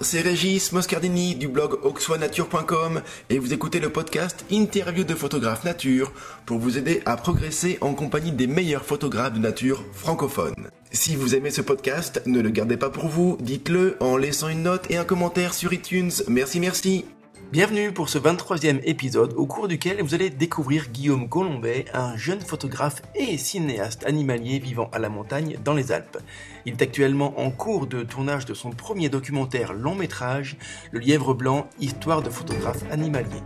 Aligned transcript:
C'est 0.00 0.20
Régis 0.20 0.72
Moscardini 0.72 1.34
du 1.34 1.48
blog 1.48 1.78
auxoinature.com 1.82 3.02
et 3.30 3.38
vous 3.38 3.52
écoutez 3.52 3.80
le 3.80 3.90
podcast 3.90 4.44
Interview 4.50 5.04
de 5.04 5.14
photographes 5.14 5.64
nature 5.64 6.12
pour 6.46 6.58
vous 6.58 6.78
aider 6.78 7.02
à 7.04 7.16
progresser 7.16 7.78
en 7.80 7.94
compagnie 7.94 8.32
des 8.32 8.46
meilleurs 8.46 8.84
photographes 8.84 9.34
de 9.34 9.38
nature 9.38 9.84
francophones. 9.92 10.70
Si 10.90 11.16
vous 11.16 11.34
aimez 11.34 11.50
ce 11.50 11.60
podcast, 11.60 12.22
ne 12.26 12.40
le 12.40 12.50
gardez 12.50 12.76
pas 12.76 12.90
pour 12.90 13.08
vous, 13.08 13.36
dites-le 13.40 13.96
en 14.00 14.16
laissant 14.16 14.48
une 14.48 14.62
note 14.62 14.90
et 14.90 14.96
un 14.96 15.04
commentaire 15.04 15.54
sur 15.54 15.72
iTunes. 15.72 16.12
Merci, 16.28 16.60
merci. 16.60 17.04
Bienvenue 17.52 17.92
pour 17.92 18.08
ce 18.08 18.18
23e 18.18 18.80
épisode 18.84 19.34
au 19.36 19.46
cours 19.46 19.68
duquel 19.68 20.00
vous 20.00 20.14
allez 20.14 20.30
découvrir 20.30 20.88
Guillaume 20.88 21.28
Colombet, 21.28 21.84
un 21.92 22.16
jeune 22.16 22.40
photographe 22.40 23.02
et 23.14 23.36
cinéaste 23.36 24.06
animalier 24.06 24.58
vivant 24.58 24.88
à 24.92 24.98
la 24.98 25.10
montagne 25.10 25.58
dans 25.62 25.74
les 25.74 25.92
Alpes. 25.92 26.16
Il 26.64 26.74
est 26.74 26.82
actuellement 26.82 27.34
en 27.36 27.50
cours 27.50 27.86
de 27.86 28.02
tournage 28.02 28.46
de 28.46 28.54
son 28.54 28.70
premier 28.70 29.08
documentaire 29.08 29.72
long 29.72 29.96
métrage, 29.96 30.56
Le 30.92 31.00
Lièvre 31.00 31.34
Blanc, 31.34 31.66
histoire 31.80 32.22
de 32.22 32.30
photographe 32.30 32.82
animalier. 32.90 33.42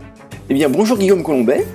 Eh 0.49 0.53
bien 0.53 0.69
bonjour 0.69 0.97
Guillaume 0.97 1.23
Colombet. 1.23 1.65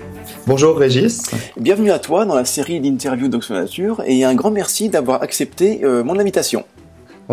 Bonjour 0.47 0.77
Régis. 0.77 1.23
Bienvenue 1.57 1.91
à 1.91 1.99
toi 1.99 2.25
dans 2.27 2.37
la 2.37 2.45
série 2.45 2.81
d'interviews 2.81 3.29
d'Oxford 3.29 3.57
Nature 3.57 4.03
et 4.07 4.25
un 4.25 4.35
grand 4.35 4.53
merci 4.53 4.89
d'avoir 4.89 5.23
accepté 5.23 5.85
euh, 5.85 6.05
mon 6.05 6.19
invitation. 6.19 6.65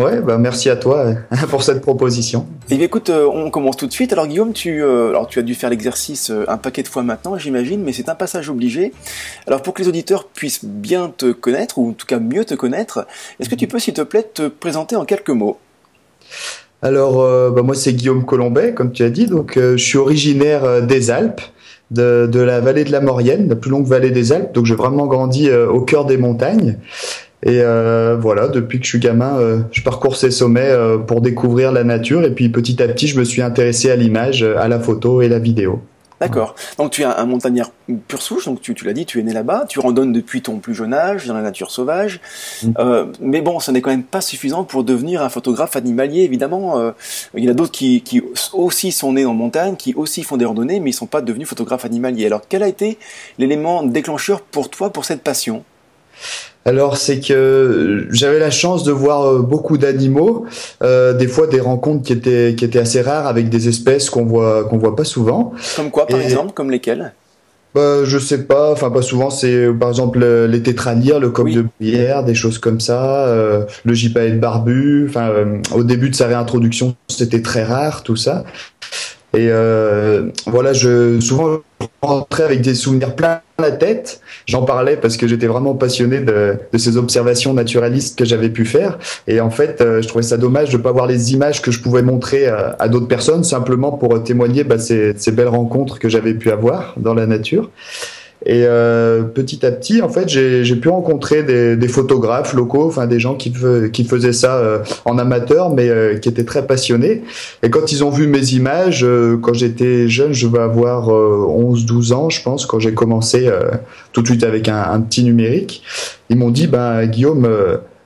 Ouais, 0.00 0.22
bah 0.22 0.38
merci 0.38 0.70
à 0.70 0.76
toi 0.76 1.12
pour 1.50 1.62
cette 1.62 1.82
proposition. 1.82 2.46
Et 2.70 2.76
eh 2.76 2.82
écoute, 2.82 3.10
euh, 3.10 3.28
on 3.30 3.50
commence 3.50 3.76
tout 3.76 3.86
de 3.86 3.92
suite. 3.92 4.14
Alors 4.14 4.26
Guillaume, 4.26 4.54
tu, 4.54 4.82
euh, 4.82 5.10
alors 5.10 5.26
tu 5.26 5.38
as 5.38 5.42
dû 5.42 5.54
faire 5.54 5.68
l'exercice 5.68 6.30
euh, 6.30 6.46
un 6.48 6.56
paquet 6.56 6.82
de 6.82 6.88
fois 6.88 7.02
maintenant, 7.02 7.36
j'imagine, 7.36 7.82
mais 7.82 7.92
c'est 7.92 8.08
un 8.08 8.14
passage 8.14 8.48
obligé. 8.48 8.94
Alors 9.46 9.60
pour 9.60 9.74
que 9.74 9.82
les 9.82 9.88
auditeurs 9.88 10.26
puissent 10.26 10.64
bien 10.64 11.12
te 11.14 11.32
connaître, 11.32 11.76
ou 11.76 11.90
en 11.90 11.92
tout 11.92 12.06
cas 12.06 12.18
mieux 12.18 12.46
te 12.46 12.54
connaître, 12.54 13.06
est-ce 13.38 13.50
que 13.50 13.54
tu 13.54 13.66
peux, 13.66 13.78
s'il 13.78 13.92
te 13.92 14.00
plaît, 14.00 14.26
te 14.32 14.48
présenter 14.48 14.96
en 14.96 15.04
quelques 15.04 15.28
mots? 15.28 15.58
Alors, 16.80 17.18
bah 17.52 17.60
moi 17.60 17.74
c'est 17.74 17.92
Guillaume 17.92 18.24
Colombet, 18.24 18.72
comme 18.72 18.92
tu 18.92 19.02
as 19.02 19.10
dit. 19.10 19.26
Donc, 19.26 19.58
je 19.58 19.76
suis 19.76 19.98
originaire 19.98 20.80
des 20.82 21.10
Alpes. 21.10 21.42
De, 21.90 22.28
de, 22.30 22.38
la 22.38 22.60
vallée 22.60 22.84
de 22.84 22.92
la 22.92 23.00
Maurienne, 23.00 23.48
la 23.48 23.56
plus 23.56 23.68
longue 23.68 23.84
vallée 23.84 24.12
des 24.12 24.30
Alpes. 24.30 24.54
Donc 24.54 24.64
j'ai 24.64 24.76
vraiment 24.76 25.06
grandi 25.06 25.50
au 25.50 25.80
cœur 25.80 26.04
des 26.04 26.18
montagnes. 26.18 26.78
Et 27.42 27.60
euh, 27.62 28.16
voilà, 28.20 28.48
depuis 28.48 28.78
que 28.78 28.84
je 28.84 28.90
suis 28.90 28.98
gamin, 28.98 29.38
euh, 29.38 29.60
je 29.72 29.82
parcours 29.82 30.16
ces 30.16 30.30
sommets 30.30 30.68
euh, 30.68 30.98
pour 30.98 31.20
découvrir 31.20 31.72
la 31.72 31.84
nature. 31.84 32.24
Et 32.24 32.30
puis 32.34 32.48
petit 32.48 32.82
à 32.82 32.88
petit, 32.88 33.08
je 33.08 33.18
me 33.18 33.24
suis 33.24 33.42
intéressé 33.42 33.90
à 33.90 33.96
l'image, 33.96 34.42
à 34.42 34.68
la 34.68 34.78
photo 34.78 35.22
et 35.22 35.28
la 35.28 35.38
vidéo. 35.38 35.82
D'accord. 36.20 36.54
Donc 36.76 36.90
tu 36.90 37.00
es 37.00 37.06
un 37.06 37.24
montagnard 37.24 37.70
pur 38.06 38.20
souche, 38.20 38.44
donc 38.44 38.60
tu, 38.60 38.74
tu 38.74 38.84
l'as 38.84 38.92
dit, 38.92 39.06
tu 39.06 39.18
es 39.18 39.22
né 39.22 39.32
là-bas, 39.32 39.64
tu 39.66 39.80
randonnes 39.80 40.12
depuis 40.12 40.42
ton 40.42 40.58
plus 40.58 40.74
jeune 40.74 40.92
âge 40.92 41.26
dans 41.26 41.32
la 41.32 41.40
nature 41.40 41.70
sauvage. 41.70 42.20
Mm. 42.62 42.72
Euh, 42.78 43.06
mais 43.20 43.40
bon, 43.40 43.58
ce 43.58 43.70
n'est 43.70 43.80
quand 43.80 43.90
même 43.90 44.02
pas 44.02 44.20
suffisant 44.20 44.64
pour 44.64 44.84
devenir 44.84 45.22
un 45.22 45.30
photographe 45.30 45.76
animalier, 45.76 46.20
évidemment. 46.20 46.78
Euh, 46.78 46.90
il 47.34 47.42
y 47.42 47.48
en 47.48 47.52
a 47.52 47.54
d'autres 47.54 47.72
qui, 47.72 48.02
qui, 48.02 48.22
aussi 48.52 48.92
sont 48.92 49.14
nés 49.14 49.24
en 49.24 49.32
montagne, 49.32 49.76
qui 49.76 49.94
aussi 49.94 50.22
font 50.22 50.36
des 50.36 50.44
randonnées, 50.44 50.78
mais 50.78 50.90
ils 50.90 50.94
ne 50.94 50.98
sont 50.98 51.06
pas 51.06 51.22
devenus 51.22 51.48
photographes 51.48 51.86
animaliers. 51.86 52.26
Alors 52.26 52.42
quel 52.46 52.62
a 52.62 52.68
été 52.68 52.98
l'élément 53.38 53.82
déclencheur 53.82 54.42
pour 54.42 54.68
toi, 54.68 54.92
pour 54.92 55.06
cette 55.06 55.22
passion? 55.22 55.64
Alors 56.64 56.96
c'est 56.96 57.20
que 57.20 58.06
j'avais 58.10 58.38
la 58.38 58.50
chance 58.50 58.84
de 58.84 58.92
voir 58.92 59.24
euh, 59.24 59.38
beaucoup 59.40 59.78
d'animaux, 59.78 60.46
euh, 60.82 61.14
des 61.14 61.28
fois 61.28 61.46
des 61.46 61.60
rencontres 61.60 62.04
qui 62.04 62.12
étaient 62.12 62.54
qui 62.56 62.64
étaient 62.64 62.78
assez 62.78 63.00
rares 63.00 63.26
avec 63.26 63.48
des 63.48 63.68
espèces 63.68 64.10
qu'on 64.10 64.24
voit 64.24 64.64
qu'on 64.64 64.78
voit 64.78 64.96
pas 64.96 65.04
souvent. 65.04 65.52
Comme 65.76 65.90
quoi 65.90 66.06
par 66.06 66.20
exemple, 66.20 66.52
comme 66.52 66.70
lesquelles? 66.70 67.12
Bah, 67.72 68.04
je 68.04 68.18
sais 68.18 68.46
pas, 68.46 68.72
enfin 68.72 68.90
pas 68.90 69.02
souvent, 69.02 69.30
c'est 69.30 69.68
par 69.78 69.90
exemple 69.90 70.24
les 70.24 70.62
tétralyres, 70.62 71.20
le 71.20 71.30
coq 71.30 71.52
de 71.52 71.66
bière, 71.78 72.24
des 72.24 72.34
choses 72.34 72.58
comme 72.58 72.80
ça, 72.80 73.28
euh, 73.28 73.64
le 73.84 73.94
gypaète 73.94 74.40
barbu, 74.40 75.06
enfin 75.08 75.28
euh, 75.28 75.58
au 75.72 75.84
début 75.84 76.10
de 76.10 76.16
sa 76.16 76.26
réintroduction, 76.26 76.96
c'était 77.08 77.42
très 77.42 77.62
rare 77.62 78.02
tout 78.02 78.16
ça. 78.16 78.44
Et 79.32 79.48
euh, 79.50 80.28
voilà, 80.46 80.72
je 80.72 81.20
souvent 81.20 81.58
je 81.80 81.86
rentrais 82.02 82.42
avec 82.42 82.60
des 82.62 82.74
souvenirs 82.74 83.14
plein 83.14 83.40
la 83.60 83.70
tête. 83.70 84.20
J'en 84.46 84.62
parlais 84.62 84.96
parce 84.96 85.16
que 85.16 85.28
j'étais 85.28 85.46
vraiment 85.46 85.74
passionné 85.74 86.20
de, 86.20 86.56
de, 86.72 86.78
ces 86.78 86.96
observations 86.96 87.52
naturalistes 87.54 88.18
que 88.18 88.24
j'avais 88.24 88.48
pu 88.48 88.64
faire. 88.64 88.98
Et 89.28 89.40
en 89.40 89.50
fait, 89.50 89.80
euh, 89.80 90.02
je 90.02 90.08
trouvais 90.08 90.24
ça 90.24 90.36
dommage 90.36 90.70
de 90.70 90.78
ne 90.78 90.82
pas 90.82 90.92
voir 90.92 91.06
les 91.06 91.32
images 91.32 91.62
que 91.62 91.70
je 91.70 91.80
pouvais 91.80 92.02
montrer 92.02 92.48
à, 92.48 92.76
à 92.78 92.88
d'autres 92.88 93.08
personnes, 93.08 93.44
simplement 93.44 93.92
pour 93.92 94.22
témoigner 94.22 94.64
bah, 94.64 94.78
ces, 94.78 95.14
ces 95.16 95.32
belles 95.32 95.48
rencontres 95.48 95.98
que 95.98 96.08
j'avais 96.08 96.34
pu 96.34 96.50
avoir 96.50 96.94
dans 96.96 97.14
la 97.14 97.26
nature. 97.26 97.70
Et 98.46 98.64
euh, 98.64 99.22
petit 99.22 99.66
à 99.66 99.70
petit, 99.70 100.00
en 100.00 100.08
fait, 100.08 100.28
j'ai 100.28 100.76
pu 100.76 100.88
rencontrer 100.88 101.42
des, 101.42 101.76
des, 101.76 101.88
photographes 101.88 102.54
locaux, 102.54 102.86
enfin 102.86 103.06
des 103.06 103.20
gens 103.20 103.34
qui, 103.34 103.52
qui 103.92 104.04
faisaient 104.04 104.32
ça 104.32 104.56
euh, 104.56 104.78
en 105.04 105.18
amateur, 105.18 105.68
mais 105.68 105.90
euh, 105.90 106.16
qui 106.16 106.30
étaient 106.30 106.44
très 106.44 106.66
passionnés. 106.66 107.22
Et 107.62 107.68
quand 107.68 107.92
ils 107.92 108.02
ont 108.02 108.08
vu 108.08 108.26
mes 108.26 108.54
images, 108.54 109.04
euh, 109.04 109.36
quand 109.36 109.52
j'étais 109.52 110.08
jeune, 110.08 110.32
je 110.32 110.46
vais 110.46 110.58
avoir 110.58 111.08
11-12 111.08 112.14
ans, 112.14 112.30
je 112.30 112.42
pense, 112.42 112.64
quand 112.64 112.78
j'ai 112.78 112.94
commencé 112.94 113.50
tout 114.12 114.22
de 114.22 114.26
suite 114.26 114.44
avec 114.44 114.68
un, 114.68 114.82
un 114.90 115.00
petit 115.00 115.22
numérique, 115.22 115.82
ils 116.30 116.36
m'ont 116.36 116.50
dit, 116.50 116.66
ben 116.66 117.04
Guillaume 117.06 117.46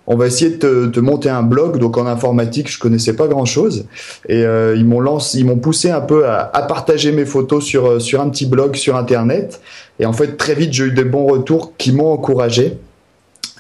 on 0.07 0.17
va 0.17 0.27
essayer 0.27 0.51
de 0.51 0.57
te, 0.57 0.87
te, 0.87 1.01
monter 1.01 1.31
un 1.31 1.43
blog. 1.43 1.79
Donc 1.79 1.97
en 1.97 2.07
informatique, 2.07 2.71
je 2.71 2.79
connaissais 2.79 3.15
pas 3.15 3.27
grand 3.27 3.45
chose, 3.45 3.87
et 4.29 4.45
euh, 4.45 4.75
ils 4.77 4.85
m'ont 4.85 5.01
lancé, 5.01 5.39
ils 5.39 5.47
m'ont 5.47 5.59
poussé 5.59 5.91
un 5.91 6.01
peu 6.01 6.27
à, 6.27 6.51
à, 6.53 6.63
partager 6.63 7.13
mes 7.13 7.25
photos 7.25 7.65
sur 7.65 8.01
sur 8.01 8.21
un 8.21 8.29
petit 8.29 8.47
blog 8.47 8.77
sur 8.77 8.97
internet. 8.97 9.61
Et 10.01 10.07
en 10.07 10.13
fait, 10.13 10.37
très 10.37 10.55
vite, 10.55 10.73
j'ai 10.73 10.85
eu 10.85 10.93
des 10.93 11.05
bons 11.05 11.27
retours 11.27 11.73
qui 11.77 11.93
m'ont 11.93 12.13
encouragé 12.13 12.79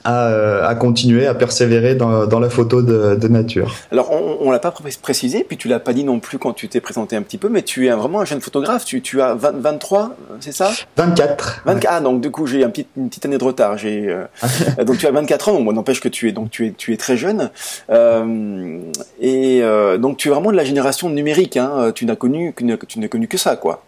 à, 0.04 0.28
euh, 0.28 0.66
à, 0.66 0.74
continuer, 0.74 1.26
à 1.26 1.34
persévérer 1.34 1.94
dans, 1.94 2.26
dans 2.26 2.40
la 2.40 2.50
photo 2.50 2.82
de, 2.82 3.16
de, 3.16 3.28
nature. 3.28 3.74
Alors, 3.90 4.12
on, 4.12 4.38
on 4.40 4.50
l'a 4.50 4.58
pas 4.58 4.72
précisé, 5.02 5.44
puis 5.44 5.56
tu 5.56 5.68
l'as 5.68 5.80
pas 5.80 5.92
dit 5.92 6.04
non 6.04 6.20
plus 6.20 6.38
quand 6.38 6.52
tu 6.52 6.68
t'es 6.68 6.80
présenté 6.80 7.16
un 7.16 7.22
petit 7.22 7.38
peu, 7.38 7.48
mais 7.48 7.62
tu 7.62 7.86
es 7.86 7.90
vraiment 7.90 8.20
un 8.20 8.24
jeune 8.24 8.40
photographe. 8.40 8.84
Tu, 8.84 9.00
tu 9.00 9.22
as 9.22 9.34
20, 9.34 9.60
23, 9.60 10.16
c'est 10.40 10.52
ça? 10.52 10.70
24. 10.96 11.62
24. 11.64 11.92
Ah, 11.92 12.00
donc 12.00 12.20
du 12.20 12.30
coup, 12.30 12.46
j'ai 12.46 12.64
un 12.64 12.70
petit, 12.70 12.86
une 12.96 13.08
petite 13.08 13.24
année 13.24 13.38
de 13.38 13.44
retard. 13.44 13.78
J'ai 13.78 14.08
euh, 14.08 14.24
donc 14.84 14.98
tu 14.98 15.06
as 15.06 15.10
24 15.10 15.48
ans, 15.48 15.52
donc 15.54 15.64
bon, 15.64 15.72
n'empêche 15.72 16.00
que 16.00 16.08
tu 16.08 16.28
es 16.28 16.32
donc 16.32 16.50
tu 16.50 16.66
es 16.66 16.72
tu 16.72 16.92
es 16.92 16.96
très 16.96 17.16
jeune. 17.16 17.50
Euh, 17.90 18.80
et 19.20 19.62
euh, 19.62 19.98
donc 19.98 20.18
tu 20.18 20.28
es 20.28 20.30
vraiment 20.30 20.50
de 20.50 20.56
la 20.56 20.64
génération 20.64 21.08
numérique. 21.10 21.56
Hein. 21.56 21.92
Tu 21.94 22.06
n'as 22.06 22.16
connu 22.16 22.54
tu 22.88 22.98
n'as 23.00 23.08
connu 23.08 23.28
que 23.28 23.38
ça, 23.38 23.56
quoi. 23.56 23.82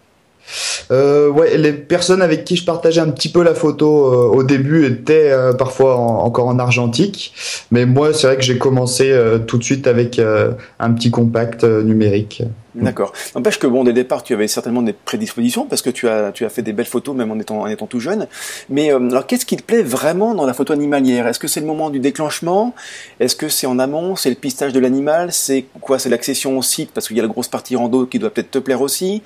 Euh, 0.91 1.29
ouais, 1.29 1.57
les 1.57 1.73
personnes 1.73 2.23
avec 2.23 2.45
qui 2.45 2.57
je 2.57 2.65
partageais 2.65 3.01
un 3.01 3.11
petit 3.11 3.29
peu 3.29 3.43
la 3.43 3.55
photo 3.55 4.07
euh, 4.07 4.37
au 4.37 4.43
début 4.43 4.87
étaient 4.87 5.31
euh, 5.31 5.53
parfois 5.53 5.97
encore 5.97 6.47
en 6.47 6.59
argentique, 6.59 7.35
mais 7.71 7.87
moi 7.87 8.15
c'est 8.15 8.27
vrai 8.29 8.37
que 8.37 8.43
j'ai 8.43 8.59
commencé 8.59 9.15
tout 9.47 9.59
de 9.59 9.65
suite 9.65 9.87
avec 9.87 10.21
un 10.79 10.93
petit 10.93 11.11
compact 11.11 11.65
numérique. 11.65 12.43
D'accord. 12.77 13.13
N'empêche 13.35 13.59
que 13.59 13.67
bon, 13.67 13.85
dès 13.85 13.91
le 13.91 13.95
départ, 13.95 14.23
tu 14.23 14.35
avais 14.35 14.49
certainement 14.49 14.83
des 14.83 14.93
prédispositions 14.93 15.65
parce 15.65 15.81
que 15.81 15.89
tu 15.89 16.09
as, 16.09 16.31
tu 16.33 16.45
as 16.45 16.51
fait 16.51 16.63
des 16.63 16.73
belles 16.73 16.87
photos 16.87 17.17
même 17.17 17.31
en 17.31 17.39
étant, 17.39 17.61
en 17.61 17.67
étant 17.67 17.87
tout 17.87 18.01
jeune. 18.01 18.27
Mais 18.69 18.93
euh, 18.93 18.99
alors, 19.11 19.27
qu'est-ce 19.27 19.47
qui 19.47 19.57
te 19.57 19.63
plaît 19.63 19.83
vraiment 19.83 20.35
dans 20.35 20.45
la 20.45 20.53
photo 20.53 20.75
animalière? 20.75 21.27
Est-ce 21.27 21.39
que 21.39 21.49
c'est 21.49 21.61
le 21.61 21.67
moment 21.67 21.89
du 21.89 22.01
déclenchement? 22.01 22.75
Est-ce 23.19 23.35
que 23.35 23.49
c'est 23.49 23.67
en 23.67 23.79
amont? 23.79 24.15
C'est 24.15 24.29
le 24.29 24.37
pistage 24.37 24.73
de 24.73 24.81
l'animal? 24.81 25.33
C'est 25.33 25.65
quoi? 25.81 25.99
C'est 25.99 26.11
l'accession 26.11 26.59
au 26.59 26.63
site 26.63 26.91
parce 26.93 27.09
qu'il 27.09 27.17
y 27.17 27.21
a 27.21 27.23
la 27.23 27.29
grosse 27.29 27.49
partie 27.49 27.77
rando 27.77 28.05
qui 28.07 28.19
doit 28.19 28.31
peut-être 28.31 28.51
te 28.51 28.59
plaire 28.59 28.83
aussi? 28.83 29.23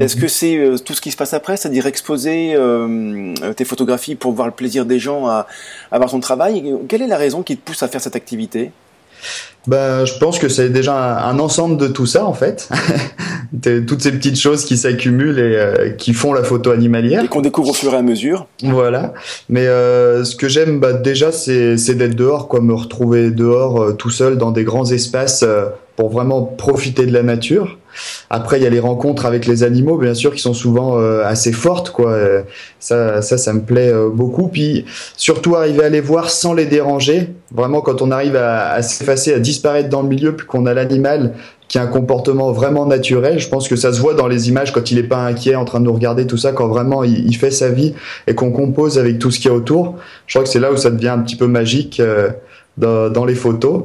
Est-ce 0.00 0.16
mhm. 0.16 0.22
que 0.22 0.28
c'est 0.28 0.56
euh, 0.56 0.78
tout 0.78 0.94
ce 0.94 1.00
qui 1.00 1.12
se 1.12 1.16
passe 1.16 1.34
après, 1.34 1.56
c'est-à-dire 1.56 1.86
exposer 1.86 2.54
euh, 2.54 3.34
tes 3.54 3.64
photographies 3.64 4.16
pour 4.16 4.32
voir 4.32 4.48
le 4.48 4.54
plaisir 4.54 4.86
des 4.86 4.98
gens 4.98 5.28
à, 5.28 5.46
à 5.92 5.98
voir 5.98 6.10
ton 6.10 6.20
travail? 6.20 6.74
Quelle 6.88 7.02
est 7.02 7.06
la 7.06 7.16
raison 7.16 7.42
qui 7.42 7.56
te 7.56 7.62
pousse 7.64 7.82
à 7.82 7.88
faire 7.88 8.00
cette 8.00 8.16
activité? 8.16 8.72
Bah, 9.68 10.06
je 10.06 10.14
pense 10.18 10.38
que 10.38 10.48
c'est 10.48 10.70
déjà 10.70 11.26
un, 11.26 11.38
ensemble 11.38 11.76
de 11.76 11.88
tout 11.88 12.06
ça 12.06 12.24
en 12.24 12.32
fait, 12.32 12.70
toutes 13.86 14.00
ces 14.00 14.12
petites 14.12 14.38
choses 14.38 14.64
qui 14.64 14.78
s'accumulent 14.78 15.38
et 15.38 15.56
euh, 15.56 15.90
qui 15.90 16.14
font 16.14 16.32
la 16.32 16.42
photo 16.42 16.70
animalière 16.70 17.24
et 17.24 17.28
qu'on 17.28 17.42
découvre 17.42 17.70
au 17.70 17.74
fur 17.74 17.92
et 17.92 17.96
à 17.98 18.02
mesure. 18.02 18.46
Voilà. 18.62 19.12
Mais 19.50 19.66
euh, 19.66 20.24
ce 20.24 20.36
que 20.36 20.48
j'aime 20.48 20.80
bah, 20.80 20.94
déjà, 20.94 21.32
c'est 21.32 21.94
d'être 21.94 22.14
dehors, 22.14 22.48
quoi, 22.48 22.62
me 22.62 22.72
retrouver 22.72 23.30
dehors 23.30 23.82
euh, 23.82 23.92
tout 23.92 24.10
seul 24.10 24.38
dans 24.38 24.52
des 24.52 24.64
grands 24.64 24.90
espaces 24.90 25.44
pour 25.98 26.10
vraiment 26.10 26.42
profiter 26.44 27.06
de 27.06 27.12
la 27.12 27.24
nature. 27.24 27.76
Après, 28.30 28.60
il 28.60 28.62
y 28.62 28.66
a 28.68 28.70
les 28.70 28.78
rencontres 28.78 29.26
avec 29.26 29.46
les 29.46 29.64
animaux, 29.64 29.98
bien 29.98 30.14
sûr, 30.14 30.32
qui 30.32 30.40
sont 30.40 30.54
souvent 30.54 30.96
euh, 30.96 31.24
assez 31.24 31.50
fortes, 31.50 31.90
quoi. 31.90 32.16
Ça, 32.78 33.20
ça, 33.20 33.36
ça 33.36 33.52
me 33.52 33.62
plaît 33.62 33.92
euh, 33.92 34.08
beaucoup. 34.08 34.46
Puis, 34.46 34.84
surtout, 35.16 35.56
arriver 35.56 35.82
à 35.82 35.88
les 35.88 36.00
voir 36.00 36.30
sans 36.30 36.54
les 36.54 36.66
déranger. 36.66 37.30
Vraiment, 37.52 37.80
quand 37.80 38.00
on 38.00 38.12
arrive 38.12 38.36
à, 38.36 38.70
à 38.70 38.82
s'effacer, 38.82 39.34
à 39.34 39.40
disparaître 39.40 39.88
dans 39.88 40.02
le 40.02 40.08
milieu, 40.08 40.36
puis 40.36 40.46
qu'on 40.46 40.66
a 40.66 40.72
l'animal 40.72 41.34
qui 41.66 41.78
a 41.78 41.82
un 41.82 41.88
comportement 41.88 42.52
vraiment 42.52 42.86
naturel. 42.86 43.40
Je 43.40 43.48
pense 43.48 43.66
que 43.66 43.74
ça 43.74 43.92
se 43.92 44.00
voit 44.00 44.14
dans 44.14 44.28
les 44.28 44.48
images 44.48 44.72
quand 44.72 44.92
il 44.92 44.98
est 44.98 45.02
pas 45.02 45.18
inquiet, 45.18 45.56
en 45.56 45.64
train 45.64 45.80
de 45.80 45.86
nous 45.86 45.92
regarder, 45.92 46.28
tout 46.28 46.36
ça, 46.36 46.52
quand 46.52 46.68
vraiment 46.68 47.02
il, 47.02 47.26
il 47.26 47.36
fait 47.36 47.50
sa 47.50 47.70
vie 47.70 47.92
et 48.28 48.36
qu'on 48.36 48.52
compose 48.52 49.00
avec 49.00 49.18
tout 49.18 49.32
ce 49.32 49.40
qu'il 49.40 49.50
y 49.50 49.52
a 49.52 49.56
autour. 49.56 49.96
Je 50.28 50.34
crois 50.34 50.44
que 50.44 50.48
c'est 50.48 50.60
là 50.60 50.70
où 50.70 50.76
ça 50.76 50.90
devient 50.90 51.08
un 51.08 51.18
petit 51.18 51.36
peu 51.36 51.48
magique. 51.48 51.98
Euh, 51.98 52.30
dans, 52.78 53.24
les 53.24 53.34
photos. 53.34 53.82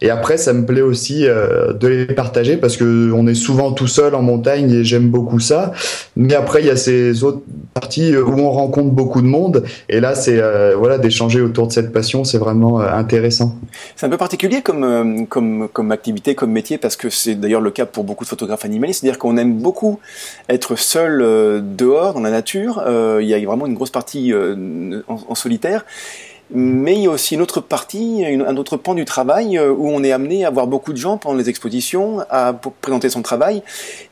Et 0.00 0.10
après, 0.10 0.36
ça 0.36 0.52
me 0.52 0.66
plaît 0.66 0.82
aussi 0.82 1.26
euh, 1.26 1.72
de 1.72 1.88
les 1.88 2.06
partager 2.06 2.56
parce 2.56 2.76
que 2.76 3.10
on 3.12 3.26
est 3.26 3.34
souvent 3.34 3.72
tout 3.72 3.86
seul 3.86 4.14
en 4.14 4.22
montagne 4.22 4.70
et 4.70 4.84
j'aime 4.84 5.08
beaucoup 5.08 5.40
ça. 5.40 5.72
Mais 6.16 6.34
après, 6.34 6.60
il 6.60 6.66
y 6.66 6.70
a 6.70 6.76
ces 6.76 7.24
autres 7.24 7.40
parties 7.72 8.16
où 8.16 8.38
on 8.38 8.50
rencontre 8.50 8.90
beaucoup 8.90 9.22
de 9.22 9.26
monde 9.26 9.64
et 9.88 10.00
là, 10.00 10.14
c'est 10.14 10.38
euh, 10.38 10.74
voilà 10.76 10.98
d'échanger 10.98 11.40
autour 11.40 11.66
de 11.66 11.72
cette 11.72 11.92
passion, 11.92 12.24
c'est 12.24 12.38
vraiment 12.38 12.80
euh, 12.80 12.88
intéressant. 12.92 13.56
C'est 13.96 14.06
un 14.06 14.10
peu 14.10 14.18
particulier 14.18 14.62
comme 14.62 15.26
comme 15.28 15.68
comme 15.72 15.90
activité, 15.90 16.34
comme 16.34 16.52
métier 16.52 16.78
parce 16.78 16.96
que 16.96 17.08
c'est 17.08 17.34
d'ailleurs 17.34 17.62
le 17.62 17.70
cas 17.70 17.86
pour 17.86 18.04
beaucoup 18.04 18.24
de 18.24 18.28
photographes 18.28 18.64
animalistes, 18.64 19.00
c'est-à-dire 19.00 19.18
qu'on 19.18 19.36
aime 19.36 19.54
beaucoup 19.54 19.98
être 20.48 20.76
seul 20.76 21.18
dehors 21.76 22.14
dans 22.14 22.20
la 22.20 22.30
nature. 22.30 22.82
il 23.20 23.26
y 23.26 23.34
a 23.34 23.38
vraiment 23.44 23.66
une 23.66 23.74
grosse 23.74 23.90
partie 23.90 24.32
en 25.08 25.34
solitaire 25.34 25.84
mais 26.50 26.94
il 26.94 27.02
y 27.02 27.06
a 27.06 27.10
aussi 27.10 27.34
une 27.34 27.40
autre 27.40 27.60
partie, 27.60 28.24
un 28.24 28.56
autre 28.56 28.76
pan 28.76 28.94
du 28.94 29.04
travail 29.04 29.56
euh, 29.56 29.70
où 29.70 29.88
on 29.88 30.04
est 30.04 30.12
amené 30.12 30.44
à 30.44 30.50
voir 30.50 30.66
beaucoup 30.66 30.92
de 30.92 30.98
gens 30.98 31.16
pendant 31.16 31.36
les 31.36 31.48
expositions, 31.48 32.20
à 32.28 32.52
présenter 32.80 33.08
son 33.08 33.22
travail. 33.22 33.62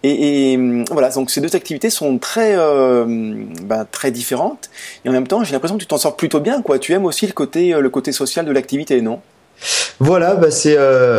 Et, 0.03 0.53
et 0.53 0.85
voilà, 0.91 1.11
donc 1.11 1.31
ces 1.31 1.41
deux 1.41 1.55
activités 1.55 1.91
sont 1.91 2.19
très, 2.19 2.55
euh, 2.57 3.05
ben, 3.65 3.87
très 3.91 4.11
différentes. 4.11 4.71
Et 5.05 5.11
en 5.11 5.13
même 5.13 5.27
temps, 5.27 5.45
j'ai 5.45 5.53
l'impression 5.53 5.77
que 5.77 5.83
tu 5.83 5.87
t'en 5.87 5.99
sors 5.99 6.17
plutôt 6.17 6.41
bien. 6.41 6.63
Quoi. 6.63 6.79
Tu 6.79 6.93
aimes 6.93 7.05
aussi 7.05 7.27
le 7.27 7.33
côté, 7.33 7.75
euh, 7.75 7.81
le 7.81 7.91
côté 7.91 8.13
social 8.13 8.47
de 8.47 8.53
l'activité, 8.53 9.03
non? 9.03 9.21
Voilà, 10.01 10.35
bah 10.35 10.51
c'est 10.51 10.77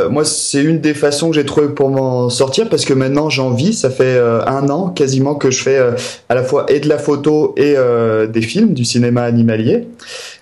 moi 0.09 0.25
c'est 0.25 0.61
une 0.61 0.81
des 0.81 0.93
façons 0.93 1.29
que 1.29 1.35
j'ai 1.35 1.45
trouvé 1.45 1.69
pour 1.69 1.89
m'en 1.89 2.29
sortir 2.29 2.67
parce 2.67 2.83
que 2.83 2.93
maintenant 2.93 3.29
j'en 3.29 3.51
vis. 3.51 3.71
Ça 3.71 3.89
fait 3.89 4.19
un 4.19 4.67
an 4.67 4.89
quasiment 4.89 5.35
que 5.35 5.49
je 5.49 5.63
fais 5.63 5.79
à 6.27 6.35
la 6.35 6.43
fois 6.43 6.65
et 6.67 6.81
de 6.81 6.89
la 6.89 6.97
photo 6.97 7.55
et 7.55 7.75
des 8.27 8.41
films, 8.41 8.73
du 8.73 8.83
cinéma 8.83 9.23
animalier. 9.23 9.87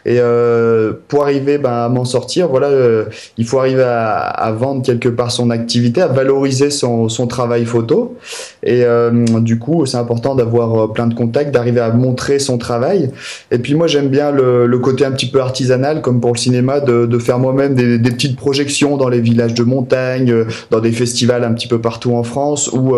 Et 0.05 0.17
euh, 0.19 0.93
pour 1.07 1.23
arriver 1.23 1.57
ben, 1.57 1.71
à 1.71 1.89
m'en 1.89 2.05
sortir, 2.05 2.47
voilà, 2.47 2.67
euh, 2.67 3.05
il 3.37 3.45
faut 3.45 3.59
arriver 3.59 3.83
à, 3.83 4.17
à, 4.17 4.51
vendre 4.51 4.81
quelque 4.83 5.09
part 5.09 5.31
son 5.31 5.49
activité, 5.49 6.01
à 6.01 6.07
valoriser 6.07 6.71
son, 6.71 7.09
son 7.09 7.27
travail 7.27 7.65
photo. 7.65 8.17
Et 8.63 8.83
euh, 8.83 9.11
du 9.39 9.59
coup, 9.59 9.85
c'est 9.85 9.97
important 9.97 10.35
d'avoir 10.35 10.75
euh, 10.75 10.87
plein 10.87 11.07
de 11.07 11.13
contacts, 11.13 11.51
d'arriver 11.51 11.79
à 11.79 11.91
montrer 11.91 12.39
son 12.39 12.57
travail. 12.57 13.11
Et 13.51 13.59
puis 13.59 13.75
moi, 13.75 13.87
j'aime 13.87 14.09
bien 14.09 14.31
le, 14.31 14.65
le, 14.65 14.79
côté 14.79 15.05
un 15.05 15.11
petit 15.11 15.29
peu 15.29 15.39
artisanal, 15.39 16.01
comme 16.01 16.19
pour 16.19 16.33
le 16.33 16.37
cinéma, 16.37 16.79
de, 16.79 17.05
de 17.05 17.17
faire 17.19 17.39
moi-même 17.39 17.75
des, 17.75 17.97
des, 17.99 18.11
petites 18.11 18.35
projections 18.35 18.97
dans 18.97 19.09
les 19.09 19.21
villages 19.21 19.53
de 19.53 19.63
montagne, 19.63 20.31
euh, 20.31 20.45
dans 20.71 20.79
des 20.79 20.91
festivals 20.91 21.43
un 21.43 21.53
petit 21.53 21.67
peu 21.67 21.79
partout 21.79 22.13
en 22.13 22.23
France 22.23 22.69
ou 22.73 22.95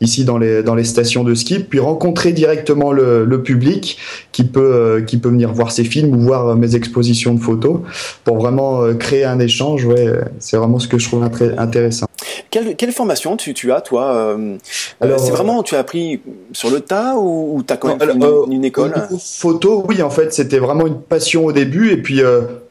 ici 0.00 0.24
dans 0.24 0.38
les, 0.38 0.62
dans 0.62 0.74
les 0.74 0.84
stations 0.84 1.24
de 1.24 1.34
ski, 1.34 1.58
puis 1.60 1.78
rencontrer 1.78 2.32
directement 2.32 2.92
le, 2.92 3.24
le 3.24 3.42
public 3.42 3.98
qui 4.36 4.44
peut, 4.44 5.02
qui 5.06 5.16
peut 5.16 5.30
venir 5.30 5.50
voir 5.50 5.72
ces 5.72 5.82
films 5.82 6.14
ou 6.14 6.20
voir 6.20 6.54
mes 6.56 6.76
expositions 6.76 7.32
de 7.32 7.40
photos 7.40 7.78
pour 8.22 8.36
vraiment 8.36 8.82
euh, 8.82 8.92
créer 8.92 9.24
un 9.24 9.38
échange. 9.38 9.86
Ouais, 9.86 10.12
c'est 10.40 10.58
vraiment 10.58 10.78
ce 10.78 10.88
que 10.88 10.98
je 10.98 11.08
trouve 11.08 11.24
intéressant. 11.56 12.04
Quelle, 12.50 12.76
quelle 12.76 12.92
formation 12.92 13.38
tu, 13.38 13.54
tu, 13.54 13.72
as, 13.72 13.80
toi 13.80 14.12
euh, 14.12 14.58
euh, 15.02 15.16
C'est 15.16 15.30
vraiment, 15.30 15.62
tu 15.62 15.74
as 15.74 15.78
appris 15.78 16.20
sur 16.52 16.68
le 16.68 16.80
tas 16.80 17.16
ou, 17.16 17.62
tu 17.66 17.72
as 17.72 17.78
quand 17.78 17.96
même 17.96 18.10
une, 18.10 18.52
une, 18.52 18.64
école? 18.66 18.92
Photo, 19.18 19.82
oui, 19.88 20.02
en 20.02 20.10
fait, 20.10 20.34
c'était 20.34 20.58
vraiment 20.58 20.86
une 20.86 21.00
passion 21.00 21.46
au 21.46 21.52
début 21.52 21.90
et 21.90 21.96
puis 21.96 22.20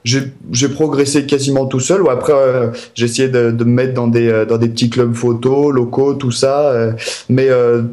j'ai 0.06 0.70
progressé 0.70 1.26
quasiment 1.26 1.66
tout 1.66 1.80
seul. 1.80 2.02
Ou 2.04 2.10
après, 2.10 2.34
euh, 2.34 2.68
j'ai 2.94 3.06
essayé 3.06 3.28
de, 3.28 3.52
de, 3.52 3.64
me 3.64 3.72
mettre 3.72 3.94
dans 3.94 4.08
des 4.08 4.30
euh, 4.30 4.46
dans 4.46 4.58
des 4.58 4.70
petits 4.70 4.90
clubs 4.90 5.14
photo 5.14 5.72
locaux, 5.72 6.14
tout 6.14 6.32
ça. 6.32 6.70
Euh, 6.70 6.92
mais 7.30 7.50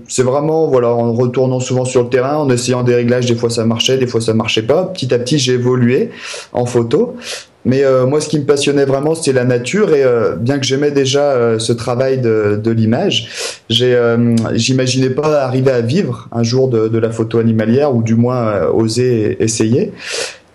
c'est 0.08 0.22
vraiment 0.22 0.66
voilà, 0.68 0.90
en 0.90 1.12
retournant 1.12 1.60
souvent 1.60 1.84
sur 1.84 2.02
le 2.02 2.08
terrain, 2.08 2.36
en 2.36 2.50
essayant 2.50 2.82
des 2.82 2.94
réglages. 2.94 3.26
Des 3.26 3.34
fois 3.34 3.50
ça 3.50 3.64
marchait, 3.64 3.96
des 3.96 4.06
fois 4.06 4.20
ça 4.20 4.34
marchait 4.34 4.62
pas. 4.62 4.84
Petit 4.84 5.12
à 5.14 5.18
petit, 5.18 5.38
j'ai 5.38 5.54
évolué 5.54 6.10
en 6.52 6.66
photo. 6.66 7.16
Mais 7.64 7.84
moi, 8.08 8.20
ce 8.20 8.28
qui 8.28 8.40
me 8.40 8.44
passionnait 8.44 8.84
vraiment, 8.84 9.14
c'était 9.14 9.32
la 9.32 9.44
nature. 9.44 9.94
Et 9.94 10.04
bien 10.40 10.58
que 10.58 10.66
j'aimais 10.66 10.90
déjà 10.90 11.58
ce 11.60 11.72
travail 11.72 12.18
de, 12.20 12.60
de 12.62 12.70
l'image, 12.72 13.60
j'imaginais 13.70 15.10
pas 15.10 15.42
arriver 15.42 15.70
à 15.70 15.80
vivre 15.80 16.28
un 16.32 16.42
jour 16.42 16.68
de, 16.68 16.88
de, 16.88 16.98
la 16.98 17.10
photo 17.10 17.38
animalière, 17.38 17.94
ou 17.94 18.02
du 18.02 18.16
moins 18.16 18.66
oser 18.66 19.36
essayer. 19.40 19.92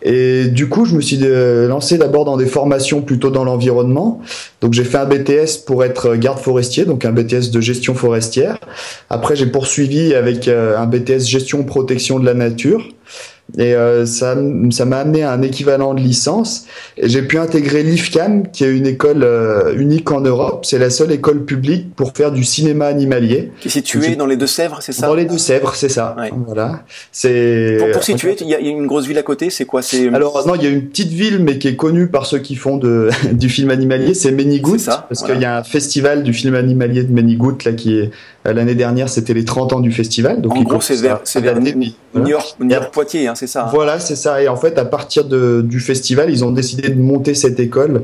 Et 0.03 0.45
du 0.45 0.69
coup, 0.69 0.85
je 0.85 0.95
me 0.95 1.01
suis 1.01 1.19
euh, 1.23 1.67
lancé 1.67 1.97
d'abord 1.97 2.25
dans 2.25 2.37
des 2.37 2.45
formations 2.45 3.01
plutôt 3.01 3.31
dans 3.31 3.43
l'environnement. 3.43 4.21
Donc 4.61 4.73
j'ai 4.73 4.83
fait 4.83 4.97
un 4.97 5.05
BTS 5.05 5.65
pour 5.65 5.83
être 5.83 6.15
garde 6.15 6.39
forestier, 6.39 6.85
donc 6.85 7.03
un 7.05 7.11
BTS 7.11 7.49
de 7.51 7.61
gestion 7.61 7.95
forestière. 7.95 8.57
Après, 9.09 9.35
j'ai 9.35 9.47
poursuivi 9.47 10.13
avec 10.13 10.47
euh, 10.47 10.77
un 10.77 10.85
BTS 10.85 11.25
gestion 11.25 11.63
protection 11.63 12.19
de 12.19 12.25
la 12.25 12.33
nature. 12.33 12.87
Et 13.57 13.73
euh, 13.73 14.05
ça, 14.05 14.35
ça 14.69 14.85
m'a 14.85 14.97
amené 14.99 15.23
à 15.23 15.31
un 15.31 15.41
équivalent 15.41 15.95
de 15.95 15.99
licence. 15.99 16.65
Et 16.95 17.09
j'ai 17.09 17.23
pu 17.23 17.39
intégrer 17.39 17.81
l'IFCAM, 17.81 18.51
qui 18.51 18.63
est 18.63 18.75
une 18.75 18.85
école 18.85 19.23
euh, 19.23 19.75
unique 19.75 20.11
en 20.11 20.21
Europe. 20.21 20.65
C'est 20.65 20.77
la 20.77 20.91
seule 20.91 21.11
école 21.11 21.43
publique 21.43 21.95
pour 21.95 22.13
faire 22.15 22.31
du 22.31 22.43
cinéma 22.43 22.85
animalier. 22.85 23.51
Qui 23.59 23.67
est 23.67 23.71
située 23.71 24.15
dans 24.15 24.27
les 24.27 24.37
Deux-Sèvres, 24.37 24.79
c'est 24.81 24.91
ça 24.91 25.07
Dans 25.07 25.15
les 25.15 25.25
Deux-Sèvres, 25.25 25.73
c'est 25.75 25.89
ça. 25.89 26.15
Ouais. 26.17 26.31
Voilà. 26.45 26.83
C'est. 27.11 27.77
Pour, 27.79 27.91
pour 27.91 28.03
situer, 28.03 28.35
il 28.41 28.47
y, 28.47 28.53
a 28.53 28.59
une 28.59 28.85
grosse 28.85 29.07
ville 29.07 29.17
à 29.17 29.23
côté. 29.23 29.49
C'est 29.49 29.65
quoi? 29.65 29.81
C'est. 29.81 30.07
Alors 30.13 30.45
non, 30.47 30.53
il 30.55 30.63
y 30.63 30.67
a 30.67 30.69
une 30.69 30.87
petite 30.87 31.11
ville, 31.11 31.39
mais 31.39 31.57
qui 31.57 31.67
est 31.67 31.75
connue 31.75 32.07
par 32.07 32.27
ceux 32.27 32.39
qui 32.39 32.55
font 32.55 32.77
de 32.77 33.09
du 33.31 33.49
film 33.49 33.71
animalier. 33.71 34.13
C'est 34.13 34.31
Menigout, 34.31 34.77
parce 34.85 35.23
qu'il 35.23 35.41
y 35.41 35.45
a 35.45 35.57
un 35.57 35.63
festival 35.63 36.21
du 36.21 36.33
film 36.33 36.53
animalier 36.53 37.03
de 37.03 37.11
Menigout 37.11 37.57
là 37.65 37.71
qui 37.71 37.97
est 37.97 38.11
euh, 38.47 38.53
l'année 38.53 38.75
dernière, 38.75 39.09
c'était 39.09 39.33
les 39.33 39.45
30 39.45 39.73
ans 39.73 39.79
du 39.79 39.91
festival. 39.91 40.41
Donc 40.41 40.55
en 40.55 40.63
gros, 40.63 40.81
c'est 40.81 40.95
vers, 40.95 41.21
vers 41.35 41.59
New 41.59 42.27
York, 42.27 42.57
Poitiers, 42.91 43.27
hein, 43.27 43.35
c'est 43.35 43.46
ça. 43.47 43.65
Hein. 43.65 43.69
Voilà, 43.71 43.99
c'est 43.99 44.15
ça. 44.15 44.41
Et 44.41 44.47
en 44.47 44.55
fait, 44.55 44.77
à 44.77 44.85
partir 44.85 45.25
de, 45.25 45.61
du 45.61 45.79
festival, 45.79 46.29
ils 46.29 46.43
ont 46.43 46.51
décidé 46.51 46.89
de 46.89 47.01
monter 47.01 47.33
cette 47.33 47.59
école 47.59 48.03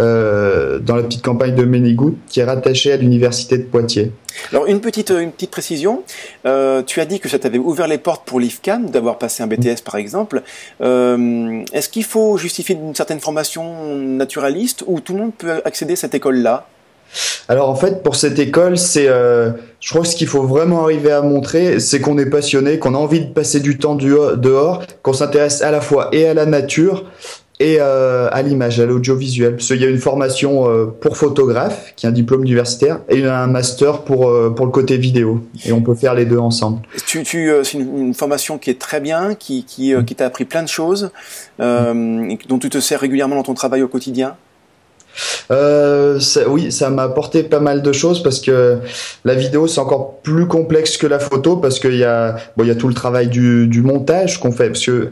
euh, 0.00 0.78
dans 0.78 0.96
la 0.96 1.02
petite 1.02 1.22
campagne 1.22 1.54
de 1.54 1.64
Ménigout, 1.64 2.16
qui 2.28 2.40
est 2.40 2.44
rattachée 2.44 2.92
à 2.92 2.96
l'université 2.96 3.58
de 3.58 3.64
Poitiers. 3.64 4.12
Alors 4.52 4.66
une 4.66 4.80
petite 4.80 5.10
une 5.10 5.32
petite 5.32 5.50
précision. 5.50 6.02
Euh, 6.46 6.82
tu 6.82 7.00
as 7.00 7.06
dit 7.06 7.20
que 7.20 7.28
ça 7.28 7.38
t'avait 7.38 7.58
ouvert 7.58 7.88
les 7.88 7.98
portes 7.98 8.24
pour 8.24 8.40
l'IFCAM, 8.40 8.90
d'avoir 8.90 9.18
passé 9.18 9.42
un 9.42 9.46
BTS 9.46 9.82
par 9.84 9.96
exemple. 9.96 10.42
Euh, 10.80 11.62
Est-ce 11.72 11.88
qu'il 11.88 12.04
faut 12.04 12.36
justifier 12.36 12.74
d'une 12.74 12.94
certaine 12.94 13.20
formation 13.20 13.96
naturaliste 13.96 14.84
ou 14.86 15.00
tout 15.00 15.14
le 15.14 15.20
monde 15.20 15.32
peut 15.36 15.60
accéder 15.64 15.94
à 15.94 15.96
cette 15.96 16.14
école-là? 16.14 16.66
Alors 17.48 17.70
en 17.70 17.74
fait, 17.74 18.02
pour 18.02 18.14
cette 18.14 18.38
école, 18.38 18.76
c'est, 18.76 19.08
euh, 19.08 19.50
je 19.80 19.88
crois 19.90 20.02
que 20.02 20.08
ce 20.08 20.16
qu'il 20.16 20.26
faut 20.26 20.42
vraiment 20.42 20.82
arriver 20.84 21.12
à 21.12 21.22
montrer, 21.22 21.80
c'est 21.80 22.00
qu'on 22.00 22.18
est 22.18 22.28
passionné, 22.28 22.78
qu'on 22.78 22.94
a 22.94 22.98
envie 22.98 23.20
de 23.20 23.32
passer 23.32 23.60
du 23.60 23.78
temps 23.78 23.94
dehors, 23.94 24.84
qu'on 25.02 25.14
s'intéresse 25.14 25.62
à 25.62 25.70
la 25.70 25.80
fois 25.80 26.10
et 26.12 26.26
à 26.26 26.34
la 26.34 26.44
nature 26.44 27.06
et 27.60 27.78
euh, 27.80 28.28
à 28.30 28.42
l'image, 28.42 28.78
à 28.80 28.86
l'audiovisuel. 28.86 29.56
Parce 29.56 29.68
qu'il 29.68 29.80
y 29.80 29.84
a 29.84 29.88
une 29.88 29.98
formation 29.98 30.70
euh, 30.70 30.86
pour 30.86 31.16
photographe, 31.16 31.94
qui 31.96 32.04
est 32.04 32.08
un 32.08 32.12
diplôme 32.12 32.42
universitaire, 32.42 33.00
et 33.08 33.24
un 33.24 33.46
master 33.46 34.02
pour 34.02 34.30
pour 34.54 34.66
le 34.66 34.70
côté 34.70 34.98
vidéo. 34.98 35.40
Et 35.64 35.72
on 35.72 35.80
peut 35.80 35.94
faire 35.94 36.14
les 36.14 36.26
deux 36.26 36.38
ensemble. 36.38 36.82
Tu, 37.06 37.24
c'est 37.24 37.78
une, 37.78 37.98
une, 37.98 38.14
formation 38.14 38.58
qui 38.58 38.68
est 38.68 38.78
très 38.78 39.00
bien, 39.00 39.34
qui, 39.34 39.64
qui 39.64 40.14
t'a 40.14 40.26
appris 40.26 40.44
plein 40.44 40.62
de 40.62 40.68
choses, 40.68 41.10
dont 41.58 42.58
tu 42.60 42.68
te 42.68 42.78
sers 42.78 43.00
régulièrement 43.00 43.36
dans 43.36 43.42
ton 43.42 43.54
travail 43.54 43.82
au 43.82 43.88
quotidien? 43.88 44.36
Euh, 45.50 46.20
ça, 46.20 46.48
oui, 46.48 46.70
ça 46.72 46.90
m'a 46.90 47.04
apporté 47.04 47.42
pas 47.42 47.60
mal 47.60 47.82
de 47.82 47.92
choses 47.92 48.22
parce 48.22 48.40
que 48.40 48.78
la 49.24 49.34
vidéo 49.34 49.66
c'est 49.66 49.80
encore 49.80 50.18
plus 50.20 50.46
complexe 50.46 50.96
que 50.96 51.06
la 51.06 51.18
photo 51.18 51.56
parce 51.56 51.80
qu'il 51.80 51.96
y 51.96 52.04
a 52.04 52.36
bon 52.56 52.64
il 52.64 52.68
y 52.68 52.70
a 52.70 52.74
tout 52.74 52.88
le 52.88 52.94
travail 52.94 53.28
du, 53.28 53.66
du 53.66 53.82
montage 53.82 54.40
qu'on 54.40 54.52
fait. 54.52 54.68
Parce 54.68 54.84
que 54.84 55.10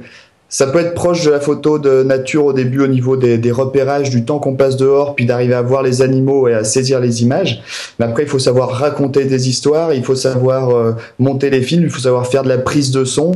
ça 0.48 0.68
peut 0.68 0.78
être 0.78 0.94
proche 0.94 1.24
de 1.24 1.30
la 1.30 1.40
photo 1.40 1.78
de 1.78 2.04
nature 2.04 2.44
au 2.44 2.52
début 2.52 2.80
au 2.80 2.86
niveau 2.86 3.16
des, 3.16 3.50
repérages, 3.50 4.10
du 4.10 4.24
temps 4.24 4.38
qu'on 4.38 4.54
passe 4.54 4.76
dehors, 4.76 5.16
puis 5.16 5.26
d'arriver 5.26 5.54
à 5.54 5.62
voir 5.62 5.82
les 5.82 6.02
animaux 6.02 6.46
et 6.46 6.54
à 6.54 6.62
saisir 6.62 7.00
les 7.00 7.22
images. 7.22 7.62
Mais 7.98 8.04
après, 8.04 8.22
il 8.22 8.28
faut 8.28 8.38
savoir 8.38 8.70
raconter 8.70 9.24
des 9.24 9.48
histoires, 9.48 9.92
il 9.92 10.04
faut 10.04 10.14
savoir 10.14 10.70
euh, 10.70 10.92
monter 11.18 11.50
les 11.50 11.62
films, 11.62 11.82
il 11.82 11.90
faut 11.90 12.00
savoir 12.00 12.28
faire 12.28 12.44
de 12.44 12.48
la 12.48 12.58
prise 12.58 12.92
de 12.92 13.04
son, 13.04 13.32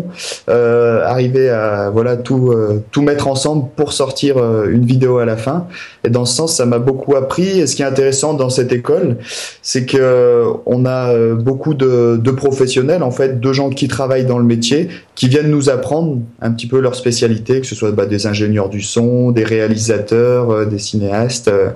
euh, 0.49 1.03
arriver 1.05 1.51
à 1.51 1.91
voilà 1.91 2.17
tout 2.17 2.53
euh, 2.53 2.83
tout 2.93 3.03
mettre 3.03 3.27
ensemble 3.27 3.69
pour 3.75 3.93
sortir 3.93 4.39
euh, 4.39 4.69
une 4.71 4.85
vidéo 4.85 5.19
à 5.19 5.25
la 5.25 5.37
fin. 5.37 5.67
Et 6.05 6.11
dans 6.11 6.25
ce 6.25 6.37
sens, 6.37 6.57
ça 6.57 6.65
m'a 6.65 6.79
beaucoup 6.79 7.17
appris. 7.17 7.61
Et 7.61 7.67
ce 7.67 7.75
qui 7.75 7.83
est 7.83 7.87
intéressant 7.87 8.35
dans 8.35 8.51
cette 8.51 8.73
école, 8.73 9.17
c'est 9.63 9.85
que 9.85 10.45
on 10.65 10.87
a 10.87 11.13
beaucoup 11.35 11.75
de, 11.75 12.19
de 12.23 12.31
professionnels 12.31 13.03
en 13.03 13.11
fait, 13.11 13.41
de 13.41 13.53
gens 13.53 13.71
qui 13.71 13.89
travaillent 13.89 14.27
dans 14.27 14.39
le 14.39 14.45
métier, 14.45 14.89
qui 15.17 15.29
viennent 15.29 15.51
nous 15.51 15.69
apprendre 15.71 16.19
un 16.41 16.53
petit 16.53 16.67
peu 16.67 16.79
leur 16.81 16.95
spécialité, 17.01 17.61
que 17.61 17.67
ce 17.67 17.75
soit 17.75 17.93
bah, 17.93 18.07
des 18.07 18.27
ingénieurs 18.27 18.69
du 18.69 18.83
son, 18.83 19.31
des 19.33 19.45
réalisateurs, 19.45 20.51
euh, 20.51 20.65
des 20.67 20.79
cinéastes, 20.79 21.49
euh, 21.49 21.71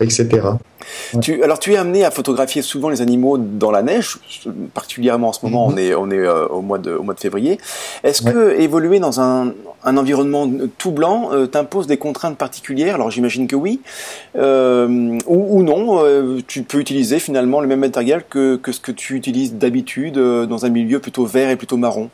etc. 0.00 0.48
Tu, 1.20 1.42
alors 1.42 1.58
tu 1.58 1.72
es 1.72 1.76
amené 1.76 2.04
à 2.04 2.10
photographier 2.10 2.62
souvent 2.62 2.88
les 2.88 3.00
animaux 3.00 3.38
dans 3.38 3.72
la 3.72 3.82
neige, 3.82 4.18
particulièrement 4.72 5.28
en 5.28 5.32
ce 5.32 5.44
moment, 5.44 5.68
mhm. 5.68 5.74
on 5.74 5.76
est, 5.78 5.94
on 5.94 6.10
est 6.10 6.26
euh, 6.26 6.46
au, 6.46 6.60
mois 6.60 6.78
de, 6.78 6.92
au 6.92 7.02
mois 7.02 7.14
de 7.14 7.20
février. 7.20 7.58
Est-ce 8.04 8.22
que 8.22 8.60
évoluer 8.60 9.00
dans 9.00 9.20
un, 9.20 9.52
un 9.82 9.96
environnement 9.96 10.48
tout 10.78 10.92
blanc 10.92 11.30
t'impose 11.50 11.86
des 11.86 11.96
contraintes 11.96 12.38
particulières? 12.38 12.94
Alors 12.94 13.10
j'imagine 13.10 13.48
que 13.48 13.56
oui, 13.56 13.80
ou, 14.36 15.18
ou, 15.26 15.62
non, 15.62 16.04
tu 16.46 16.62
peux 16.62 16.78
utiliser 16.78 17.18
finalement 17.18 17.60
le 17.60 17.66
même 17.66 17.80
matériel 17.80 18.22
que, 18.28 18.56
que 18.56 18.70
ce 18.70 18.80
que 18.80 18.92
tu 18.92 19.14
utilises 19.16 19.54
d'habitude 19.54 20.14
dans 20.18 20.66
un 20.66 20.68
milieu 20.68 21.00
plutôt 21.00 21.26
vert 21.26 21.50
et 21.50 21.56
plutôt 21.56 21.76
marron? 21.76 22.10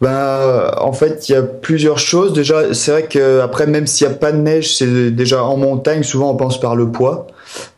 Ben, 0.00 0.70
en 0.78 0.92
fait, 0.92 1.28
il 1.28 1.32
y 1.32 1.34
a 1.34 1.42
plusieurs 1.42 1.98
choses. 1.98 2.32
Déjà, 2.32 2.72
c'est 2.72 2.90
vrai 2.92 3.02
que 3.04 3.40
après, 3.40 3.66
même 3.66 3.86
s'il 3.86 4.06
n'y 4.06 4.14
a 4.14 4.16
pas 4.16 4.30
de 4.30 4.38
neige, 4.38 4.76
c'est 4.76 5.10
déjà 5.10 5.42
en 5.42 5.56
montagne. 5.56 6.02
Souvent, 6.02 6.30
on 6.30 6.36
pense 6.36 6.60
par 6.60 6.76
le 6.76 6.90
poids. 6.90 7.26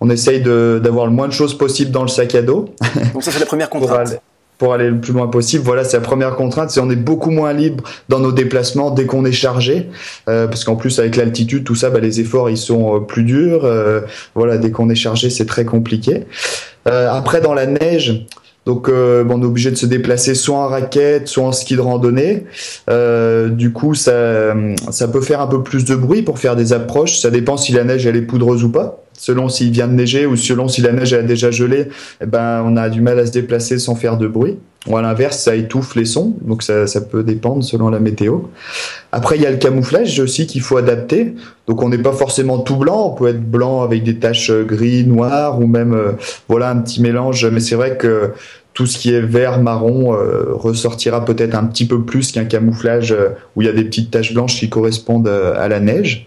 On 0.01 0.11
essaye 0.11 0.41
d'avoir 0.41 1.07
le 1.07 1.13
moins 1.13 1.29
de 1.29 1.33
choses 1.33 1.57
possible 1.57 1.91
dans 1.91 2.03
le 2.03 2.09
sac 2.09 2.35
à 2.35 2.43
dos. 2.43 2.67
Donc 3.15 3.23
ça, 3.23 3.31
c'est 3.31 3.39
la 3.39 3.47
première 3.47 3.71
contrainte. 3.71 4.21
pour, 4.59 4.75
aller, 4.75 4.91
le 4.91 5.01
plus 5.01 5.15
loin 5.15 5.29
possible. 5.29 5.65
Voilà, 5.65 5.85
c'est 5.85 5.97
la 5.97 6.03
première 6.03 6.37
contrainte. 6.37 6.71
C'est 6.71 6.81
on 6.81 6.91
est 6.91 6.97
beaucoup 6.97 7.31
moins 7.31 7.55
libre 7.55 7.85
dans 8.11 8.19
nos 8.19 8.33
déplacements 8.33 8.91
dès 8.91 9.07
qu'on 9.07 9.25
est 9.25 9.33
chargé, 9.33 9.89
euh, 10.29 10.47
parce 10.47 10.65
qu'en 10.65 10.77
plus 10.77 10.99
avec 10.99 11.17
l'altitude, 11.17 11.65
tout 11.65 11.75
ça, 11.75 11.89
ben, 11.89 12.03
les 12.03 12.21
efforts 12.21 12.51
ils 12.51 12.59
sont 12.59 12.97
euh, 12.97 13.01
plus 13.01 13.23
durs. 13.23 13.65
Euh, 13.65 14.03
voilà, 14.35 14.59
dès 14.59 14.71
qu'on 14.71 14.91
est 14.91 14.95
chargé, 14.95 15.31
c'est 15.31 15.47
très 15.47 15.65
compliqué. 15.65 16.27
après, 16.85 17.41
dans 17.41 17.55
la 17.55 17.67
neige, 17.67 18.27
donc 18.67 18.89
euh, 18.89 19.25
on 19.29 19.43
est 19.43 19.47
obligé 19.47 19.71
de 19.71 19.77
se 19.77 19.87
déplacer 19.87 20.35
soit 20.35 20.59
en 20.59 20.69
raquette, 20.69 21.29
soit 21.29 21.45
en 21.45 21.53
ski 21.53 21.77
de 21.77 21.81
randonnée. 21.81 22.45
Euh, 22.91 23.49
du 23.49 23.73
coup, 23.73 23.95
ça, 23.95 24.55
ça 24.91 25.09
peut 25.09 25.23
faire 25.23 25.41
un 25.41 25.47
peu 25.47 25.63
plus 25.63 25.85
de 25.85 25.95
bruit 25.95 26.23
pour 26.23 26.39
faire 26.39 26.57
des 26.57 26.73
approches. 26.73 27.19
Ça 27.21 27.31
dépend 27.31 27.57
si 27.57 27.73
la 27.73 27.85
neige 27.85 28.07
est 28.07 28.23
poudreuse 28.23 28.63
ou 28.65 28.71
pas. 28.71 29.03
Selon 29.15 29.49
s'il 29.49 29.71
vient 29.71 29.89
de 29.89 29.93
neiger 29.93 30.27
ou 30.27 30.37
selon 30.37 30.69
si 30.69 30.81
la 30.81 30.93
neige 30.93 31.13
a 31.13 31.23
déjà 31.23 31.51
gelé, 31.51 31.89
eh 32.23 32.27
ben 32.27 32.63
on 32.65 32.77
a 32.77 32.89
du 32.89 33.01
mal 33.01 33.19
à 33.19 33.27
se 33.27 33.33
déplacer 33.33 33.79
sans 33.79 33.95
faire 33.95 34.17
de 34.17 34.27
bruit. 34.27 34.59
Ou 34.87 34.97
à 34.97 35.03
l'inverse, 35.03 35.39
ça 35.39 35.55
étouffe 35.55 35.95
les 35.95 36.07
sons, 36.07 36.35
donc 36.41 36.63
ça, 36.63 36.87
ça, 36.87 37.03
peut 37.03 37.23
dépendre 37.23 37.63
selon 37.63 37.91
la 37.91 38.01
météo. 38.01 38.39
Après, 39.13 39.37
il 39.37 39.43
y 39.43 39.47
a 39.47 39.51
le 39.51 39.59
camouflage 39.59 40.19
aussi 40.21 40.47
qu'il 40.47 40.63
faut 40.63 40.79
adapter. 40.79 41.35
Donc 41.67 41.83
on 41.83 41.91
n'est 41.91 41.99
pas 41.99 42.13
forcément 42.13 42.59
tout 42.59 42.77
blanc, 42.77 43.13
on 43.13 43.15
peut 43.15 43.29
être 43.29 43.43
blanc 43.43 43.83
avec 43.83 44.05
des 44.05 44.17
taches 44.17 44.51
gris, 44.51 45.05
noires 45.05 45.61
ou 45.61 45.67
même 45.67 45.93
euh, 45.93 46.13
voilà 46.49 46.71
un 46.71 46.79
petit 46.79 47.03
mélange. 47.03 47.45
Mais 47.45 47.61
c'est 47.61 47.75
vrai 47.75 47.99
que 47.99 48.33
tout 48.73 48.87
ce 48.87 48.99
qui 48.99 49.13
est 49.13 49.21
vert, 49.21 49.61
marron 49.61 50.15
euh, 50.15 50.55
ressortira 50.55 51.27
peut-être 51.27 51.55
un 51.55 51.65
petit 51.65 51.87
peu 51.87 52.03
plus 52.03 52.33
qu'un 52.33 52.47
camouflage 52.47 53.13
euh, 53.13 53.31
où 53.57 53.63
il 53.63 53.67
y 53.67 53.69
a 53.69 53.75
des 53.75 53.85
petites 53.85 54.11
taches 54.11 54.33
blanches 54.33 54.59
qui 54.59 54.71
correspondent 54.71 55.29
à 55.29 55.69
la 55.69 55.81
neige. 55.81 56.27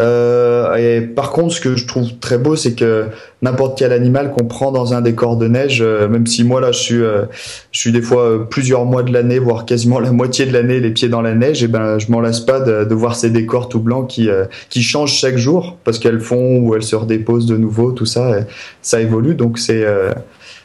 Euh, 0.00 0.76
et 0.76 1.00
par 1.00 1.30
contre, 1.32 1.54
ce 1.54 1.60
que 1.60 1.76
je 1.76 1.86
trouve 1.86 2.18
très 2.20 2.38
beau, 2.38 2.54
c'est 2.54 2.74
que 2.74 3.06
n'importe 3.42 3.78
quel 3.78 3.92
animal 3.92 4.32
qu'on 4.32 4.44
prend 4.44 4.70
dans 4.70 4.94
un 4.94 5.00
décor 5.00 5.36
de 5.36 5.48
neige, 5.48 5.80
euh, 5.80 6.08
même 6.08 6.26
si 6.26 6.44
moi 6.44 6.60
là 6.60 6.72
je 6.72 6.78
suis, 6.78 7.02
euh, 7.02 7.24
je 7.72 7.80
suis 7.80 7.92
des 7.92 8.02
fois 8.02 8.22
euh, 8.22 8.38
plusieurs 8.38 8.84
mois 8.84 9.02
de 9.02 9.12
l'année, 9.12 9.38
voire 9.38 9.64
quasiment 9.64 9.98
la 10.00 10.12
moitié 10.12 10.46
de 10.46 10.52
l'année, 10.52 10.80
les 10.80 10.90
pieds 10.90 11.08
dans 11.08 11.22
la 11.22 11.34
neige, 11.34 11.62
et 11.62 11.68
ben 11.68 11.98
je 11.98 12.10
m'en 12.10 12.20
lasse 12.20 12.40
pas 12.40 12.60
de, 12.60 12.94
voir 12.94 13.16
ces 13.16 13.30
décors 13.30 13.68
tout 13.68 13.80
blancs 13.80 14.08
qui 14.08 14.28
qui 14.70 14.82
changent 14.82 15.12
chaque 15.12 15.36
jour 15.36 15.76
parce 15.84 16.00
qu'elles 16.00 16.20
font 16.20 16.58
ou 16.58 16.74
elles 16.74 16.82
se 16.82 16.96
redéposent 16.96 17.46
de 17.46 17.56
nouveau, 17.56 17.92
tout 17.92 18.06
ça, 18.06 18.40
ça 18.82 19.00
évolue. 19.00 19.34
Donc 19.34 19.58
c'est 19.58 19.84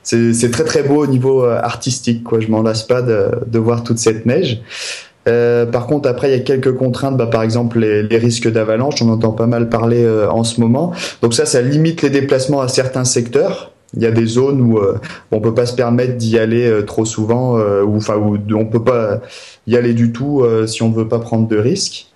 c'est 0.01 0.51
très 0.51 0.63
très 0.63 0.81
beau 0.81 1.03
au 1.03 1.07
niveau 1.07 1.43
artistique, 1.43 2.23
quoi. 2.23 2.39
Je 2.39 2.47
m'en 2.47 2.63
lasse 2.63 2.83
pas 2.83 3.01
de 3.03 3.59
voir 3.59 3.83
toute 3.83 3.99
cette 3.99 4.25
neige. 4.25 4.61
Euh, 5.27 5.65
par 5.65 5.87
contre, 5.87 6.09
après, 6.09 6.29
il 6.29 6.37
y 6.37 6.39
a 6.39 6.43
quelques 6.43 6.75
contraintes, 6.75 7.17
bah, 7.17 7.27
par 7.27 7.43
exemple 7.43 7.79
les, 7.79 8.17
risques 8.17 8.51
d'avalanche, 8.51 9.01
on 9.01 9.09
entend 9.09 9.31
pas 9.31 9.47
mal 9.47 9.69
parler 9.69 10.03
euh, 10.03 10.29
en 10.29 10.43
ce 10.43 10.59
moment. 10.59 10.93
Donc 11.21 11.33
ça, 11.33 11.45
ça 11.45 11.61
limite 11.61 12.01
les 12.01 12.09
déplacements 12.09 12.61
à 12.61 12.67
certains 12.67 13.05
secteurs. 13.05 13.71
Il 13.95 14.01
y 14.01 14.07
a 14.07 14.11
des 14.11 14.25
zones 14.25 14.59
où 14.61 14.79
euh, 14.79 14.97
on 15.31 15.39
peut 15.39 15.53
pas 15.53 15.67
se 15.67 15.75
permettre 15.75 16.17
d'y 16.17 16.39
aller 16.39 16.67
euh, 16.67 16.81
trop 16.81 17.05
souvent, 17.05 17.57
ou 17.57 17.95
enfin 17.95 18.15
où 18.15 18.37
on 18.55 18.65
peut 18.65 18.83
pas 18.83 19.21
y 19.67 19.77
aller 19.77 19.93
du 19.93 20.11
tout 20.11 20.43
si 20.65 20.81
on 20.81 20.89
ne 20.89 20.95
veut 20.95 21.07
pas 21.07 21.19
prendre 21.19 21.47
de 21.47 21.57
risques. 21.57 22.07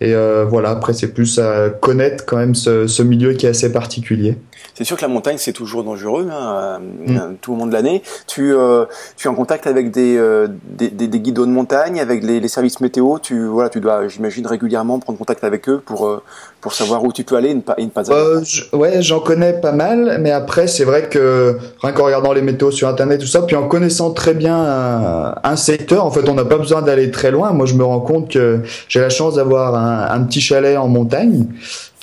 Et 0.00 0.12
voilà, 0.48 0.70
après 0.70 0.92
c'est 0.92 1.14
plus 1.14 1.38
à 1.38 1.70
connaître 1.70 2.26
quand 2.26 2.36
même 2.36 2.54
ce, 2.54 2.86
ce 2.86 3.02
milieu 3.02 3.32
qui 3.32 3.46
est 3.46 3.50
assez 3.50 3.72
particulier. 3.72 4.36
C'est 4.74 4.84
sûr 4.84 4.96
que 4.96 5.02
la 5.02 5.08
montagne, 5.08 5.36
c'est 5.38 5.52
toujours 5.52 5.84
dangereux, 5.84 6.28
hein, 6.30 6.78
mm. 6.80 7.16
Euh, 7.16 7.20
tout 7.40 7.52
au 7.52 7.56
long 7.56 7.66
de 7.66 7.72
l'année. 7.72 8.02
Tu, 8.26 8.52
euh, 8.52 8.86
tu 9.16 9.28
es 9.28 9.30
en 9.30 9.34
contact 9.34 9.66
avec 9.66 9.90
des, 9.90 10.16
euh, 10.16 10.48
des, 10.64 10.88
des, 10.88 11.06
des, 11.06 11.20
guides 11.20 11.34
de 11.34 11.44
montagne, 11.44 12.00
avec 12.00 12.24
les, 12.24 12.40
les, 12.40 12.48
services 12.48 12.80
météo. 12.80 13.18
Tu, 13.18 13.46
voilà, 13.46 13.68
tu 13.68 13.80
dois, 13.80 14.08
j'imagine, 14.08 14.46
régulièrement 14.46 14.98
prendre 14.98 15.18
contact 15.18 15.44
avec 15.44 15.68
eux 15.68 15.80
pour, 15.84 16.06
euh, 16.06 16.22
pour 16.60 16.72
savoir 16.72 17.04
où 17.04 17.12
tu 17.12 17.24
peux 17.24 17.36
aller 17.36 17.50
et 17.50 17.54
ne 17.54 17.60
pas, 17.60 17.74
et 17.78 17.84
ne 17.84 17.90
pas 17.90 18.10
aller. 18.10 18.42
ouais, 18.72 19.02
j'en 19.02 19.20
connais 19.20 19.52
pas 19.52 19.72
mal, 19.72 20.18
mais 20.20 20.30
après, 20.30 20.66
c'est 20.66 20.84
vrai 20.84 21.08
que 21.08 21.58
rien 21.80 21.92
qu'en 21.92 22.04
regardant 22.04 22.32
les 22.32 22.42
météos 22.42 22.70
sur 22.70 22.88
Internet, 22.88 23.20
tout 23.20 23.26
ça, 23.26 23.42
puis 23.42 23.56
en 23.56 23.68
connaissant 23.68 24.10
très 24.10 24.34
bien 24.34 24.56
un, 24.56 25.34
un 25.42 25.56
secteur, 25.56 26.04
en 26.04 26.10
fait, 26.10 26.28
on 26.28 26.34
n'a 26.34 26.44
pas 26.44 26.58
besoin 26.58 26.82
d'aller 26.82 27.10
très 27.10 27.30
loin. 27.30 27.52
Moi, 27.52 27.66
je 27.66 27.74
me 27.74 27.84
rends 27.84 28.00
compte 28.00 28.30
que 28.30 28.62
j'ai 28.88 29.00
la 29.00 29.10
chance 29.10 29.36
d'avoir 29.36 29.74
un, 29.74 30.08
un 30.10 30.24
petit 30.24 30.40
chalet 30.40 30.76
en 30.76 30.88
montagne 30.88 31.46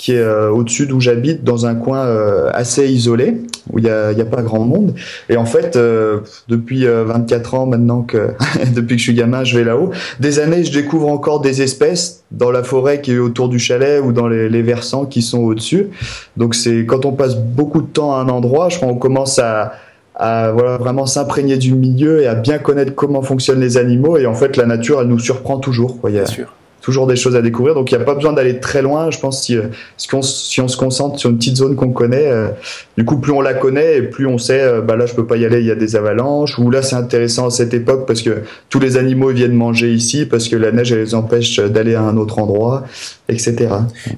qui 0.01 0.13
est 0.13 0.17
euh, 0.17 0.49
au-dessus 0.49 0.87
d'où 0.87 0.99
j'habite, 0.99 1.43
dans 1.43 1.67
un 1.67 1.75
coin 1.75 1.99
euh, 1.99 2.49
assez 2.55 2.91
isolé, 2.91 3.37
où 3.71 3.77
il 3.77 3.83
n'y 3.83 3.89
a, 3.91 4.11
y 4.13 4.21
a, 4.21 4.25
pas 4.25 4.41
grand 4.41 4.61
monde. 4.61 4.95
Et 5.29 5.37
en 5.37 5.45
fait, 5.45 5.75
euh, 5.75 6.21
depuis 6.47 6.85
24 6.87 7.53
ans 7.53 7.65
maintenant 7.67 8.01
que 8.01 8.29
depuis 8.75 8.95
que 8.95 8.99
je 8.99 9.03
suis 9.03 9.13
gamin, 9.13 9.43
je 9.43 9.55
vais 9.55 9.63
là-haut. 9.63 9.91
Des 10.19 10.39
années, 10.39 10.63
je 10.63 10.71
découvre 10.71 11.07
encore 11.07 11.39
des 11.39 11.61
espèces 11.61 12.23
dans 12.31 12.49
la 12.49 12.63
forêt 12.63 13.01
qui 13.01 13.11
est 13.11 13.19
autour 13.19 13.47
du 13.47 13.59
chalet 13.59 14.01
ou 14.03 14.11
dans 14.11 14.27
les, 14.27 14.49
les 14.49 14.63
versants 14.63 15.05
qui 15.05 15.21
sont 15.21 15.37
au-dessus. 15.37 15.89
Donc 16.35 16.55
c'est 16.55 16.87
quand 16.87 17.05
on 17.05 17.11
passe 17.11 17.37
beaucoup 17.37 17.81
de 17.81 17.87
temps 17.87 18.15
à 18.15 18.21
un 18.21 18.29
endroit, 18.29 18.69
je 18.69 18.77
crois 18.77 18.89
qu'on 18.89 18.97
commence 18.97 19.37
à 19.37 19.73
à 20.15 20.51
voilà 20.51 20.77
vraiment 20.77 21.05
s'imprégner 21.05 21.57
du 21.57 21.73
milieu 21.73 22.21
et 22.21 22.27
à 22.27 22.35
bien 22.35 22.57
connaître 22.57 22.93
comment 22.93 23.21
fonctionnent 23.21 23.61
les 23.61 23.77
animaux 23.77 24.17
et 24.17 24.25
en 24.25 24.33
fait 24.33 24.57
la 24.57 24.65
nature 24.65 24.99
elle 24.99 25.07
nous 25.07 25.19
surprend 25.19 25.57
toujours 25.57 26.01
quoi. 26.01 26.09
Bien 26.09 26.25
sûr 26.25 26.53
toujours 26.81 27.07
des 27.07 27.15
choses 27.15 27.35
à 27.35 27.41
découvrir. 27.41 27.75
Donc 27.75 27.91
il 27.91 27.97
n'y 27.97 28.01
a 28.01 28.05
pas 28.05 28.15
besoin 28.15 28.33
d'aller 28.33 28.59
très 28.59 28.81
loin. 28.81 29.11
Je 29.11 29.19
pense 29.19 29.43
si, 29.43 29.55
euh, 29.55 29.63
si, 29.97 30.13
on, 30.13 30.21
si 30.21 30.59
on 30.61 30.67
se 30.67 30.77
concentre 30.77 31.19
sur 31.19 31.29
une 31.29 31.37
petite 31.37 31.57
zone 31.57 31.75
qu'on 31.75 31.91
connaît, 31.91 32.27
euh, 32.27 32.49
du 32.97 33.05
coup 33.05 33.17
plus 33.17 33.31
on 33.31 33.41
la 33.41 33.53
connaît 33.53 33.97
et 33.97 34.01
plus 34.01 34.27
on 34.27 34.37
sait, 34.37 34.61
euh, 34.61 34.81
bah 34.81 34.95
là 34.95 35.05
je 35.05 35.13
peux 35.13 35.25
pas 35.25 35.37
y 35.37 35.45
aller, 35.45 35.59
il 35.59 35.65
y 35.65 35.71
a 35.71 35.75
des 35.75 35.95
avalanches. 35.95 36.57
Ou 36.59 36.69
là 36.71 36.81
c'est 36.81 36.95
intéressant 36.95 37.47
à 37.47 37.49
cette 37.51 37.73
époque 37.73 38.05
parce 38.07 38.21
que 38.21 38.43
tous 38.69 38.79
les 38.79 38.97
animaux 38.97 39.29
viennent 39.29 39.53
manger 39.53 39.93
ici 39.93 40.25
parce 40.25 40.47
que 40.47 40.55
la 40.55 40.71
neige 40.71 40.91
elle 40.91 40.99
les 40.99 41.15
empêche 41.15 41.59
d'aller 41.59 41.95
à 41.95 42.01
un 42.01 42.17
autre 42.17 42.39
endroit, 42.39 42.83
etc. 43.29 43.69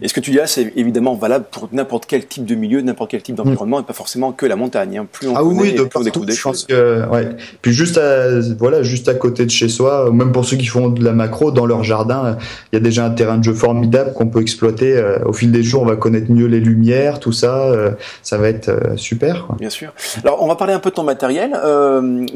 Et 0.02 0.08
ce 0.08 0.14
que 0.14 0.20
tu 0.20 0.32
dis 0.32 0.38
là 0.38 0.48
c'est 0.48 0.74
évidemment 0.76 1.16
valable 1.16 1.46
pour 1.52 1.70
n'importe 1.72 2.06
quel 2.08 2.26
type 2.26 2.46
de 2.46 2.56
milieu, 2.56 2.82
n'importe 2.82 3.12
quel 3.12 3.22
type 3.22 3.36
d'environnement 3.36 3.82
et 3.82 3.84
pas 3.84 3.94
forcément 3.94 4.32
que 4.32 4.46
la 4.46 4.56
montagne. 4.56 4.98
Hein. 4.98 5.08
Plus 5.12 5.28
on 5.28 5.36
ah 5.36 5.42
connaît, 5.42 5.62
oui, 5.62 5.74
de 5.74 5.84
plus 5.84 6.00
on 6.00 6.04
découvre 6.04 6.26
des 6.26 6.34
je 6.34 6.40
choses. 6.40 6.64
Pense 6.64 6.66
que, 6.66 7.10
ouais. 7.10 7.30
Puis 7.62 7.74
juste 7.74 7.98
à, 7.98 8.40
voilà, 8.58 8.84
juste 8.84 9.10
à 9.10 9.14
côté 9.14 9.46
de 9.46 9.52
chez 9.52 9.70
soi, 9.70 10.10
même 10.12 10.32
pour 10.32 10.46
ceux 10.46 10.58
qui 10.58 10.66
font 10.66 10.90
de 10.90 11.04
la 11.04 11.12
macro, 11.12 11.52
dans 11.52 11.66
leur 11.66 11.84
jardin, 11.84 12.38
il 12.72 12.76
y 12.76 12.78
a 12.78 12.82
déjà 12.82 13.06
un 13.06 13.12
terrain 13.12 13.38
de 13.38 13.44
jeu 13.44 13.54
formidable 13.54 14.14
qu'on 14.14 14.28
peut 14.28 14.42
exploiter. 14.42 14.98
Euh, 14.98 15.20
au 15.26 15.34
fil 15.34 15.52
des 15.52 15.64
jours, 15.64 15.84
on 15.84 15.86
va 15.86 15.96
connaître 15.96 16.32
mieux 16.32 16.48
les 16.48 16.60
lumières, 16.60 17.20
tout 17.20 17.32
ça. 17.32 17.66
Euh, 17.66 17.92
ça 18.22 18.38
va 18.38 18.50
être 18.50 18.70
euh, 18.70 18.98
super. 18.98 19.48
Bien 19.60 19.70
sûr. 19.70 19.94
Alors, 20.24 20.42
on 20.42 20.48
va 20.48 20.56
parler 20.56 20.74
un 20.74 20.80
peu 20.80 20.90
de 20.90 20.96
ton 20.96 21.04
matériel. 21.04 21.52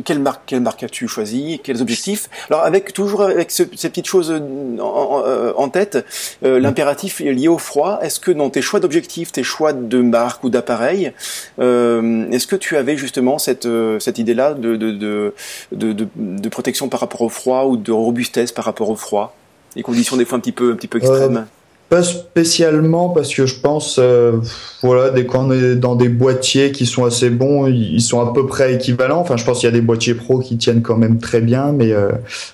quelle 0.05 0.19
marque, 0.19 0.41
quelle 0.45 0.61
marque 0.61 0.83
as-tu 0.83 1.07
choisi? 1.07 1.59
Quels 1.63 1.81
objectifs? 1.81 2.29
Alors, 2.49 2.63
avec 2.63 2.93
toujours 2.93 3.23
avec 3.23 3.51
ce, 3.51 3.63
ces 3.75 3.89
petites 3.89 4.07
choses 4.07 4.33
en, 4.79 5.69
tête, 5.69 6.05
l'impératif 6.41 7.19
lié 7.19 7.47
au 7.47 7.57
froid. 7.57 7.99
Est-ce 8.01 8.19
que 8.19 8.31
dans 8.31 8.49
tes 8.49 8.61
choix 8.61 8.79
d'objectifs, 8.79 9.31
tes 9.31 9.43
choix 9.43 9.73
de 9.73 10.01
marque 10.01 10.43
ou 10.43 10.49
d'appareil, 10.49 11.13
est-ce 11.59 12.47
que 12.47 12.55
tu 12.55 12.77
avais 12.77 12.97
justement 12.97 13.37
cette 13.37 13.67
cette 13.99 14.19
idée-là 14.19 14.53
de 14.53 14.75
de, 14.75 14.91
de 14.91 15.33
de, 15.71 16.07
de 16.15 16.49
protection 16.49 16.89
par 16.89 16.99
rapport 16.99 17.21
au 17.21 17.29
froid 17.29 17.65
ou 17.65 17.77
de 17.77 17.91
robustesse 17.91 18.51
par 18.51 18.65
rapport 18.65 18.89
au 18.89 18.95
froid? 18.95 19.35
Les 19.75 19.83
conditions 19.83 20.17
des 20.17 20.25
fois 20.25 20.37
un 20.37 20.41
petit 20.41 20.51
peu, 20.51 20.71
un 20.71 20.75
petit 20.75 20.87
peu 20.87 20.97
extrêmes 20.97 21.45
Pas 21.89 22.03
spécialement 22.03 23.09
parce 23.09 23.33
que 23.33 23.45
je 23.45 23.59
pense, 23.59 23.97
euh, 23.99 24.37
voilà, 24.81 25.11
dès 25.11 25.25
qu'on 25.25 25.51
est 25.51 25.75
dans 25.75 25.95
des 25.95 26.09
boîtiers 26.09 26.71
qui 26.71 26.85
sont 26.85 27.05
assez 27.05 27.29
bons, 27.29 27.67
ils 27.67 28.01
sont 28.01 28.19
à 28.19 28.33
peu 28.33 28.47
près 28.47 28.73
équivalents. 28.73 29.19
Enfin, 29.19 29.37
je 29.37 29.45
pense 29.45 29.59
qu'il 29.59 29.67
y 29.67 29.71
a 29.71 29.73
des 29.73 29.81
boîtiers 29.81 30.15
pro 30.15 30.39
qui 30.39 30.57
tiennent 30.57 30.81
quand 30.81 30.97
même 30.97 31.19
très 31.19 31.41
bien, 31.41 31.71
mais 31.71 31.91
euh, 31.91 32.09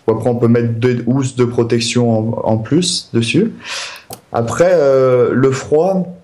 après 0.07 0.29
on 0.29 0.35
peut 0.35 0.47
mettre 0.47 0.73
deux 0.73 1.03
housses 1.07 1.35
de 1.35 1.45
protection 1.45 2.11
en, 2.11 2.41
en 2.43 2.57
plus 2.57 3.09
dessus. 3.13 3.53
Après, 4.33 4.71
euh, 4.73 5.29
le 5.31 5.51
froid, 5.51 6.17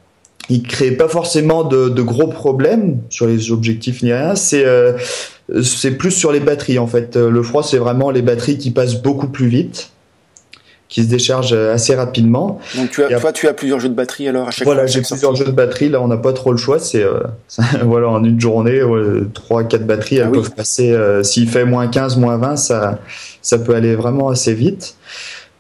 il 0.50 0.64
crée 0.64 0.92
pas 0.92 1.08
forcément 1.08 1.64
de, 1.64 1.90
de, 1.90 2.02
gros 2.02 2.28
problèmes 2.28 2.98
sur 3.10 3.28
les 3.28 3.52
objectifs 3.52 4.02
ni 4.02 4.12
rien. 4.12 4.36
C'est 4.36 4.66
euh, 4.66 4.94
c'est 5.64 5.92
plus 5.92 6.12
sur 6.12 6.32
les 6.32 6.40
batteries 6.40 6.78
en 6.78 6.88
fait. 6.88 7.16
Le 7.16 7.42
froid, 7.42 7.64
c'est 7.64 7.78
vraiment 7.78 8.12
les 8.12 8.22
batteries 8.22 8.58
qui 8.58 8.72
passent 8.72 9.02
beaucoup 9.02 9.28
plus 9.28 9.48
vite 9.48 9.92
qui 10.90 11.04
se 11.04 11.08
décharge 11.08 11.54
euh, 11.54 11.74
assez 11.74 11.96
rapidement. 11.96 12.60
Donc 12.76 12.90
tu 12.90 13.04
as, 13.04 13.20
toi, 13.20 13.32
tu 13.32 13.48
as 13.48 13.54
plusieurs 13.54 13.80
jeux 13.80 13.90
de 13.90 13.94
batterie 13.94 14.28
alors 14.28 14.48
à 14.48 14.52
chaque 14.52 14.66
voilà, 14.66 14.88
j'ai 14.88 15.02
plusieurs 15.02 15.36
jeux 15.36 15.46
de 15.46 15.52
batterie. 15.52 15.88
Là, 15.88 16.02
on 16.02 16.08
n'a 16.08 16.18
pas 16.18 16.34
trop 16.34 16.52
le 16.52 16.58
choix. 16.58 16.80
C'est 16.80 17.04
euh, 17.04 17.22
voilà, 17.84 18.10
en 18.10 18.24
une 18.24 18.42
journée, 18.42 18.82
trois, 19.34 19.64
quatre 19.64 19.86
batteries, 19.86 20.18
elles 20.18 20.28
ah 20.30 20.34
peuvent 20.34 20.52
passer. 20.52 20.92
Euh, 20.92 21.22
S'il 21.24 21.48
fait 21.48 21.64
moins 21.64 21.88
15, 21.88 22.18
moins 22.18 22.38
20, 22.38 22.56
ça, 22.56 23.00
ça 23.42 23.60
peut 23.60 23.76
aller 23.76 23.96
vraiment 23.96 24.30
assez 24.30 24.54
vite. 24.54 24.96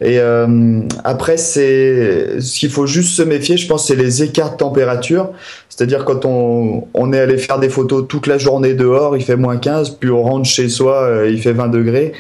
Et 0.01 0.17
euh, 0.19 0.81
après, 1.03 1.37
c'est 1.37 2.39
ce 2.39 2.59
qu'il 2.59 2.69
faut 2.69 2.85
juste 2.85 3.15
se 3.15 3.21
méfier, 3.21 3.57
je 3.57 3.67
pense, 3.67 3.87
c'est 3.87 3.95
les 3.95 4.23
écarts 4.23 4.53
de 4.53 4.57
température. 4.57 5.31
C'est-à-dire 5.79 6.03
quand 6.03 6.25
on, 6.25 6.89
on 6.93 7.13
est 7.13 7.19
allé 7.21 7.37
faire 7.37 7.57
des 7.57 7.69
photos 7.69 8.03
toute 8.05 8.27
la 8.27 8.37
journée 8.37 8.73
dehors, 8.73 9.15
il 9.15 9.23
fait 9.23 9.37
moins 9.37 9.55
15, 9.55 9.91
puis 9.91 10.09
on 10.09 10.23
rentre 10.23 10.45
chez 10.45 10.67
soi, 10.67 11.03
euh, 11.03 11.31
il 11.31 11.41
fait 11.41 11.53
20 11.53 11.69
degrés. 11.69 12.11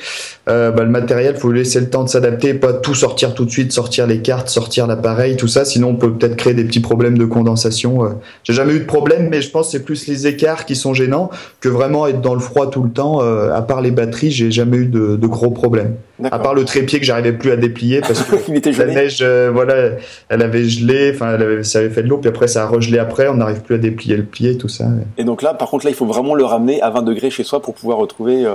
Euh, 0.47 0.71
bah, 0.71 0.85
le 0.85 0.89
matériel, 0.89 1.35
faut 1.35 1.51
laisser 1.51 1.81
le 1.81 1.89
temps 1.89 2.05
de 2.05 2.07
s'adapter, 2.07 2.53
pas 2.53 2.71
tout 2.71 2.95
sortir 2.95 3.33
tout 3.33 3.43
de 3.43 3.49
suite, 3.49 3.73
sortir 3.73 4.07
les 4.07 4.21
cartes, 4.21 4.47
sortir 4.47 4.87
l'appareil, 4.87 5.35
tout 5.35 5.49
ça. 5.49 5.65
Sinon, 5.65 5.89
on 5.89 5.95
peut 5.95 6.13
peut-être 6.13 6.37
créer 6.37 6.53
des 6.53 6.63
petits 6.63 6.79
problèmes 6.79 7.17
de 7.17 7.25
condensation. 7.25 8.05
Euh. 8.05 8.09
J'ai 8.45 8.53
jamais 8.53 8.75
eu 8.75 8.79
de 8.79 8.85
problème, 8.85 9.27
mais 9.29 9.41
je 9.41 9.51
pense 9.51 9.71
c'est 9.71 9.83
plus 9.83 10.07
les 10.07 10.25
écarts 10.25 10.65
qui 10.65 10.77
sont 10.77 10.93
gênants 10.93 11.29
que 11.59 11.67
vraiment 11.67 12.07
être 12.07 12.21
dans 12.21 12.35
le 12.35 12.39
froid 12.39 12.69
tout 12.69 12.83
le 12.83 12.91
temps. 12.91 13.21
Euh, 13.21 13.51
à 13.51 13.61
part 13.61 13.81
les 13.81 13.91
batteries, 13.91 14.31
j'ai 14.31 14.51
jamais 14.51 14.77
eu 14.77 14.85
de 14.85 15.27
gros 15.27 15.51
problèmes. 15.51 15.97
À 16.31 16.39
part 16.39 16.53
le 16.53 16.65
trépied 16.65 16.99
que 16.99 17.05
j'arrivais 17.05 17.33
plus 17.33 17.51
à 17.51 17.55
déplier 17.55 18.01
parce 18.01 18.23
que 18.23 18.35
la 18.79 18.85
neige, 18.85 19.23
voilà, 19.53 19.91
elle 20.29 20.41
avait 20.41 20.65
gelé, 20.65 21.11
enfin, 21.13 21.37
ça 21.63 21.79
avait 21.79 21.89
fait 21.89 22.03
de 22.03 22.07
l'eau, 22.07 22.17
puis 22.17 22.29
après 22.29 22.47
ça 22.47 22.63
a 22.63 22.67
regelé 22.67 22.99
après, 22.99 23.27
on 23.27 23.35
n'arrive 23.35 23.61
plus 23.61 23.75
à 23.75 23.77
déplier 23.77 24.17
le 24.17 24.23
pied, 24.23 24.57
tout 24.57 24.67
ça. 24.67 24.85
Et 25.17 25.23
donc 25.23 25.41
là, 25.41 25.53
par 25.53 25.69
contre, 25.69 25.85
là, 25.85 25.91
il 25.91 25.95
faut 25.95 26.05
vraiment 26.05 26.35
le 26.35 26.43
ramener 26.43 26.81
à 26.81 26.89
20 26.89 27.03
degrés 27.03 27.29
chez 27.29 27.43
soi 27.43 27.61
pour 27.61 27.73
pouvoir 27.73 27.97
retrouver. 27.97 28.45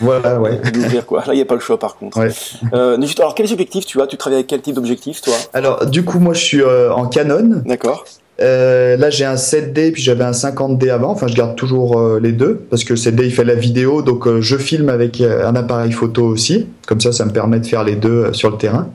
voilà, 0.00 0.40
ouais. 0.40 0.60
quoi. 1.06 1.24
Là, 1.26 1.32
il 1.32 1.36
n'y 1.36 1.42
a 1.42 1.46
pas 1.46 1.54
le 1.54 1.60
choix 1.60 1.78
par 1.78 1.96
contre. 1.96 2.18
Euh, 2.72 2.96
alors, 3.18 3.34
quels 3.34 3.52
objectifs 3.52 3.86
tu 3.86 4.00
as? 4.00 4.06
Tu 4.06 4.16
travailles 4.16 4.38
avec 4.38 4.46
quel 4.46 4.60
type 4.60 4.74
d'objectif, 4.74 5.20
toi? 5.20 5.34
Alors, 5.52 5.86
du 5.86 6.04
coup, 6.04 6.18
moi, 6.18 6.34
je 6.34 6.40
suis 6.40 6.62
euh, 6.62 6.92
en 6.92 7.06
Canon. 7.06 7.62
D'accord. 7.64 8.04
Euh, 8.44 8.96
là, 8.96 9.10
j'ai 9.10 9.24
un 9.24 9.34
7D 9.34 9.92
puis 9.92 10.02
j'avais 10.02 10.24
un 10.24 10.32
50D 10.32 10.90
avant. 10.90 11.10
Enfin, 11.10 11.26
je 11.26 11.34
garde 11.34 11.56
toujours 11.56 12.18
les 12.18 12.32
deux 12.32 12.60
parce 12.70 12.84
que 12.84 12.92
le 12.92 12.98
7D 12.98 13.24
il 13.24 13.32
fait 13.32 13.44
la 13.44 13.54
vidéo, 13.54 14.02
donc 14.02 14.28
je 14.40 14.56
filme 14.56 14.90
avec 14.90 15.20
un 15.20 15.56
appareil 15.56 15.92
photo 15.92 16.24
aussi. 16.24 16.68
Comme 16.86 17.00
ça, 17.00 17.12
ça 17.12 17.24
me 17.24 17.32
permet 17.32 17.58
de 17.58 17.66
faire 17.66 17.84
les 17.84 17.96
deux 17.96 18.32
sur 18.32 18.50
le 18.50 18.58
terrain. 18.58 18.90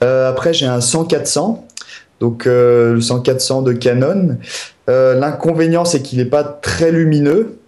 après, 0.00 0.54
j'ai 0.54 0.66
un 0.66 0.78
100-400, 0.78 1.58
donc 2.20 2.46
le 2.46 2.98
100-400 2.98 3.64
de 3.64 3.72
Canon. 3.72 4.38
L'inconvénient, 4.88 5.84
c'est 5.84 6.00
qu'il 6.00 6.18
n'est 6.18 6.24
pas 6.24 6.42
très 6.42 6.90
lumineux 6.90 7.59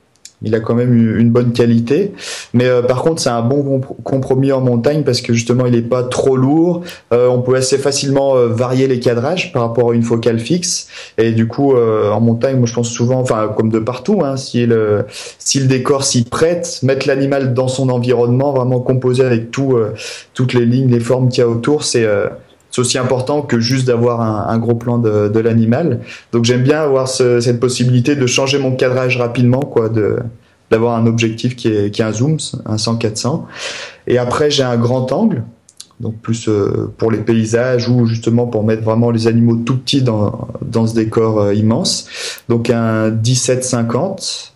il 0.44 0.54
a 0.54 0.60
quand 0.60 0.74
même 0.74 0.92
une 1.18 1.30
bonne 1.30 1.52
qualité. 1.52 2.12
Mais 2.52 2.66
euh, 2.66 2.82
par 2.82 3.02
contre, 3.02 3.20
c'est 3.20 3.30
un 3.30 3.42
bon 3.42 3.80
compromis 4.02 4.52
en 4.52 4.60
montagne 4.60 5.02
parce 5.04 5.20
que 5.20 5.32
justement, 5.32 5.66
il 5.66 5.72
n'est 5.72 5.82
pas 5.82 6.02
trop 6.02 6.36
lourd. 6.36 6.82
Euh, 7.12 7.28
on 7.28 7.40
peut 7.40 7.54
assez 7.54 7.78
facilement 7.78 8.36
euh, 8.36 8.48
varier 8.48 8.86
les 8.86 9.00
cadrages 9.00 9.52
par 9.52 9.62
rapport 9.62 9.90
à 9.90 9.94
une 9.94 10.02
focale 10.02 10.38
fixe. 10.38 10.88
Et 11.18 11.32
du 11.32 11.46
coup, 11.46 11.74
en 11.74 12.20
montagne, 12.20 12.56
moi, 12.56 12.66
je 12.66 12.74
pense 12.74 12.90
souvent, 12.90 13.20
enfin, 13.20 13.52
comme 13.56 13.70
de 13.70 13.78
partout, 13.78 14.22
hein, 14.24 14.36
si, 14.36 14.66
le, 14.66 15.04
si 15.38 15.60
le 15.60 15.66
décor 15.66 16.04
s'y 16.04 16.24
prête, 16.24 16.80
mettre 16.82 17.06
l'animal 17.06 17.54
dans 17.54 17.68
son 17.68 17.88
environnement, 17.88 18.52
vraiment 18.52 18.80
composé 18.80 19.24
avec 19.24 19.50
tout, 19.50 19.76
toutes 20.34 20.52
les 20.54 20.66
lignes, 20.66 20.90
les 20.90 21.00
formes 21.00 21.28
qu'il 21.28 21.40
y 21.40 21.44
a 21.44 21.48
autour, 21.48 21.84
c'est 21.84 22.06
c'est 22.72 22.80
aussi 22.80 22.98
important 22.98 23.42
que 23.42 23.60
juste 23.60 23.86
d'avoir 23.86 24.20
un, 24.22 24.58
gros 24.58 24.74
plan 24.74 24.98
de, 24.98 25.28
de 25.28 25.40
l'animal. 25.40 26.00
Donc 26.32 26.44
j'aime 26.44 26.62
bien 26.62 26.80
avoir 26.80 27.06
cette 27.06 27.60
possibilité 27.60 28.16
de 28.16 28.26
changer 28.26 28.58
mon 28.58 28.74
cadrage 28.74 29.18
rapidement, 29.18 29.60
quoi, 29.60 29.88
de 29.88 30.16
d'avoir 30.70 30.96
un 30.96 31.06
objectif 31.06 31.54
qui 31.54 31.68
est, 31.68 31.90
qui 31.90 32.00
est 32.00 32.04
un 32.06 32.12
zoom, 32.12 32.38
un 32.64 32.76
100-400. 32.76 33.42
Et 34.06 34.16
après 34.16 34.50
j'ai 34.50 34.62
un 34.62 34.78
grand 34.78 35.12
angle, 35.12 35.44
donc 36.00 36.16
plus 36.22 36.48
euh, 36.48 36.90
pour 36.96 37.10
les 37.10 37.18
paysages 37.18 37.90
ou 37.90 38.06
justement 38.06 38.46
pour 38.46 38.64
mettre 38.64 38.82
vraiment 38.82 39.10
les 39.10 39.26
animaux 39.26 39.56
tout 39.56 39.76
petits 39.76 40.00
dans, 40.00 40.48
dans 40.62 40.86
ce 40.86 40.94
décor 40.94 41.40
euh, 41.40 41.54
immense. 41.54 42.08
Donc 42.48 42.70
un 42.70 43.10
17-50. 43.10 44.52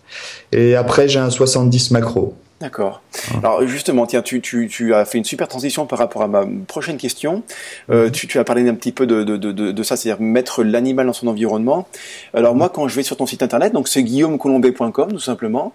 Et 0.53 0.75
après 0.75 1.07
j'ai 1.07 1.19
un 1.19 1.29
70 1.29 1.91
macro. 1.91 2.33
D'accord. 2.59 3.03
Alors 3.43 3.67
justement, 3.67 4.07
tiens, 4.07 4.23
tu, 4.23 4.41
tu, 4.41 4.67
tu, 4.67 4.95
as 4.95 5.05
fait 5.05 5.19
une 5.19 5.23
super 5.23 5.47
transition 5.47 5.85
par 5.85 5.99
rapport 5.99 6.23
à 6.23 6.27
ma 6.27 6.43
prochaine 6.67 6.97
question. 6.97 7.43
Euh, 7.91 8.05
mhm. 8.05 8.11
tu, 8.11 8.25
tu, 8.25 8.39
as 8.39 8.43
parlé 8.43 8.67
un 8.67 8.73
petit 8.73 8.91
peu 8.91 9.05
de, 9.05 9.23
de, 9.23 9.37
de, 9.37 9.51
de 9.51 9.83
ça, 9.83 9.95
c'est-à-dire 9.95 10.23
mettre 10.23 10.63
l'animal 10.63 11.05
dans 11.05 11.13
son 11.13 11.27
environnement. 11.27 11.87
Alors 12.33 12.55
moi, 12.55 12.69
quand 12.69 12.87
je 12.87 12.95
vais 12.95 13.03
sur 13.03 13.15
ton 13.15 13.27
site 13.27 13.43
internet, 13.43 13.73
donc 13.73 13.87
c'est 13.87 14.01
guillaumecolombet.com 14.01 15.11
tout 15.11 15.19
simplement, 15.19 15.73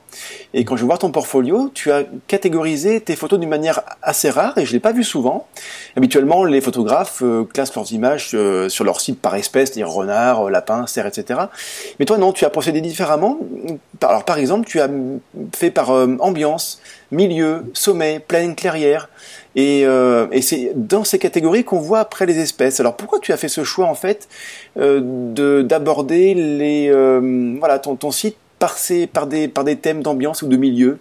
et 0.55 0.65
quand 0.65 0.77
je 0.77 0.85
vois 0.85 0.99
ton 0.99 1.13
portfolio, 1.13 1.71
tu 1.73 1.93
as 1.93 2.03
catégorisé 2.27 3.01
tes 3.01 3.15
photos 3.15 3.39
d'une 3.39 3.49
manière 3.49 3.83
assez 4.03 4.31
rare, 4.31 4.59
et 4.59 4.67
je 4.67 4.73
l'ai 4.73 4.81
pas 4.81 4.93
vu 4.93 5.05
souvent. 5.05 5.47
Habituellement, 5.97 6.43
les 6.43 6.61
photographes 6.61 7.23
euh, 7.23 7.45
classent 7.45 7.77
leurs 7.77 7.93
images 7.93 8.31
euh, 8.35 8.69
sur 8.69 8.85
leur 8.85 9.01
site 9.01 9.21
par 9.21 9.37
espèce, 9.37 9.69
c'est-à-dire 9.69 9.89
renard, 9.89 10.51
lapin, 10.51 10.89
cerf, 10.89 11.07
etc. 11.07 11.43
Mais 12.01 12.07
toi, 12.07 12.19
non, 12.19 12.33
tu 12.33 12.45
as 12.45 12.51
procédé 12.51 12.81
différemment. 12.81 13.39
Alors 14.03 14.25
par 14.25 14.39
exemple, 14.39 14.67
tu 14.67 14.81
as 14.81 14.89
fait 15.55 15.71
par 15.71 15.91
ambiance 15.91 16.72
milieu, 17.11 17.65
sommet, 17.75 18.21
plaine, 18.21 18.55
clairière. 18.55 19.09
Et, 19.55 19.83
euh, 19.85 20.27
et 20.33 20.41
c'est 20.41 20.73
dans 20.75 21.05
ces 21.05 21.19
catégories 21.19 21.65
qu'on 21.65 21.79
voit 21.79 22.01
après 22.01 22.27
les 22.27 22.39
espèces. 22.39 22.81
Alors 22.81 22.97
pourquoi 22.97 23.19
tu 23.21 23.33
as 23.33 23.37
fait 23.37 23.49
ce 23.49 23.65
choix 23.65 23.87
en 23.87 23.95
fait 23.95 24.29
euh, 24.79 25.01
de 25.03 25.63
d'aborder 25.63 26.35
les 26.35 26.89
euh, 26.91 27.55
voilà 27.59 27.79
ton, 27.79 27.97
ton 27.97 28.11
site 28.11 28.37
par 28.59 28.77
par 29.13 29.27
des 29.27 29.49
par 29.49 29.65
des 29.65 29.77
thèmes 29.77 30.03
d'ambiance 30.03 30.43
ou 30.43 30.49
de 30.49 30.57
milieu? 30.57 30.99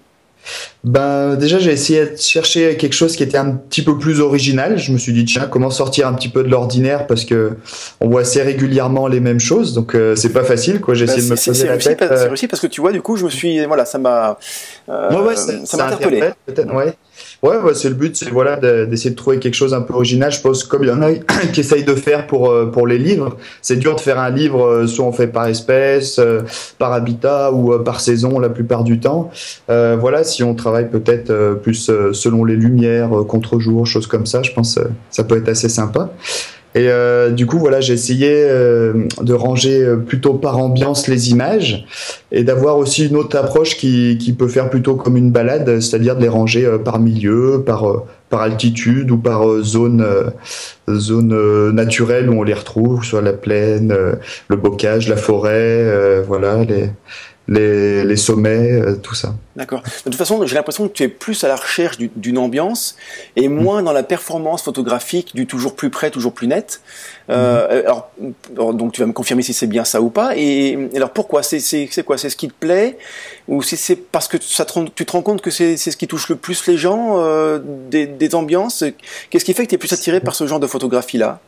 Ben 0.83 1.35
déjà 1.35 1.59
j'ai 1.59 1.71
essayé 1.71 2.05
de 2.05 2.17
chercher 2.17 2.75
quelque 2.77 2.93
chose 2.93 3.15
qui 3.15 3.23
était 3.23 3.37
un 3.37 3.51
petit 3.51 3.81
peu 3.81 3.97
plus 3.97 4.19
original. 4.19 4.77
Je 4.77 4.91
me 4.91 4.97
suis 4.97 5.13
dit 5.13 5.25
tiens 5.25 5.47
comment 5.49 5.69
sortir 5.69 6.07
un 6.07 6.13
petit 6.13 6.29
peu 6.29 6.43
de 6.43 6.49
l'ordinaire 6.49 7.07
parce 7.07 7.25
que 7.25 7.53
on 7.99 8.09
voit 8.09 8.21
assez 8.21 8.41
régulièrement 8.41 9.07
les 9.07 9.19
mêmes 9.19 9.39
choses 9.39 9.73
donc 9.73 9.95
euh, 9.95 10.15
c'est 10.15 10.33
pas 10.33 10.43
facile 10.43 10.81
quoi. 10.81 10.93
J'ai 10.93 11.05
essayé 11.05 11.21
bah, 11.21 11.35
de 11.35 11.39
me 11.39 11.45
poser 11.45 11.67
la 11.67 11.77
tête. 11.77 11.99
C'est 11.99 12.27
réussi 12.27 12.47
parce 12.47 12.61
que 12.61 12.67
tu 12.67 12.81
vois 12.81 12.91
du 12.91 13.01
coup 13.01 13.15
je 13.15 13.25
me 13.25 13.29
suis 13.29 13.65
voilà 13.65 13.85
ça 13.85 13.97
m'a 13.97 14.37
euh, 14.89 15.11
ouais, 15.11 15.27
ouais, 15.27 15.35
ça 15.35 15.77
m'a 15.77 15.85
interpellé. 15.85 16.31
Peut-être 16.45 16.73
ouais. 16.73 16.93
Ouais, 17.43 17.57
ouais 17.57 17.73
c'est 17.73 17.89
le 17.89 17.95
but, 17.95 18.15
c'est 18.15 18.29
voilà 18.29 18.57
d'essayer 18.85 19.09
de 19.09 19.15
trouver 19.15 19.39
quelque 19.39 19.55
chose 19.55 19.73
un 19.73 19.81
peu 19.81 19.95
original. 19.95 20.31
Je 20.31 20.41
pense 20.41 20.63
comme 20.63 20.83
il 20.83 20.89
y 20.89 20.91
en 20.91 21.01
a 21.01 21.11
qui 21.53 21.61
essayent 21.61 21.83
de 21.83 21.95
faire 21.95 22.27
pour 22.27 22.51
euh, 22.51 22.67
pour 22.67 22.85
les 22.85 22.99
livres, 22.99 23.35
c'est 23.63 23.77
dur 23.77 23.95
de 23.95 23.99
faire 23.99 24.19
un 24.19 24.29
livre 24.29 24.63
euh, 24.63 24.87
soit 24.87 25.05
on 25.05 25.11
fait 25.11 25.25
par 25.27 25.47
espèce, 25.47 26.19
euh, 26.19 26.41
par 26.77 26.93
habitat 26.93 27.51
ou 27.51 27.79
par 27.79 27.99
saison 27.99 28.37
la 28.37 28.49
plupart 28.49 28.83
du 28.83 28.99
temps. 28.99 29.31
Euh, 29.71 29.97
voilà, 29.99 30.23
si 30.23 30.43
on 30.43 30.53
travaille 30.53 30.89
peut-être 30.89 31.59
plus 31.63 31.91
selon 32.13 32.45
les 32.45 32.55
lumières, 32.55 33.09
contre-jour, 33.27 33.87
choses 33.87 34.07
comme 34.07 34.27
ça, 34.27 34.43
je 34.43 34.51
pense 34.51 34.77
ça 35.09 35.23
peut 35.23 35.37
être 35.37 35.49
assez 35.49 35.69
sympa. 35.69 36.11
Et 36.73 36.87
euh, 36.87 37.31
du 37.31 37.45
coup, 37.45 37.59
voilà, 37.59 37.81
j'ai 37.81 37.93
essayé 37.93 38.29
euh, 38.31 39.07
de 39.21 39.33
ranger 39.33 39.83
euh, 39.83 39.97
plutôt 39.97 40.35
par 40.35 40.57
ambiance 40.57 41.07
les 41.07 41.31
images 41.31 41.85
et 42.31 42.43
d'avoir 42.43 42.77
aussi 42.77 43.07
une 43.07 43.17
autre 43.17 43.37
approche 43.37 43.75
qui, 43.75 44.17
qui 44.17 44.31
peut 44.31 44.47
faire 44.47 44.69
plutôt 44.69 44.95
comme 44.95 45.17
une 45.17 45.31
balade, 45.31 45.81
c'est-à-dire 45.81 46.15
de 46.15 46.21
les 46.21 46.29
ranger 46.29 46.77
par 46.83 46.99
milieu, 46.99 47.63
par 47.65 48.03
par 48.29 48.43
altitude 48.43 49.11
ou 49.11 49.17
par 49.17 49.43
zone 49.61 50.05
zone 50.89 51.71
naturelle 51.71 52.29
où 52.29 52.39
on 52.39 52.43
les 52.43 52.53
retrouve, 52.53 53.03
soit 53.03 53.21
la 53.21 53.33
plaine, 53.33 53.93
le 54.47 54.55
bocage, 54.55 55.09
la 55.09 55.17
forêt, 55.17 56.21
voilà 56.25 56.63
les 56.63 56.91
les, 57.51 58.05
les 58.05 58.15
sommets, 58.15 58.71
euh, 58.71 58.95
tout 58.95 59.13
ça. 59.13 59.35
D'accord. 59.57 59.81
De 59.81 60.09
toute 60.09 60.15
façon, 60.15 60.45
j'ai 60.45 60.55
l'impression 60.55 60.87
que 60.87 60.93
tu 60.93 61.03
es 61.03 61.09
plus 61.09 61.43
à 61.43 61.49
la 61.49 61.57
recherche 61.57 61.97
d'une 61.97 62.37
ambiance 62.37 62.95
et 63.35 63.49
mm. 63.49 63.53
moins 63.53 63.83
dans 63.83 63.91
la 63.91 64.03
performance 64.03 64.63
photographique 64.63 65.35
du 65.35 65.45
toujours 65.47 65.75
plus 65.75 65.89
près, 65.89 66.11
toujours 66.11 66.33
plus 66.33 66.47
net. 66.47 66.79
Euh, 67.29 67.81
mm. 67.81 67.85
alors, 67.85 68.11
donc 68.73 68.93
tu 68.93 69.01
vas 69.01 69.07
me 69.07 69.11
confirmer 69.11 69.41
si 69.41 69.53
c'est 69.53 69.67
bien 69.67 69.83
ça 69.83 70.01
ou 70.01 70.09
pas. 70.09 70.37
Et 70.37 70.89
alors 70.95 71.11
pourquoi? 71.11 71.43
C'est 71.43 72.03
quoi? 72.05 72.17
C'est 72.17 72.29
ce 72.29 72.37
qui 72.37 72.47
te 72.47 72.53
plaît? 72.53 72.97
Ou 73.49 73.61
c'est 73.61 73.97
parce 73.97 74.29
que 74.29 74.37
ça 74.41 74.65
tu 74.95 75.05
te 75.05 75.11
rends 75.11 75.21
compte 75.21 75.41
que 75.41 75.51
c'est 75.51 75.75
ce 75.75 75.97
qui 75.97 76.07
touche 76.07 76.29
le 76.29 76.37
plus 76.37 76.65
les 76.67 76.77
gens 76.77 77.17
euh, 77.17 77.59
des, 77.89 78.07
des 78.07 78.33
ambiances? 78.33 78.85
Qu'est-ce 79.29 79.43
qui 79.43 79.53
fait 79.53 79.65
que 79.65 79.69
tu 79.69 79.75
es 79.75 79.77
plus 79.77 79.91
attiré 79.91 80.21
par 80.21 80.35
ce 80.35 80.47
genre 80.47 80.61
de 80.61 80.67
photographie 80.67 81.17
là 81.17 81.41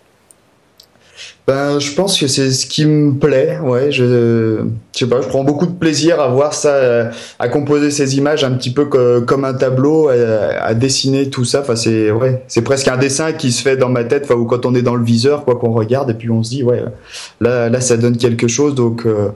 ben, 1.45 1.77
je 1.77 1.91
pense 1.91 2.17
que 2.17 2.27
c'est 2.27 2.51
ce 2.51 2.65
qui 2.65 2.85
me 2.85 3.15
plaît. 3.19 3.59
Ouais, 3.61 3.91
je, 3.91 4.59
je 4.93 4.99
sais 4.99 5.07
pas, 5.07 5.19
je 5.21 5.27
prends 5.27 5.43
beaucoup 5.43 5.65
de 5.65 5.73
plaisir 5.73 6.21
à 6.21 6.29
voir 6.29 6.53
ça, 6.53 6.69
euh, 6.69 7.11
à 7.37 7.49
composer 7.49 7.91
ces 7.91 8.15
images 8.15 8.45
un 8.45 8.51
petit 8.51 8.71
peu 8.71 8.85
comme 8.85 9.43
un 9.43 9.53
tableau, 9.53 10.07
à, 10.07 10.73
dessiner 10.73 11.29
tout 11.29 11.43
ça. 11.43 11.59
Enfin, 11.59 11.75
c'est 11.75 12.11
ouais, 12.11 12.43
c'est 12.47 12.61
presque 12.61 12.87
un 12.87 12.95
dessin 12.95 13.33
qui 13.33 13.51
se 13.51 13.61
fait 13.61 13.75
dans 13.75 13.89
ma 13.89 14.05
tête. 14.05 14.23
Enfin, 14.23 14.35
ou 14.35 14.45
quand 14.45 14.65
on 14.65 14.73
est 14.73 14.81
dans 14.81 14.95
le 14.95 15.03
viseur, 15.03 15.43
quoi, 15.43 15.55
qu'on 15.55 15.73
regarde 15.73 16.09
et 16.11 16.13
puis 16.13 16.29
on 16.29 16.43
se 16.43 16.49
dit, 16.49 16.63
ouais, 16.63 16.81
là, 17.41 17.67
là, 17.67 17.81
ça 17.81 17.97
donne 17.97 18.15
quelque 18.15 18.47
chose. 18.47 18.73
Donc 18.73 19.05
euh, 19.05 19.27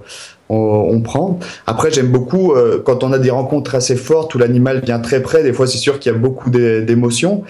on, 0.48 1.02
prend. 1.02 1.40
Après, 1.66 1.92
j'aime 1.92 2.08
beaucoup 2.08 2.54
euh, 2.54 2.82
quand 2.86 3.04
on 3.04 3.12
a 3.12 3.20
des 3.20 3.32
rencontres 3.32 3.76
assez 3.76 3.98
fortes 3.98 4.34
où 4.34 4.38
l'animal 4.38 4.82
vient 4.82 5.00
très 5.00 5.22
près. 5.22 5.44
Des 5.44 5.52
fois, 5.52 5.68
c'est 5.68 5.78
sûr 5.78 6.00
qu'il 6.00 6.14
y 6.14 6.16
a 6.16 6.18
beaucoup 6.18 6.50
d'émotions, 6.50 7.44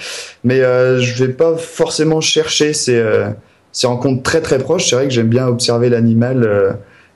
mais 0.44 0.62
je 0.62 1.24
vais 1.24 1.32
pas 1.32 1.56
forcément 1.58 2.22
chercher 2.22 2.74
ces 2.74 3.00
ces 3.78 3.86
rencontres 3.86 4.24
très 4.24 4.42
très 4.42 4.58
proches, 4.58 4.90
c'est 4.90 4.96
vrai 4.96 5.08
que 5.08 5.14
j'aime 5.14 5.28
bien 5.28 5.46
observer 5.48 5.90
l'animal 5.90 6.44
euh, 6.44 6.72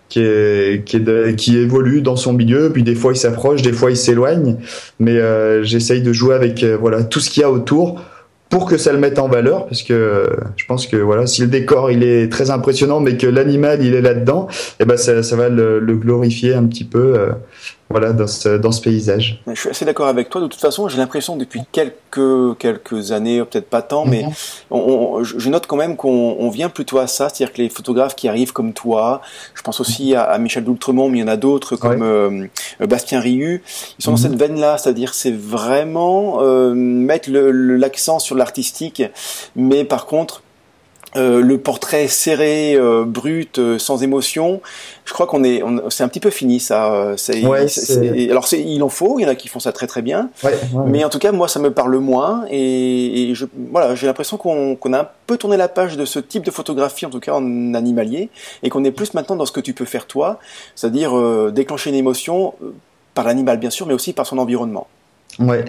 qui, 0.09 0.19
est, 0.19 0.85
qui, 0.85 0.97
est 0.97 1.35
qui 1.35 1.57
évolue 1.57 2.03
dans 2.03 2.15
son 2.15 2.33
milieu, 2.33 2.69
puis 2.71 2.83
des 2.83 2.93
fois 2.93 3.13
il 3.13 3.15
s'approche, 3.15 3.63
des 3.63 3.73
fois 3.73 3.89
il 3.89 3.97
s'éloigne, 3.97 4.57
mais 4.99 5.17
euh, 5.17 5.63
j'essaye 5.63 6.03
de 6.03 6.13
jouer 6.13 6.35
avec 6.35 6.63
euh, 6.63 6.77
voilà 6.79 7.03
tout 7.03 7.19
ce 7.19 7.31
qu'il 7.31 7.41
y 7.41 7.43
a 7.43 7.49
autour 7.49 8.03
pour 8.51 8.67
que 8.67 8.77
ça 8.77 8.91
le 8.93 8.99
mette 8.99 9.17
en 9.17 9.27
valeur, 9.27 9.65
parce 9.65 9.81
que 9.81 10.29
je 10.55 10.65
pense 10.67 10.85
que 10.85 10.97
voilà, 10.97 11.25
si 11.25 11.41
le 11.41 11.47
décor 11.47 11.89
il 11.89 12.03
est 12.03 12.31
très 12.31 12.51
impressionnant, 12.51 12.99
mais 12.99 13.17
que 13.17 13.25
l'animal 13.25 13.83
il 13.83 13.95
est 13.95 14.01
là-dedans, 14.01 14.47
eh 14.79 14.85
ben 14.85 14.97
ça, 14.97 15.23
ça 15.23 15.35
va 15.35 15.49
le, 15.49 15.79
le, 15.79 15.95
glorifier 15.95 16.53
un 16.53 16.65
petit 16.65 16.83
peu 16.83 17.15
voilà, 17.91 18.13
dans 18.13 18.27
ce, 18.27 18.57
dans 18.57 18.71
ce 18.71 18.81
paysage. 18.81 19.41
Je 19.47 19.59
suis 19.59 19.69
assez 19.69 19.85
d'accord 19.85 20.07
avec 20.07 20.29
toi. 20.29 20.41
De 20.41 20.47
toute 20.47 20.59
façon, 20.59 20.87
j'ai 20.87 20.97
l'impression 20.97 21.35
depuis 21.35 21.61
quelques, 21.71 22.57
quelques 22.57 23.11
années, 23.11 23.43
peut-être 23.43 23.69
pas 23.69 23.81
tant, 23.81 24.05
mais 24.05 24.23
mhm. 24.23 24.31
on, 24.71 25.23
je 25.23 25.49
note 25.49 25.67
quand 25.67 25.75
même 25.75 25.95
qu'on 25.95 26.49
vient 26.49 26.69
plutôt 26.69 26.97
à 26.97 27.07
ça. 27.07 27.29
C'est-à-dire 27.29 27.53
que 27.53 27.61
les 27.61 27.69
photographes 27.69 28.15
qui 28.15 28.27
arrivent 28.27 28.53
comme 28.53 28.73
toi, 28.73 29.21
je 29.53 29.61
pense 29.61 29.79
aussi 29.79 30.15
à, 30.15 30.37
Michel 30.37 30.63
Doultremont, 30.63 31.09
mais 31.09 31.19
il 31.19 31.21
y 31.21 31.23
en 31.23 31.27
a 31.27 31.37
d'autres 31.37 31.75
comme 31.75 32.01
euh, 32.01 32.47
Bastien 32.79 33.19
Riu, 33.19 33.63
ils 33.99 34.03
sont 34.03 34.11
dans 34.11 34.17
mhm. 34.17 34.23
cette 34.23 34.35
veine-là. 34.35 34.77
C'est-à-dire 34.77 35.13
c'est 35.13 35.35
vraiment 35.35 36.41
euh, 36.41 36.73
mettre 36.73 37.29
l'accent 37.31 38.19
sur 38.19 38.35
l'artistique, 38.35 39.03
mais 39.55 39.83
par 39.83 40.05
contre, 40.05 40.43
euh, 41.17 41.41
le 41.41 41.57
portrait 41.57 42.07
serré, 42.07 42.75
euh, 42.75 43.03
brut, 43.05 43.59
euh, 43.59 43.77
sans 43.77 44.01
émotion, 44.01 44.61
je 45.03 45.11
crois 45.11 45.27
qu'on 45.27 45.43
est, 45.43 45.61
c'est 45.89 46.03
un 46.03 46.07
petit 46.07 46.21
peu 46.21 46.29
fini 46.29 46.61
ça. 46.61 47.15
C'est, 47.17 47.43
alors 48.29 48.47
c'est, 48.47 48.61
il 48.61 48.81
en 48.81 48.87
faut, 48.87 49.19
il 49.19 49.23
y 49.23 49.25
en 49.25 49.29
a 49.29 49.35
qui 49.35 49.49
font 49.49 49.59
ça 49.59 49.73
très 49.73 49.87
très 49.87 50.01
bien, 50.01 50.29
mais 50.85 51.03
en 51.03 51.09
tout 51.09 51.19
cas 51.19 51.33
moi 51.33 51.49
ça 51.49 51.59
me 51.59 51.71
parle 51.73 51.97
moins 51.97 52.45
et, 52.49 53.31
je, 53.33 53.45
voilà, 53.71 53.93
j'ai 53.95 54.07
l'impression 54.07 54.37
qu'on, 54.37 54.75
qu'on 54.75 54.93
a 54.93 55.01
un 55.01 55.07
peu 55.27 55.37
tourné 55.37 55.57
la 55.57 55.67
page 55.67 55.97
de 55.97 56.05
ce 56.05 56.19
type 56.19 56.45
de 56.45 56.51
photographie, 56.51 57.05
en 57.05 57.09
tout 57.09 57.19
cas 57.19 57.33
en 57.33 57.73
animalier, 57.73 58.29
et 58.63 58.69
qu'on 58.69 58.85
est 58.85 58.91
plus 58.91 59.13
maintenant 59.13 59.35
dans 59.35 59.45
ce 59.45 59.51
que 59.51 59.59
tu 59.59 59.73
peux 59.73 59.85
faire 59.85 60.07
toi, 60.07 60.39
c'est-à-dire 60.75 61.51
déclencher 61.51 61.89
une 61.89 61.97
émotion 61.97 62.53
par 63.15 63.25
l'animal 63.25 63.57
bien 63.57 63.69
sûr, 63.69 63.85
mais 63.85 63.93
aussi 63.93 64.13
par 64.13 64.25
son 64.25 64.37
environnement. 64.37 64.87
Ouais, 65.41 65.65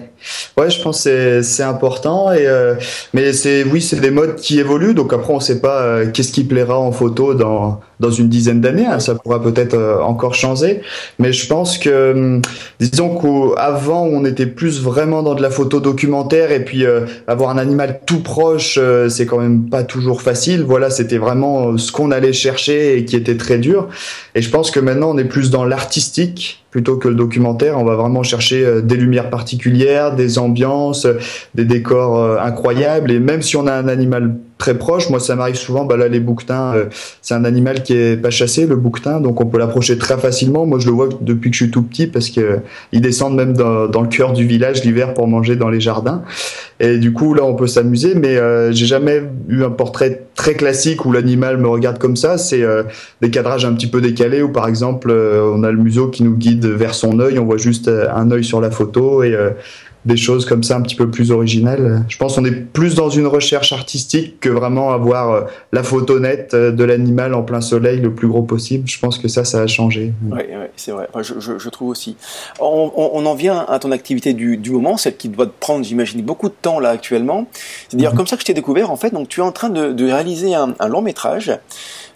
ouais, 0.57 0.69
je 0.69 0.81
pense 0.81 1.03
que 1.03 1.41
c'est 1.41 1.63
important 1.63 2.31
et 2.31 2.45
euh, 2.45 2.75
mais 3.13 3.33
c'est 3.33 3.63
oui, 3.63 3.81
c'est 3.81 3.99
des 3.99 4.11
modes 4.11 4.35
qui 4.35 4.59
évoluent. 4.59 4.93
Donc 4.93 5.13
après 5.13 5.33
on 5.33 5.39
sait 5.39 5.59
pas 5.61 5.81
euh, 5.81 6.11
qu'est-ce 6.11 6.31
qui 6.31 6.43
plaira 6.43 6.77
en 6.79 6.91
photo 6.91 7.33
dans 7.33 7.81
dans 7.99 8.11
une 8.11 8.29
dizaine 8.29 8.61
d'années, 8.61 8.85
hein, 8.85 8.99
ça 8.99 9.15
pourra 9.15 9.41
peut-être 9.41 9.75
euh, 9.75 10.01
encore 10.01 10.35
changer, 10.35 10.81
mais 11.19 11.33
je 11.33 11.47
pense 11.47 11.77
que 11.77 12.11
hum, 12.13 12.41
disons 12.79 13.15
qu'avant 13.15 14.03
on 14.03 14.25
était 14.25 14.45
plus 14.45 14.81
vraiment 14.81 15.23
dans 15.23 15.35
de 15.35 15.41
la 15.41 15.49
photo 15.49 15.79
documentaire 15.79 16.51
et 16.51 16.63
puis 16.63 16.85
avoir 17.27 17.49
un 17.49 17.57
animal 17.57 18.01
tout 18.05 18.21
proche, 18.21 18.79
c'est 19.09 19.25
quand 19.25 19.39
même 19.39 19.69
pas 19.69 19.83
toujours 19.83 20.21
facile. 20.21 20.63
Voilà, 20.63 20.89
c'était 20.89 21.17
vraiment 21.17 21.77
ce 21.77 21.91
qu'on 21.91 22.11
allait 22.11 22.33
chercher 22.33 22.97
et 22.97 23.05
qui 23.05 23.15
était 23.15 23.37
très 23.37 23.57
dur. 23.57 23.89
Et 24.35 24.41
je 24.41 24.49
pense 24.49 24.71
que 24.71 24.79
maintenant 24.79 25.11
on 25.11 25.17
est 25.17 25.25
plus 25.25 25.49
dans 25.49 25.65
l'artistique 25.65 26.63
plutôt 26.73 26.97
que 26.97 27.07
le 27.07 27.13
documentaire. 27.13 27.79
On 27.79 27.85
va 27.85 27.95
vraiment 27.95 28.23
chercher 28.23 28.65
euh, 28.65 28.81
des 28.81 28.97
lumières 28.97 29.29
particulières, 29.29 30.15
des 30.15 30.39
ambiances, 30.39 31.05
des 31.53 31.65
décors 31.65 32.17
euh, 32.17 32.39
incroyables. 32.39 33.11
Et 33.11 33.19
même 33.19 33.43
si 33.43 33.55
on 33.55 33.67
a 33.67 33.73
un 33.73 33.87
animal 33.87 34.35
très 34.63 34.77
proche. 34.77 35.09
Moi, 35.09 35.19
ça 35.19 35.35
m'arrive 35.35 35.55
souvent. 35.55 35.83
Bah 35.83 35.97
là, 35.97 36.07
les 36.07 36.21
bouquetins, 36.21 36.73
euh, 36.73 36.85
c'est 37.21 37.33
un 37.33 37.43
animal 37.43 37.83
qui 37.83 37.93
est 37.97 38.15
pas 38.15 38.29
chassé, 38.29 38.65
le 38.65 38.77
bouquetin, 38.77 39.19
donc 39.19 39.41
on 39.41 39.45
peut 39.45 39.59
l'approcher 39.59 39.97
très 39.97 40.17
facilement. 40.17 40.65
Moi, 40.65 40.79
je 40.79 40.85
le 40.85 40.93
vois 40.93 41.09
depuis 41.19 41.49
que 41.51 41.57
je 41.57 41.63
suis 41.63 41.71
tout 41.71 41.83
petit 41.83 42.07
parce 42.07 42.29
que 42.29 42.39
euh, 42.39 42.57
ils 42.93 43.01
descendent 43.01 43.35
même 43.35 43.57
dans, 43.57 43.87
dans 43.87 44.01
le 44.01 44.07
cœur 44.07 44.31
du 44.31 44.47
village 44.47 44.85
l'hiver 44.85 45.13
pour 45.13 45.27
manger 45.27 45.57
dans 45.57 45.67
les 45.67 45.81
jardins. 45.81 46.23
Et 46.79 46.97
du 46.97 47.11
coup, 47.11 47.33
là, 47.33 47.43
on 47.43 47.55
peut 47.55 47.67
s'amuser. 47.67 48.15
Mais 48.15 48.37
euh, 48.37 48.71
j'ai 48.71 48.85
jamais 48.85 49.21
eu 49.49 49.63
un 49.63 49.69
portrait 49.69 50.27
très 50.33 50.53
classique 50.53 51.03
où 51.05 51.11
l'animal 51.11 51.57
me 51.57 51.67
regarde 51.67 51.97
comme 51.97 52.15
ça. 52.15 52.37
C'est 52.37 52.63
des 53.21 53.29
cadrages 53.29 53.65
un 53.65 53.73
petit 53.73 53.87
peu 53.87 53.99
décalés 53.99 54.41
où, 54.41 54.49
par 54.49 54.69
exemple, 54.69 55.11
on 55.11 55.63
a 55.63 55.71
le 55.71 55.77
museau 55.77 56.07
qui 56.07 56.23
nous 56.23 56.35
guide 56.35 56.65
vers 56.65 56.95
son 56.95 57.19
œil. 57.19 57.37
On 57.37 57.45
voit 57.45 57.57
juste 57.57 57.89
un 57.89 58.31
œil 58.31 58.43
sur 58.43 58.61
la 58.61 58.71
photo 58.71 59.23
et 59.23 59.37
des 60.05 60.17
choses 60.17 60.45
comme 60.45 60.63
ça 60.63 60.75
un 60.75 60.81
petit 60.81 60.95
peu 60.95 61.09
plus 61.09 61.31
originales. 61.31 62.03
Je 62.09 62.17
pense 62.17 62.35
qu'on 62.35 62.45
est 62.45 62.51
plus 62.51 62.95
dans 62.95 63.09
une 63.09 63.27
recherche 63.27 63.71
artistique 63.71 64.39
que 64.39 64.49
vraiment 64.49 64.91
avoir 64.91 65.31
euh, 65.31 65.41
la 65.71 65.83
photo 65.83 66.19
nette 66.19 66.53
euh, 66.53 66.71
de 66.71 66.83
l'animal 66.83 67.33
en 67.33 67.43
plein 67.43 67.61
soleil 67.61 67.99
le 67.99 68.13
plus 68.13 68.27
gros 68.27 68.41
possible. 68.41 68.87
Je 68.87 68.99
pense 68.99 69.17
que 69.17 69.27
ça, 69.27 69.45
ça 69.45 69.61
a 69.61 69.67
changé. 69.67 70.13
Oui, 70.29 70.41
c'est 70.75 70.91
vrai. 70.91 71.07
je, 71.21 71.57
je, 71.57 71.69
trouve 71.69 71.89
aussi. 71.89 72.17
On, 72.59 72.91
on, 72.95 73.25
en 73.25 73.35
vient 73.35 73.65
à 73.67 73.79
ton 73.79 73.91
activité 73.91 74.33
du, 74.33 74.57
du 74.57 74.71
moment, 74.71 74.97
celle 74.97 75.15
qui 75.15 75.29
doit 75.29 75.45
te 75.45 75.51
prendre, 75.59 75.85
j'imagine, 75.85 76.21
beaucoup 76.21 76.49
de 76.49 76.55
temps 76.61 76.79
là 76.79 76.89
actuellement. 76.89 77.47
C'est 77.87 77.97
d'ailleurs 77.97 78.13
mhm. 78.13 78.17
comme 78.17 78.27
ça 78.27 78.35
que 78.35 78.41
je 78.41 78.47
t'ai 78.47 78.53
découvert 78.53 78.91
en 78.91 78.97
fait. 78.97 79.11
Donc 79.11 79.29
tu 79.29 79.39
es 79.39 79.43
en 79.43 79.51
train 79.53 79.69
de, 79.69 79.93
de 79.93 80.05
réaliser 80.05 80.53
un, 80.53 80.75
un, 80.79 80.87
long 80.87 81.01
métrage. 81.01 81.57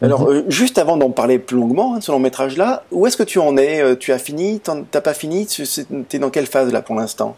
Alors 0.01 0.23
mhm. 0.23 0.35
euh, 0.35 0.43
juste 0.49 0.77
avant 0.77 0.97
d'en 0.97 1.11
parler 1.11 1.39
plus 1.39 1.57
longuement 1.57 1.95
hein, 1.95 1.99
de 1.99 2.03
ce 2.03 2.11
long 2.11 2.19
métrage 2.19 2.57
là, 2.57 2.83
où 2.91 3.07
est-ce 3.07 3.15
que 3.15 3.23
tu 3.23 3.39
en 3.39 3.55
es? 3.55 3.95
Tu 3.97 4.11
as 4.11 4.19
fini? 4.19 4.59
T'as 4.91 5.01
pas 5.01 5.13
fini? 5.13 5.45
Tu 5.45 5.63
es 5.63 6.19
dans 6.19 6.29
quelle 6.29 6.47
phase 6.47 6.71
là 6.73 6.81
pour 6.81 6.95
l'instant? 6.95 7.35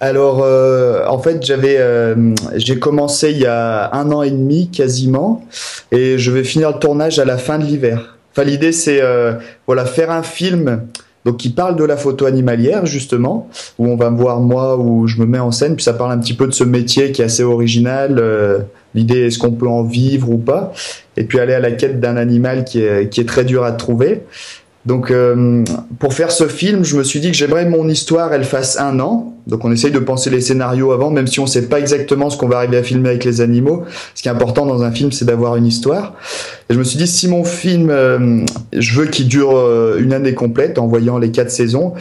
Alors, 0.00 0.42
euh, 0.42 1.04
en 1.06 1.18
fait, 1.18 1.44
j'avais, 1.44 1.76
euh, 1.78 2.14
j'ai 2.56 2.78
commencé 2.78 3.32
il 3.32 3.38
y 3.38 3.46
a 3.46 3.94
un 3.94 4.10
an 4.12 4.22
et 4.22 4.30
demi 4.30 4.70
quasiment, 4.70 5.44
et 5.92 6.16
je 6.16 6.30
vais 6.30 6.42
finir 6.42 6.72
le 6.72 6.78
tournage 6.78 7.18
à 7.18 7.26
la 7.26 7.36
fin 7.36 7.58
de 7.58 7.64
l'hiver. 7.64 8.16
Enfin, 8.32 8.44
l'idée, 8.44 8.72
c'est 8.72 9.02
euh, 9.02 9.34
voilà 9.66 9.84
faire 9.84 10.10
un 10.10 10.22
film. 10.22 10.86
Donc 11.26 11.36
qui 11.36 11.50
parle 11.50 11.76
de 11.76 11.84
la 11.84 11.98
photo 11.98 12.24
animalière 12.24 12.86
justement, 12.86 13.50
où 13.78 13.86
on 13.88 13.96
va 13.96 14.08
voir 14.08 14.40
moi 14.40 14.78
où 14.78 15.06
je 15.06 15.18
me 15.18 15.26
mets 15.26 15.38
en 15.38 15.50
scène, 15.50 15.76
puis 15.76 15.84
ça 15.84 15.92
parle 15.92 16.12
un 16.12 16.18
petit 16.18 16.32
peu 16.32 16.46
de 16.46 16.52
ce 16.52 16.64
métier 16.64 17.12
qui 17.12 17.20
est 17.20 17.26
assez 17.26 17.42
original. 17.42 18.64
L'idée 18.94 19.26
est-ce 19.26 19.38
qu'on 19.38 19.52
peut 19.52 19.68
en 19.68 19.82
vivre 19.82 20.30
ou 20.30 20.38
pas, 20.38 20.72
et 21.18 21.24
puis 21.24 21.38
aller 21.38 21.52
à 21.52 21.60
la 21.60 21.72
quête 21.72 22.00
d'un 22.00 22.16
animal 22.16 22.64
qui 22.64 22.80
est, 22.80 23.10
qui 23.10 23.20
est 23.20 23.28
très 23.28 23.44
dur 23.44 23.64
à 23.64 23.72
trouver. 23.72 24.22
Donc, 24.86 25.10
euh, 25.10 25.62
pour 25.98 26.14
faire 26.14 26.30
ce 26.30 26.48
film, 26.48 26.84
je 26.84 26.96
me 26.96 27.02
suis 27.02 27.20
dit 27.20 27.30
que 27.30 27.36
j'aimerais 27.36 27.66
mon 27.66 27.86
histoire, 27.88 28.32
elle 28.32 28.44
fasse 28.44 28.78
un 28.80 28.98
an. 28.98 29.34
Donc, 29.46 29.64
on 29.64 29.72
essaye 29.72 29.90
de 29.90 29.98
penser 29.98 30.30
les 30.30 30.40
scénarios 30.40 30.92
avant, 30.92 31.10
même 31.10 31.26
si 31.26 31.38
on 31.38 31.44
ne 31.44 31.48
sait 31.48 31.68
pas 31.68 31.78
exactement 31.78 32.30
ce 32.30 32.38
qu'on 32.38 32.48
va 32.48 32.56
arriver 32.58 32.78
à 32.78 32.82
filmer 32.82 33.10
avec 33.10 33.24
les 33.24 33.42
animaux. 33.42 33.84
Ce 34.14 34.22
qui 34.22 34.28
est 34.28 34.30
important 34.30 34.64
dans 34.64 34.82
un 34.82 34.90
film, 34.90 35.12
c'est 35.12 35.26
d'avoir 35.26 35.56
une 35.56 35.66
histoire. 35.66 36.14
Et 36.70 36.74
je 36.74 36.78
me 36.78 36.84
suis 36.84 36.96
dit, 36.96 37.06
si 37.06 37.28
mon 37.28 37.44
film, 37.44 37.90
euh, 37.90 38.40
je 38.72 38.98
veux 38.98 39.06
qu'il 39.06 39.28
dure 39.28 39.54
euh, 39.54 39.98
une 40.00 40.14
année 40.14 40.34
complète, 40.34 40.78
en 40.78 40.86
voyant 40.86 41.18
les 41.18 41.30
quatre 41.30 41.50
saisons, 41.50 41.92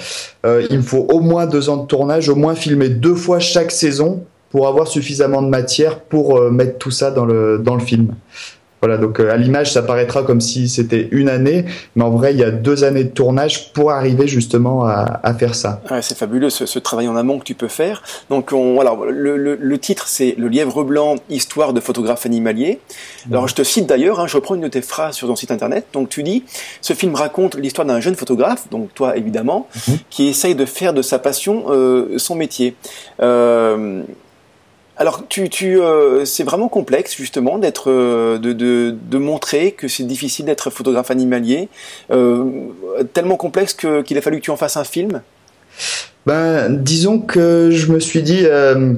il 0.45 0.77
me 0.77 0.81
faut 0.81 1.05
au 1.11 1.19
moins 1.19 1.47
deux 1.47 1.69
ans 1.69 1.77
de 1.77 1.85
tournage, 1.85 2.29
au 2.29 2.35
moins 2.35 2.55
filmer 2.55 2.87
deux 2.87 3.15
fois 3.15 3.39
chaque 3.39 3.71
saison 3.71 4.23
pour 4.51 4.69
avoir 4.69 4.87
suffisamment 4.87 5.41
de 5.41 5.49
matière 5.49 5.99
pour 5.99 6.49
mettre 6.49 6.77
tout 6.77 6.91
ça 6.91 7.11
dans 7.11 7.25
le 7.25 7.59
dans 7.61 7.75
le 7.75 7.81
film. 7.81 8.13
Voilà, 8.81 8.97
donc 8.97 9.19
euh, 9.19 9.31
à 9.31 9.37
l'image, 9.37 9.73
ça 9.73 9.81
paraîtra 9.81 10.23
comme 10.23 10.41
si 10.41 10.69
c'était 10.69 11.09
une 11.11 11.29
année, 11.29 11.65
mais 11.95 12.03
en 12.03 12.11
vrai, 12.11 12.33
il 12.33 12.39
y 12.39 12.43
a 12.43 12.51
deux 12.51 12.83
années 12.83 13.03
de 13.03 13.09
tournage 13.09 13.73
pour 13.73 13.91
arriver 13.91 14.27
justement 14.27 14.85
à, 14.85 15.19
à 15.23 15.33
faire 15.33 15.55
ça. 15.55 15.81
Ouais, 15.91 16.01
c'est 16.01 16.17
fabuleux 16.17 16.49
ce, 16.49 16.65
ce, 16.65 16.79
travail 16.79 17.07
en 17.07 17.15
amont 17.15 17.39
que 17.39 17.43
tu 17.43 17.55
peux 17.55 17.67
faire. 17.67 18.03
Donc, 18.29 18.51
on, 18.53 18.75
voilà, 18.75 18.95
le, 19.09 19.37
le, 19.37 19.55
le 19.55 19.77
titre, 19.77 20.07
c'est 20.07 20.35
Le 20.37 20.47
lièvre 20.47 20.83
blanc, 20.83 21.15
histoire 21.29 21.73
de 21.73 21.79
photographe 21.79 22.25
animalier. 22.25 22.79
Alors, 23.29 23.47
je 23.47 23.55
te 23.55 23.63
cite 23.63 23.85
d'ailleurs, 23.85 24.19
hein, 24.19 24.27
je 24.27 24.35
reprends 24.35 24.55
une 24.55 24.61
de 24.61 24.67
tes 24.67 24.81
phrases 24.81 25.15
sur 25.15 25.27
ton 25.27 25.35
site 25.35 25.51
internet. 25.51 25.87
Donc, 25.93 26.09
tu 26.09 26.23
dis, 26.23 26.43
ce 26.81 26.93
film 26.93 27.15
raconte 27.15 27.55
l'histoire 27.55 27.85
d'un 27.85 27.99
jeune 27.99 28.15
photographe, 28.15 28.69
donc 28.69 28.93
toi 28.93 29.17
évidemment, 29.17 29.67
mhm. 29.87 29.97
qui 30.09 30.27
essaye 30.27 30.55
de 30.55 30.65
faire 30.65 30.93
de 30.93 31.01
sa 31.01 31.19
passion 31.19 31.65
euh, 31.69 32.17
son 32.17 32.35
métier. 32.35 32.75
Euh, 33.21 34.03
alors, 34.99 35.23
tu, 35.29 35.47
tu, 35.47 35.79
euh, 35.79 36.25
c'est 36.25 36.43
vraiment 36.43 36.67
complexe 36.67 37.15
justement 37.15 37.57
d'être, 37.57 37.89
euh, 37.89 38.37
de, 38.37 38.51
de, 38.51 38.93
de, 39.01 39.17
montrer 39.17 39.71
que 39.71 39.87
c'est 39.87 40.03
difficile 40.03 40.45
d'être 40.45 40.69
photographe 40.69 41.09
animalier, 41.09 41.69
euh, 42.11 42.43
tellement 43.13 43.37
complexe 43.37 43.73
que, 43.73 44.01
qu'il 44.01 44.17
a 44.17 44.21
fallu 44.21 44.39
que 44.39 44.43
tu 44.43 44.51
en 44.51 44.57
fasses 44.57 44.75
un 44.75 44.83
film? 44.83 45.21
Ben, 46.25 46.67
disons 46.69 47.19
que 47.19 47.69
je 47.71 47.93
me 47.93 48.01
suis 48.01 48.21
dit, 48.21 48.41
euh, 48.43 48.95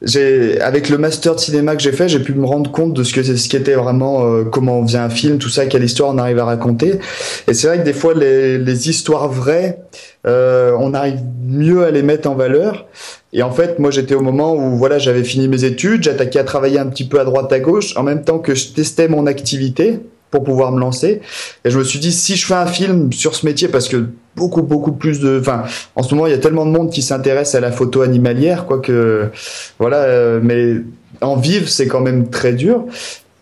j'ai, 0.00 0.58
avec 0.62 0.88
le 0.88 0.96
master 0.96 1.34
de 1.34 1.40
cinéma 1.40 1.76
que 1.76 1.82
j'ai 1.82 1.92
fait, 1.92 2.08
j'ai 2.08 2.20
pu 2.20 2.32
me 2.32 2.46
rendre 2.46 2.70
compte 2.72 2.94
de 2.94 3.04
ce 3.04 3.12
que 3.12 3.22
ce 3.22 3.46
qui 3.46 3.56
était 3.56 3.74
vraiment 3.74 4.44
comment 4.44 4.78
on 4.78 4.86
faisait 4.86 4.98
un 4.98 5.10
film, 5.10 5.36
tout 5.36 5.50
ça, 5.50 5.66
quelle 5.66 5.84
histoire 5.84 6.08
on 6.08 6.16
arrive 6.16 6.38
à 6.38 6.46
raconter. 6.46 7.00
Et 7.48 7.52
c'est 7.52 7.66
vrai 7.66 7.78
que 7.80 7.84
des 7.84 7.92
fois 7.92 8.14
les, 8.14 8.56
les 8.56 8.88
histoires 8.88 9.28
vraies, 9.28 9.78
on 10.24 10.94
arrive 10.94 11.20
mieux 11.46 11.84
à 11.84 11.90
les 11.90 12.02
mettre 12.02 12.28
en 12.28 12.34
valeur. 12.34 12.86
Et 13.32 13.42
en 13.42 13.50
fait, 13.50 13.78
moi, 13.78 13.90
j'étais 13.90 14.14
au 14.14 14.20
moment 14.20 14.54
où 14.54 14.76
voilà, 14.76 14.98
j'avais 14.98 15.24
fini 15.24 15.48
mes 15.48 15.64
études, 15.64 16.02
j'attaquais 16.04 16.38
à 16.38 16.44
travailler 16.44 16.78
un 16.78 16.86
petit 16.86 17.04
peu 17.04 17.20
à 17.20 17.24
droite 17.24 17.52
à 17.52 17.60
gauche, 17.60 17.96
en 17.96 18.02
même 18.02 18.22
temps 18.22 18.38
que 18.38 18.54
je 18.54 18.68
testais 18.68 19.08
mon 19.08 19.26
activité 19.26 20.00
pour 20.30 20.42
pouvoir 20.42 20.72
me 20.72 20.80
lancer. 20.80 21.20
Et 21.64 21.70
je 21.70 21.78
me 21.78 21.84
suis 21.84 22.00
dit, 22.00 22.12
si 22.12 22.34
je 22.34 22.44
fais 22.44 22.54
un 22.54 22.66
film 22.66 23.12
sur 23.12 23.36
ce 23.36 23.46
métier, 23.46 23.68
parce 23.68 23.88
que 23.88 24.08
beaucoup, 24.34 24.62
beaucoup 24.62 24.92
plus 24.92 25.20
de, 25.20 25.38
enfin, 25.38 25.62
en 25.94 26.02
ce 26.02 26.12
moment, 26.14 26.26
il 26.26 26.30
y 26.30 26.34
a 26.34 26.38
tellement 26.38 26.66
de 26.66 26.72
monde 26.72 26.90
qui 26.90 27.02
s'intéresse 27.02 27.54
à 27.54 27.60
la 27.60 27.70
photo 27.70 28.02
animalière, 28.02 28.66
quoi 28.66 28.80
que, 28.80 29.30
voilà, 29.78 29.98
euh, 29.98 30.40
mais 30.42 30.76
en 31.20 31.36
vivre, 31.36 31.68
c'est 31.68 31.86
quand 31.86 32.00
même 32.00 32.30
très 32.30 32.52
dur. 32.52 32.84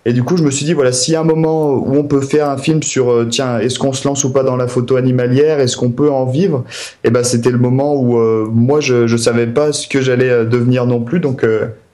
Et 0.05 0.13
du 0.13 0.25
coup, 0.25 0.37
je 0.37 0.43
me 0.43 0.51
suis 0.51 0.65
dit, 0.65 0.73
voilà, 0.73 0.91
s'il 0.91 1.15
y 1.15 1.17
a 1.17 1.21
un 1.21 1.25
moment 1.25 1.75
où 1.75 1.95
on 1.95 2.03
peut 2.03 2.21
faire 2.21 2.49
un 2.49 2.57
film 2.57 2.83
sur, 2.83 3.13
euh, 3.13 3.29
tiens, 3.31 3.59
est-ce 3.61 3.79
qu'on 3.79 3.93
se 3.93 4.07
lance 4.07 4.25
ou 4.25 4.33
pas 4.33 4.43
dans 4.43 4.57
la 4.57 4.67
photo 4.67 4.97
animalière, 4.97 5.61
est-ce 5.61 5.77
qu'on 5.77 5.91
peut 5.91 6.11
en 6.11 6.27
vivre 6.27 6.65
Et 7.05 7.09
eh 7.09 7.11
ben, 7.11 7.23
c'était 7.23 7.51
le 7.51 7.59
moment 7.59 7.95
où 7.95 8.19
euh, 8.19 8.49
moi, 8.53 8.81
je 8.81 9.07
je 9.07 9.17
savais 9.17 9.47
pas 9.47 9.73
ce 9.73 9.87
que 9.87 10.01
j'allais 10.01 10.31
euh, 10.31 10.45
devenir 10.45 10.87
non 10.87 11.01
plus, 11.01 11.21
donc 11.21 11.47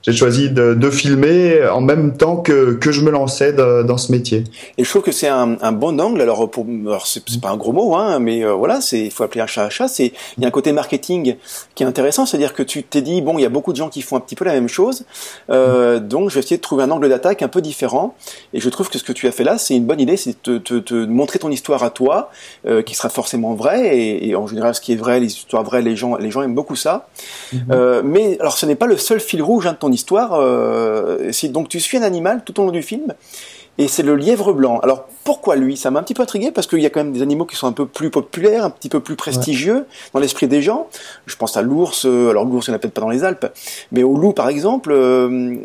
j'ai 0.03 0.13
choisi 0.13 0.51
de, 0.51 0.75
de, 0.75 0.91
filmer 0.91 1.67
en 1.69 1.81
même 1.81 2.17
temps 2.17 2.37
que, 2.37 2.75
que 2.75 2.93
je 2.93 3.03
me 3.03 3.11
lançais 3.11 3.53
dans 3.53 3.99
ce 3.99 4.13
métier. 4.13 4.45
Et 4.77 4.85
je 4.85 4.89
trouve 4.89 5.03
que 5.03 5.13
c'est 5.13 5.29
un, 5.29 5.57
un, 5.61 5.73
bon 5.73 6.01
angle. 6.01 6.21
Alors, 6.21 6.49
pour, 6.51 6.67
alors 6.87 7.07
c'est, 7.07 7.23
pas 7.41 7.51
un 7.51 7.57
gros 7.57 7.73
mot, 7.73 7.95
hein, 7.95 8.19
mais 8.19 8.45
euh, 8.45 8.53
voilà, 8.53 8.81
c'est 8.81 9.01
il 9.01 9.11
faut 9.11 9.25
appeler 9.25 9.41
un 9.41 9.47
chat 9.47 9.65
un 9.65 9.71
chat. 9.71 9.89
C'est 9.89 10.13
il 10.37 10.43
y 10.43 10.45
a 10.45 10.49
un 10.49 10.53
côté 10.53 10.73
marketing 10.73 11.37
qui 11.75 11.83
est 11.83 11.87
intéressant, 11.87 12.27
c'est-à-dire 12.27 12.55
que 12.55 12.63
tu 12.63 12.83
t'es 12.83 13.03
dit 13.03 13.21
bon, 13.23 13.39
il 13.39 13.43
y 13.43 13.47
a 13.47 13.51
beaucoup 13.51 13.73
de 13.73 13.77
gens 13.77 13.89
qui 13.89 14.03
font 14.03 14.17
un 14.17 14.21
petit 14.21 14.37
peu 14.37 14.45
la 14.45 14.53
même 14.53 14.69
chose, 14.69 15.05
euh, 15.51 16.01
donc 16.01 16.31
je 16.31 16.35
vais 16.35 16.41
essayer 16.41 16.57
de 16.57 16.63
trouver 16.63 16.85
un 16.85 16.91
angle 16.91 17.09
d'attaque 17.09 17.43
un 17.43 17.49
peu 17.49 17.61
différent. 17.61 18.15
Et 18.53 18.61
je 18.61 18.69
trouve 18.69 18.89
que 18.89 18.99
ce 18.99 19.05
que 19.05 19.13
tu 19.13 19.27
as 19.27 19.33
fait 19.33 19.45
là, 19.45 19.59
c'est 19.59 19.77
une 19.77 19.85
bonne 19.85 20.01
idée, 20.01 20.17
c'est 20.17 20.31
de 20.31 20.59
te, 20.59 20.75
te, 20.75 20.79
te, 20.79 20.95
montrer 21.07 21.39
ton 21.39 21.51
histoire 21.51 21.83
à 21.83 21.91
toi, 21.91 22.31
euh, 22.67 22.83
qui 22.83 22.95
sera 22.95 23.09
forcément 23.09 23.55
vraie. 23.55 23.97
Et, 23.97 24.29
et, 24.29 24.37
en 24.37 24.47
général, 24.47 24.75
ce 24.75 24.81
qui 24.81 24.93
est 24.93 24.97
vrai, 24.97 25.21
les 25.21 25.27
histoires 25.27 25.65
vraies, 25.65 25.83
les 25.83 25.97
gens 25.97 26.17
les 26.17 26.31
gens 26.31 26.43
aiment 26.43 26.55
beaucoup 26.55 26.77
ça. 26.77 27.09
Euh, 27.71 28.03
mais 28.05 28.39
alors, 28.41 28.57
ce 28.57 28.67
n'est 28.67 28.75
pas 28.75 28.87
le 28.87 28.97
seul 28.97 29.21
fil 29.21 29.43
rouge 29.43 29.67
hein, 29.67 29.73
de 29.73 29.79
ton 29.79 29.91
histoire. 29.91 29.98
Euh, 30.35 31.31
donc 31.45 31.69
tu 31.69 31.81
suis 31.81 31.99
un 31.99 32.03
animal 32.03 32.43
tout 32.45 32.59
au 32.61 32.65
long 32.65 32.71
du 32.71 32.83
film, 32.83 33.15
et 33.79 33.89
c'est 33.89 34.03
le 34.03 34.17
lièvre 34.17 34.53
blanc. 34.53 34.81
Alors 34.81 35.07
pourquoi 35.25 35.57
lui? 35.57 35.77
Ça 35.77 35.91
m'a 35.91 36.01
un 36.01 36.03
petit 36.03 36.15
peu 36.15 36.23
intrigué 36.23 36.51
parce 36.51 36.67
qu'il 36.67 36.81
y 36.81 36.87
a 36.87 36.91
quand 36.91 37.03
même 37.03 37.13
des 37.13 37.23
animaux 37.23 37.45
qui 37.45 37.57
sont 37.57 37.67
un 37.67 37.73
peu 37.73 37.87
plus 37.87 38.11
populaires, 38.11 38.65
un 38.65 38.71
petit 38.71 38.89
peu 38.89 39.01
plus 39.01 39.17
prestigieux 39.17 39.87
dans 40.13 40.21
l'esprit 40.21 40.49
des 40.49 40.63
gens. 40.63 40.89
Je 41.27 41.37
pense 41.37 41.57
à 41.57 41.63
l'ours. 41.63 42.07
Euh, 42.07 42.31
alors 42.31 42.45
l'ours, 42.45 42.67
il 42.67 42.71
n'y 42.71 42.75
en 42.75 42.77
a 42.77 42.79
peut-être 42.81 42.95
pas 42.95 43.01
dans 43.01 43.09
les 43.09 43.25
Alpes, 43.25 43.47
mais 43.93 44.03
au 44.03 44.17
loup 44.17 44.33
par 44.33 44.49
exemple. 44.49 44.91
Euh, 44.93 45.57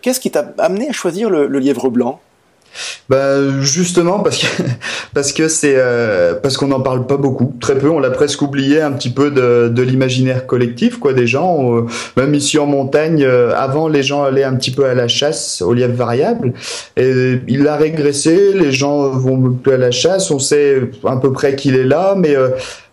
qu'est-ce 0.00 0.20
qui 0.20 0.30
t'a 0.30 0.52
amené 0.58 0.88
à 0.88 0.92
choisir 0.92 1.30
le 1.30 1.58
lièvre 1.58 1.90
blanc? 1.90 2.20
Bah 3.08 3.60
justement 3.60 4.20
parce 4.20 4.38
que 4.38 4.62
parce 5.14 5.32
que 5.32 5.48
c'est 5.48 5.74
euh, 5.76 6.34
parce 6.34 6.56
qu'on 6.56 6.68
n'en 6.68 6.80
parle 6.80 7.06
pas 7.06 7.16
beaucoup, 7.16 7.54
très 7.60 7.76
peu. 7.76 7.90
On 7.90 7.98
l'a 7.98 8.10
presque 8.10 8.42
oublié 8.42 8.80
un 8.80 8.92
petit 8.92 9.10
peu 9.10 9.30
de, 9.30 9.82
l'imaginaire 9.82 10.46
collectif 10.46 10.98
quoi 10.98 11.12
des 11.12 11.26
gens. 11.26 11.76
Euh, 11.76 11.86
même 12.16 12.34
ici 12.34 12.58
en 12.58 12.66
montagne, 12.66 13.24
euh, 13.24 13.52
avant 13.56 13.88
les 13.88 14.02
gens 14.02 14.22
allaient 14.22 14.44
un 14.44 14.54
petit 14.54 14.70
peu 14.70 14.84
à 14.84 14.94
la 14.94 15.08
chasse 15.08 15.62
au 15.62 15.72
lièvre 15.72 15.94
variable 15.94 16.52
et 16.96 17.40
il 17.48 17.66
a 17.66 17.76
régressé. 17.76 18.52
Les 18.54 18.72
gens 18.72 19.10
vont 19.10 19.52
plus 19.52 19.72
à 19.72 19.78
la 19.78 19.90
chasse. 19.90 20.30
On 20.30 20.38
sait 20.38 20.80
à 21.04 21.16
peu 21.16 21.32
près 21.32 21.56
qu'il 21.56 21.76
est 21.76 21.84
là, 21.84 22.14
mais 22.16 22.36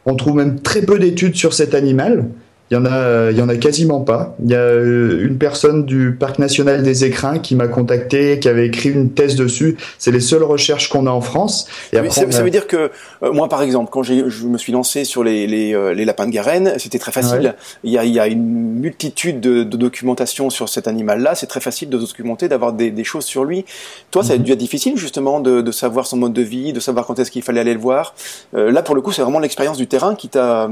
on 0.05 0.15
trouve 0.15 0.35
même 0.35 0.59
très 0.61 0.81
peu 0.81 0.97
d'études 0.97 1.35
sur 1.35 1.53
cet 1.53 1.75
animal. 1.75 2.25
Il 2.69 2.73
y 2.73 2.77
en 2.77 2.85
a, 2.85 3.31
il 3.31 3.37
y 3.37 3.41
en 3.41 3.47
a 3.47 3.55
quasiment 3.55 4.01
pas. 4.01 4.35
Il 4.43 4.51
y 4.51 4.55
a 4.55 4.59
euh, 4.59 5.25
une 5.25 5.37
personne 5.37 5.85
du 5.85 6.13
parc 6.13 6.37
national 6.37 6.83
des 6.83 7.05
Écrins 7.05 7.39
qui 7.39 7.55
m'a 7.55 7.67
contacté, 7.67 8.39
qui 8.39 8.49
avait 8.49 8.67
écrit 8.67 8.89
une 8.89 9.11
thèse 9.11 9.35
dessus. 9.35 9.77
C'est 9.97 10.11
les 10.11 10.19
seules 10.19 10.43
recherches 10.43 10.89
qu'on 10.89 11.07
a 11.07 11.11
en 11.11 11.21
France. 11.21 11.67
Et 11.93 11.97
après, 11.97 12.09
ça, 12.09 12.29
ça, 12.29 12.43
veut 12.43 12.49
dire 12.49 12.67
que 12.67 12.91
euh, 13.23 13.31
moi, 13.31 13.47
par 13.47 13.61
exemple, 13.61 13.89
quand 13.89 14.03
je 14.03 14.47
me 14.47 14.57
suis 14.57 14.73
lancé 14.73 15.05
sur 15.05 15.23
les, 15.23 15.47
les, 15.47 15.73
euh, 15.73 15.93
les 15.93 16.03
lapins 16.03 16.25
de 16.25 16.31
Garenne, 16.31 16.73
c'était 16.77 16.99
très 16.99 17.13
facile. 17.13 17.55
Il, 17.83 17.91
y 17.91 17.97
a, 17.97 18.03
il 18.03 18.11
y 18.11 18.19
a 18.19 18.27
une 18.27 18.79
multitude 18.79 19.39
de, 19.39 19.63
de 19.63 19.77
documentation 19.77 20.49
sur 20.49 20.67
cet 20.67 20.89
animal-là. 20.89 21.35
C'est 21.35 21.47
très 21.47 21.61
facile 21.61 21.89
de 21.89 21.97
documenter, 21.97 22.49
d'avoir 22.49 22.73
des, 22.73 22.91
des, 22.91 23.03
choses 23.05 23.25
sur 23.25 23.45
lui. 23.45 23.63
Toi, 24.11 24.23
ça 24.23 24.33
a 24.33 24.37
mhm. 24.37 24.43
dû 24.43 24.51
être 24.51 24.59
difficile 24.59 24.97
justement 24.97 25.39
de, 25.39 25.61
de, 25.61 25.71
savoir 25.71 26.05
son 26.05 26.17
mode 26.17 26.33
de 26.33 26.41
vie, 26.41 26.73
de 26.73 26.81
savoir 26.81 27.05
quand 27.05 27.17
est-ce 27.19 27.31
qu'il 27.31 27.43
fallait 27.43 27.61
aller 27.61 27.73
le 27.73 27.79
voir. 27.79 28.13
là, 28.53 28.81
pour 28.81 28.95
le 28.95 29.01
coup, 29.01 29.13
c'est 29.13 29.21
vraiment 29.21 29.39
l'expérience 29.39 29.77
du 29.77 29.87
terrain 29.87 30.15
qui 30.15 30.27
t'a 30.27 30.69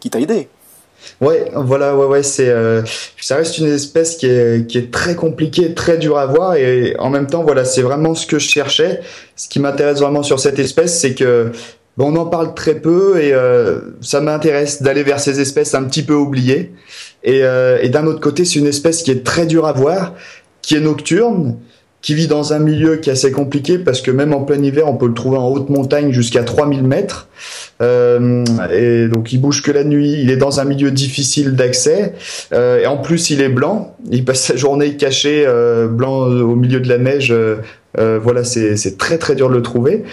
qui 0.00 0.10
t'a 0.10 0.20
aidé. 0.20 0.48
Ouais, 1.20 1.50
voilà, 1.54 1.96
ouais, 1.96 2.06
ouais, 2.06 2.22
c'est, 2.22 2.48
euh, 2.48 2.82
ça 3.20 3.36
reste 3.36 3.58
une 3.58 3.72
espèce 3.72 4.16
qui 4.16 4.26
est, 4.26 4.66
qui 4.66 4.78
est 4.78 4.90
très 4.90 5.14
compliquée, 5.14 5.74
très 5.74 5.96
dure 5.96 6.18
à 6.18 6.26
voir, 6.26 6.56
et 6.56 6.96
en 6.98 7.10
même 7.10 7.26
temps, 7.26 7.42
voilà, 7.42 7.64
c'est 7.64 7.82
vraiment 7.82 8.14
ce 8.14 8.26
que 8.26 8.38
je 8.38 8.48
cherchais. 8.48 9.00
Ce 9.36 9.48
qui 9.48 9.60
m'intéresse 9.60 10.00
vraiment 10.00 10.22
sur 10.22 10.40
cette 10.40 10.58
espèce, 10.58 10.98
c'est 10.98 11.14
que 11.14 11.50
bon, 11.96 12.12
on 12.12 12.16
en 12.16 12.26
parle 12.26 12.54
très 12.54 12.74
peu, 12.74 13.20
et 13.20 13.32
euh, 13.32 13.80
ça 14.00 14.20
m'intéresse 14.20 14.82
d'aller 14.82 15.02
vers 15.02 15.20
ces 15.20 15.40
espèces 15.40 15.74
un 15.74 15.84
petit 15.84 16.02
peu 16.02 16.14
oubliées. 16.14 16.72
Et, 17.22 17.44
euh, 17.44 17.78
et 17.80 17.88
d'un 17.88 18.06
autre 18.06 18.20
côté, 18.20 18.44
c'est 18.44 18.58
une 18.58 18.66
espèce 18.66 19.02
qui 19.02 19.10
est 19.10 19.24
très 19.24 19.46
dure 19.46 19.66
à 19.66 19.72
voir, 19.72 20.14
qui 20.62 20.74
est 20.76 20.80
nocturne, 20.80 21.56
qui 22.04 22.14
vit 22.14 22.28
dans 22.28 22.52
un 22.52 22.58
milieu 22.58 22.96
qui 22.96 23.08
est 23.08 23.14
assez 23.14 23.32
compliqué 23.32 23.78
parce 23.78 24.02
que 24.02 24.10
même 24.10 24.34
en 24.34 24.42
plein 24.42 24.62
hiver, 24.62 24.86
on 24.86 24.94
peut 24.94 25.06
le 25.08 25.14
trouver 25.14 25.38
en 25.38 25.48
haute 25.48 25.70
montagne 25.70 26.12
jusqu'à 26.12 26.44
3000 26.44 26.82
mètres. 26.82 27.28
Euh, 27.80 28.44
et 28.70 29.08
donc 29.08 29.32
il 29.32 29.40
bouge 29.40 29.62
que 29.62 29.70
la 29.70 29.84
nuit, 29.84 30.12
il 30.20 30.30
est 30.30 30.36
dans 30.36 30.60
un 30.60 30.64
milieu 30.64 30.90
difficile 30.90 31.54
d'accès. 31.56 32.12
Euh, 32.52 32.82
et 32.82 32.86
en 32.86 32.98
plus, 32.98 33.30
il 33.30 33.40
est 33.40 33.48
blanc. 33.48 33.96
Il 34.10 34.22
passe 34.22 34.42
sa 34.42 34.54
journée 34.54 34.98
caché, 34.98 35.44
euh, 35.46 35.88
blanc 35.88 36.26
au 36.26 36.54
milieu 36.56 36.80
de 36.80 36.90
la 36.90 36.98
neige. 36.98 37.32
Euh, 37.98 38.18
voilà, 38.22 38.44
c'est 38.44 38.98
très 38.98 39.16
très 39.16 39.34
dur 39.34 39.48
de 39.48 39.54
le 39.54 39.62
trouver. 39.62 40.04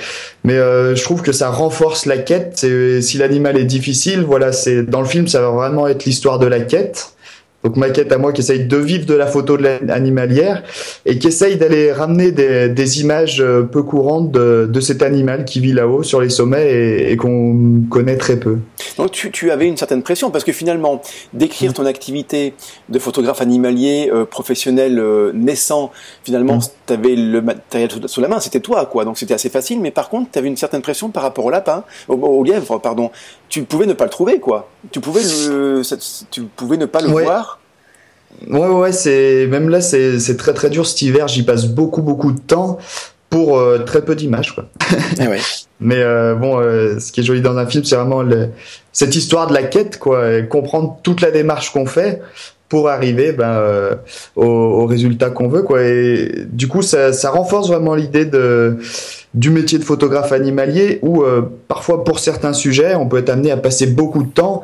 Mais 0.45 0.53
euh, 0.53 0.95
je 0.95 1.03
trouve 1.03 1.21
que 1.21 1.33
ça 1.33 1.49
renforce 1.49 2.05
la 2.05 2.17
quête. 2.17 2.65
Si 3.01 3.17
l'animal 3.17 3.57
est 3.57 3.65
difficile, 3.65 4.21
voilà, 4.21 4.53
c'est 4.53 4.83
dans 4.83 5.01
le 5.01 5.07
film, 5.07 5.27
ça 5.27 5.41
va 5.41 5.49
vraiment 5.49 5.89
être 5.89 6.05
l'histoire 6.05 6.39
de 6.39 6.47
la 6.47 6.61
quête. 6.61 7.13
Donc 7.63 7.77
ma 7.77 7.91
quête 7.91 8.11
à 8.11 8.17
moi 8.17 8.33
qui 8.33 8.41
essaye 8.41 8.65
de 8.65 8.77
vivre 8.77 9.05
de 9.05 9.13
la 9.13 9.27
photo 9.27 9.55
de 9.55 9.63
l'animalière 9.83 10.63
et 11.05 11.19
qui 11.19 11.27
essaye 11.27 11.57
d'aller 11.57 11.91
ramener 11.91 12.31
des, 12.31 12.69
des, 12.69 13.01
images 13.01 13.39
euh, 13.39 13.61
peu 13.61 13.83
courantes 13.83 14.31
de, 14.31 14.67
de, 14.71 14.79
cet 14.79 15.03
animal 15.03 15.45
qui 15.45 15.59
vit 15.59 15.71
là-haut 15.71 16.01
sur 16.01 16.21
les 16.21 16.29
sommets 16.29 16.71
et, 16.71 17.11
et 17.11 17.17
qu'on 17.17 17.83
connaît 17.89 18.17
très 18.17 18.37
peu. 18.37 18.57
Donc 18.97 19.11
tu, 19.11 19.29
tu, 19.29 19.51
avais 19.51 19.67
une 19.67 19.77
certaine 19.77 20.01
pression 20.01 20.31
parce 20.31 20.43
que 20.43 20.51
finalement 20.51 21.01
d'écrire 21.33 21.73
ton 21.73 21.85
activité 21.85 22.55
de 22.89 22.97
photographe 22.97 23.41
animalier 23.41 24.09
euh, 24.11 24.25
professionnel 24.25 24.97
euh, 24.97 25.31
naissant, 25.33 25.91
finalement 26.23 26.57
mm. 26.57 26.61
tu 26.87 26.93
avais 26.93 27.15
le 27.15 27.41
matériel 27.41 27.89
sous 28.07 28.21
la 28.21 28.27
main, 28.27 28.39
c'était 28.39 28.59
toi 28.59 28.87
quoi, 28.87 29.05
donc 29.05 29.19
c'était 29.19 29.35
assez 29.35 29.49
facile. 29.49 29.81
Mais 29.81 29.91
par 29.91 30.09
contre 30.09 30.31
tu 30.31 30.39
avais 30.39 30.47
une 30.47 30.57
certaine 30.57 30.81
pression 30.81 31.09
par 31.09 31.21
rapport 31.21 31.45
au 31.45 31.51
lapin, 31.51 31.83
au, 32.07 32.15
au 32.15 32.43
lièvre 32.43 32.79
pardon. 32.79 33.11
Tu 33.49 33.63
pouvais 33.63 33.85
ne 33.85 33.93
pas 33.93 34.05
le 34.05 34.09
trouver 34.09 34.39
quoi. 34.39 34.69
Tu 34.91 34.99
pouvais 34.99 35.21
le, 35.21 35.81
tu 36.31 36.43
pouvais 36.43 36.77
ne 36.77 36.85
pas 36.85 37.01
le 37.01 37.09
voir? 37.09 37.59
Ouais, 38.47 38.67
ouais, 38.67 38.91
c'est 38.91 39.45
même 39.47 39.69
là, 39.69 39.81
c'est 39.81 40.37
très 40.37 40.53
très 40.53 40.69
dur 40.69 40.87
cet 40.87 41.01
hiver. 41.01 41.27
J'y 41.27 41.43
passe 41.43 41.65
beaucoup 41.65 42.01
beaucoup 42.01 42.31
de 42.31 42.39
temps 42.39 42.79
pour 43.29 43.57
euh, 43.57 43.79
très 43.79 44.03
peu 44.03 44.15
d'images, 44.15 44.53
quoi. 44.53 44.65
Eh 45.19 45.27
ouais. 45.27 45.39
Mais 45.79 46.01
euh, 46.01 46.35
bon, 46.35 46.59
euh, 46.59 46.99
ce 46.99 47.11
qui 47.11 47.21
est 47.21 47.23
joli 47.23 47.41
dans 47.41 47.57
un 47.57 47.65
film, 47.65 47.83
c'est 47.83 47.95
vraiment 47.95 48.21
le, 48.21 48.49
cette 48.91 49.15
histoire 49.15 49.47
de 49.47 49.53
la 49.53 49.63
quête, 49.63 49.99
quoi, 49.99 50.37
et 50.37 50.47
comprendre 50.47 50.99
toute 51.01 51.21
la 51.21 51.31
démarche 51.31 51.71
qu'on 51.71 51.85
fait 51.85 52.21
pour 52.71 52.87
arriver 52.87 53.33
ben, 53.33 53.49
euh, 53.49 53.95
au, 54.37 54.45
au, 54.45 54.85
résultat 54.85 55.29
qu'on 55.29 55.49
veut, 55.49 55.61
quoi. 55.61 55.83
Et 55.83 56.45
du 56.53 56.69
coup, 56.69 56.81
ça, 56.81 57.11
ça 57.11 57.29
renforce 57.29 57.67
vraiment 57.67 57.95
l'idée 57.95 58.23
de 58.23 58.77
du 59.33 59.49
métier 59.49 59.77
de 59.77 59.83
photographe 59.83 60.31
animalier 60.31 60.99
où 61.01 61.23
euh, 61.23 61.41
parfois 61.67 62.03
pour 62.03 62.19
certains 62.19 62.51
sujets 62.51 62.95
on 62.95 63.07
peut 63.07 63.17
être 63.17 63.29
amené 63.29 63.49
à 63.49 63.55
passer 63.55 63.87
beaucoup 63.87 64.23
de 64.23 64.29
temps 64.29 64.61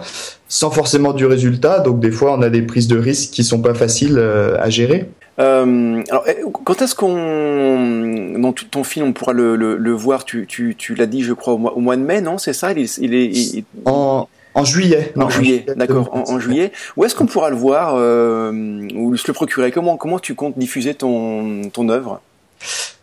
sans 0.50 0.72
forcément 0.72 1.14
du 1.14 1.26
résultat 1.26 1.80
donc 1.80 2.02
des 2.02 2.12
fois 2.12 2.34
on 2.34 2.42
a 2.42 2.50
des 2.50 2.62
prises 2.62 2.90
de 2.90 2.98
risques 2.98 3.32
qui 3.32 3.46
sont 3.46 3.62
pas 3.62 3.74
faciles 3.74 4.18
euh, 4.18 4.58
à 4.60 4.70
gérer. 4.70 5.10
Euh, 5.40 6.02
alors, 6.10 6.26
eh, 6.28 6.36
quand 6.66 6.82
est-ce 6.82 6.96
qu'on 6.96 8.40
dans 8.40 8.52
ton 8.52 8.84
film 8.84 9.08
on 9.08 9.14
pourra 9.14 9.32
le, 9.34 9.56
le, 9.56 9.78
le 9.78 9.92
voir? 9.92 10.26
Tu, 10.26 10.48
tu, 10.48 10.76
tu 10.78 10.96
l'as 10.96 11.06
dit, 11.06 11.22
je 11.22 11.32
crois 11.34 11.54
au 11.54 11.58
mois, 11.58 11.78
au 11.78 11.80
mois 11.80 11.96
de 11.96 12.02
mai, 12.02 12.20
non? 12.20 12.38
C'est 12.38 12.54
ça? 12.54 12.72
Il 12.72 12.80
est, 12.80 12.98
il 12.98 13.14
est 13.14 13.26
il... 13.26 13.64
En, 13.86 14.28
en 14.58 14.66
juillet. 14.66 15.14
Non, 15.16 15.26
en 15.26 15.30
juillet, 15.30 15.66
d'accord. 15.76 16.10
En, 16.12 16.34
en, 16.34 16.40
juillet. 16.40 16.72
Où 16.96 17.06
est-ce 17.06 17.16
qu'on 17.16 17.28
pourra 17.28 17.50
le 17.50 17.56
voir 17.56 17.96
euh, 17.96 18.52
ou 18.96 19.16
se 19.16 19.28
le 19.28 19.34
procurer? 19.34 19.72
Comment 19.72 19.98
comment 19.98 20.20
tu 20.20 20.36
comptes 20.36 20.58
diffuser 20.58 20.94
ton 20.96 21.70
ton 21.72 21.90
œuvre? 21.90 22.22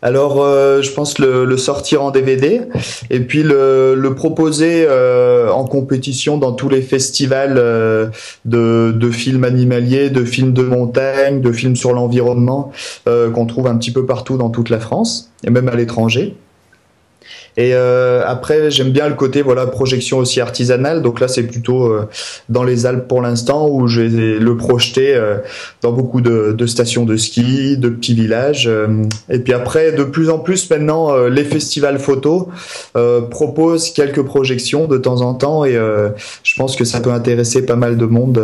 Alors, 0.01 0.43
euh, 0.43 0.81
je 0.81 0.91
pense 0.91 1.17
le, 1.17 1.45
le, 1.45 1.57
sortir 1.57 2.03
en 2.03 2.11
DVD 2.11 2.61
et 3.09 3.21
puis 3.21 3.41
le, 3.41 3.95
le 3.95 4.13
proposer 4.13 4.85
euh, 4.87 5.49
en 5.49 5.63
compétition 5.63 6.37
dans 6.37 6.51
tous 6.51 6.69
les 6.69 6.81
festivals 6.81 7.55
euh, 7.57 8.07
de, 8.43 8.93
de, 8.95 9.09
films 9.09 9.45
animaliers, 9.45 10.09
de 10.09 10.25
films 10.25 10.53
de 10.53 10.61
montagne, 10.61 11.41
de 11.41 11.51
films 11.51 11.75
sur 11.75 11.93
l'environnement 11.93 12.71
qu'on 13.05 13.45
trouve 13.45 13.67
un 13.67 13.77
petit 13.77 13.91
peu 13.91 14.05
partout 14.05 14.37
dans 14.37 14.49
toute 14.49 14.69
la 14.69 14.79
France 14.79 15.31
et 15.43 15.49
même 15.49 15.69
à 15.69 15.75
l'étranger. 15.75 16.35
Et 17.57 17.73
euh, 17.73 18.23
après, 18.25 18.69
j'aime 18.71 18.91
bien 18.91 19.07
le 19.07 19.15
côté 19.15 19.41
voilà 19.41 19.65
projection 19.67 20.17
aussi 20.17 20.41
artisanale. 20.41 21.01
Donc 21.01 21.19
là, 21.19 21.27
c'est 21.27 21.43
plutôt 21.43 21.85
euh, 21.85 22.07
dans 22.49 22.63
les 22.63 22.85
Alpes 22.85 23.07
pour 23.07 23.21
l'instant 23.21 23.67
où 23.69 23.87
je 23.87 24.01
vais 24.01 24.39
le 24.39 24.57
projeter 24.57 25.15
euh, 25.15 25.37
dans 25.81 25.91
beaucoup 25.91 26.21
de, 26.21 26.53
de, 26.57 26.65
stations 26.65 27.05
de 27.05 27.17
ski, 27.17 27.77
de 27.77 27.89
petits 27.89 28.13
villages. 28.13 28.67
Euh, 28.67 29.03
et 29.29 29.39
puis 29.39 29.53
après, 29.53 29.91
de 29.91 30.03
plus 30.03 30.29
en 30.29 30.39
plus 30.39 30.69
maintenant, 30.69 31.13
euh, 31.13 31.29
les 31.29 31.43
festivals 31.43 31.99
photo 31.99 32.49
proposent 33.29 33.91
quelques 33.91 34.21
projections 34.21 34.87
de 34.87 34.97
temps 34.97 35.21
en 35.21 35.33
temps, 35.33 35.65
et 35.65 35.73
je 35.73 36.55
pense 36.55 36.75
que 36.75 36.85
ça 36.85 36.99
peut 36.99 37.11
intéresser 37.11 37.65
pas 37.65 37.75
mal 37.75 37.97
de 37.97 38.05
monde 38.05 38.41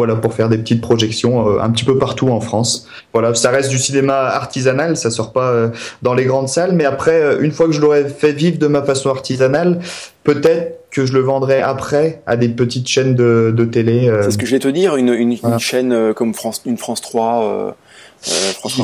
voilà 0.00 0.16
pour 0.16 0.32
faire 0.32 0.48
des 0.48 0.56
petites 0.56 0.80
projections 0.80 1.46
euh, 1.46 1.60
un 1.60 1.68
petit 1.68 1.84
peu 1.84 1.98
partout 1.98 2.30
en 2.30 2.40
France. 2.40 2.88
Voilà, 3.12 3.34
ça 3.34 3.50
reste 3.50 3.68
du 3.68 3.78
cinéma 3.78 4.14
artisanal, 4.14 4.96
ça 4.96 5.10
sort 5.10 5.30
pas 5.30 5.50
euh, 5.50 5.68
dans 6.00 6.14
les 6.14 6.24
grandes 6.24 6.48
salles, 6.48 6.72
mais 6.72 6.86
après 6.86 7.20
euh, 7.20 7.42
une 7.42 7.52
fois 7.52 7.66
que 7.66 7.72
je 7.72 7.82
l'aurai 7.82 8.08
fait 8.08 8.32
vivre 8.32 8.58
de 8.58 8.66
ma 8.66 8.82
façon 8.82 9.10
artisanale, 9.10 9.80
peut-être 10.24 10.88
que 10.90 11.04
je 11.04 11.12
le 11.12 11.20
vendrai 11.20 11.60
après 11.60 12.22
à 12.24 12.38
des 12.38 12.48
petites 12.48 12.88
chaînes 12.88 13.14
de, 13.14 13.52
de 13.54 13.64
télé. 13.66 14.10
C'est 14.22 14.30
ce 14.30 14.38
que 14.38 14.46
je 14.46 14.52
vais 14.52 14.58
te 14.58 14.68
dire, 14.68 14.96
une, 14.96 15.12
une, 15.12 15.32
une 15.32 15.58
chaîne 15.58 16.14
comme 16.14 16.32
France, 16.32 16.62
une 16.64 16.78
France 16.78 17.02
3. 17.02 17.44
Euh, 17.44 17.70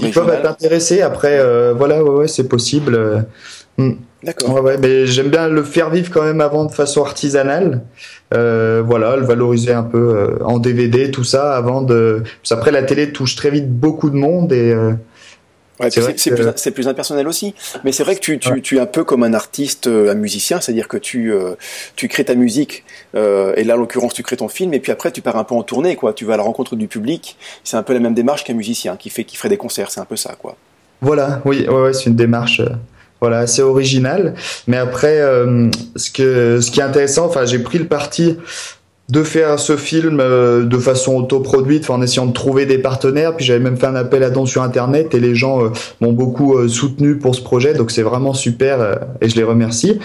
Ils 0.03 0.11
peuvent 0.11 0.29
être 0.29 0.51
intéressés. 0.51 1.01
Après, 1.01 1.43
voilà, 1.73 2.05
ouais, 2.05 2.11
ouais 2.11 2.29
c'est 2.29 2.47
possible. 2.47 3.25
Hmm. 3.79 3.93
D'accord. 4.27 4.55
Ouais, 4.55 4.61
ouais, 4.61 4.79
mais 4.79 5.07
j'aime 5.07 5.29
bien 5.29 5.47
le 5.47 5.63
faire 5.63 5.89
vivre 5.89 6.11
quand 6.13 6.25
même 6.25 6.41
avant 6.41 6.65
de 6.65 6.73
façon 6.73 7.05
artisanale. 7.05 7.83
Euh, 8.35 8.83
voilà, 8.85 9.15
le 9.15 9.25
valoriser 9.25 9.73
un 9.73 9.85
peu 9.85 9.99
euh, 9.99 10.45
en 10.45 10.59
DVD, 10.59 11.13
tout 11.13 11.23
ça, 11.23 11.57
avant 11.57 11.81
de. 11.81 12.25
Après, 12.51 12.73
la 12.73 12.83
télé 12.83 13.13
touche 13.13 13.37
très 13.37 13.51
vite 13.51 13.71
beaucoup 13.71 14.11
de 14.11 14.17
monde 14.17 14.53
et. 14.53 14.73
Euh, 14.73 14.93
c'est 15.91 16.01
plus, 16.01 16.73
plus, 16.73 16.89
impersonnel 16.89 17.29
aussi. 17.29 17.55
Mais 17.85 17.93
c'est 17.93 18.03
vrai 18.03 18.15
que 18.15 18.21
tu, 18.21 18.39
tu, 18.39 18.63
tu, 18.63 18.79
es 18.79 18.81
un 18.81 18.87
peu 18.87 19.05
comme 19.05 19.23
un 19.23 19.35
artiste, 19.35 19.87
un 19.87 20.15
musicien, 20.15 20.59
c'est-à-dire 20.59 20.89
que 20.89 20.97
tu, 20.97 21.35
tu 21.97 22.09
crées 22.09 22.25
ta 22.25 22.35
musique, 22.35 22.83
et 23.15 23.63
là, 23.63 23.75
en 23.75 23.77
l'occurrence, 23.77 24.15
tu 24.15 24.23
crées 24.23 24.39
ton 24.39 24.49
film, 24.49 24.73
et 24.73 24.81
puis 24.81 24.91
après, 24.91 25.13
tu 25.13 25.21
pars 25.21 25.37
un 25.37 25.45
peu 25.45 25.55
en 25.55 25.63
tournée, 25.63 25.95
quoi. 25.95 26.15
Tu 26.15 26.25
vas 26.25 26.33
à 26.33 26.37
la 26.39 26.45
rencontre 26.45 26.77
du 26.77 26.89
public. 26.89 27.37
C'est 27.63 27.77
un 27.77 27.83
peu 27.83 27.93
la 27.93 28.01
même 28.01 28.15
démarche 28.15 28.43
qu'un 28.45 28.55
musicien 28.55 28.97
qui 28.97 29.11
fait, 29.11 29.25
qui 29.25 29.37
ferait 29.37 29.51
des 29.51 29.59
concerts. 29.59 29.91
C'est 29.91 30.01
un 30.01 30.07
peu 30.07 30.17
ça, 30.17 30.35
quoi. 30.41 30.57
Voilà, 31.03 31.43
oui, 31.45 31.67
ouais, 31.69 31.83
ouais 31.83 31.93
c'est 31.93 32.07
une 32.07 32.17
démarche 32.17 32.63
voilà, 33.21 33.39
assez 33.39 33.63
original. 33.63 34.35
Mais 34.67 34.77
après, 34.77 35.21
euh, 35.21 35.69
ce, 35.97 36.11
que, 36.11 36.61
ce 36.61 36.71
qui 36.71 36.81
est 36.81 36.85
intéressant, 36.85 37.27
enfin, 37.27 37.45
j'ai 37.45 37.59
pris 37.59 37.79
le 37.79 37.87
parti 37.87 38.37
de 39.09 39.23
faire 39.23 39.61
ce 39.61 39.77
film 39.77 40.19
euh, 40.21 40.65
de 40.65 40.79
façon 40.79 41.15
autoproduite, 41.15 41.89
en 41.91 42.03
essayant 42.03 42.27
de 42.27 42.33
trouver 42.33 42.67
des 42.67 42.79
partenaires. 42.79 43.37
Puis 43.37 43.47
j'avais 43.47 43.61
même 43.61 43.77
fait 43.77 43.87
un 43.87 43.95
appel 43.95 44.25
à 44.25 44.31
dons 44.31 44.47
sur 44.47 44.63
Internet 44.63 45.15
et 45.15 45.21
les 45.21 45.35
gens 45.35 45.65
euh, 45.65 45.69
m'ont 46.01 46.13
beaucoup 46.13 46.69
soutenu 46.69 47.17
pour 47.17 47.35
ce 47.35 47.41
projet. 47.41 47.73
Donc 47.73 47.93
c'est 47.93 48.03
vraiment 48.03 48.35
super 48.35 48.99
et 49.21 49.29
je 49.29 49.37
les 49.37 49.45
remercie. 49.45 50.01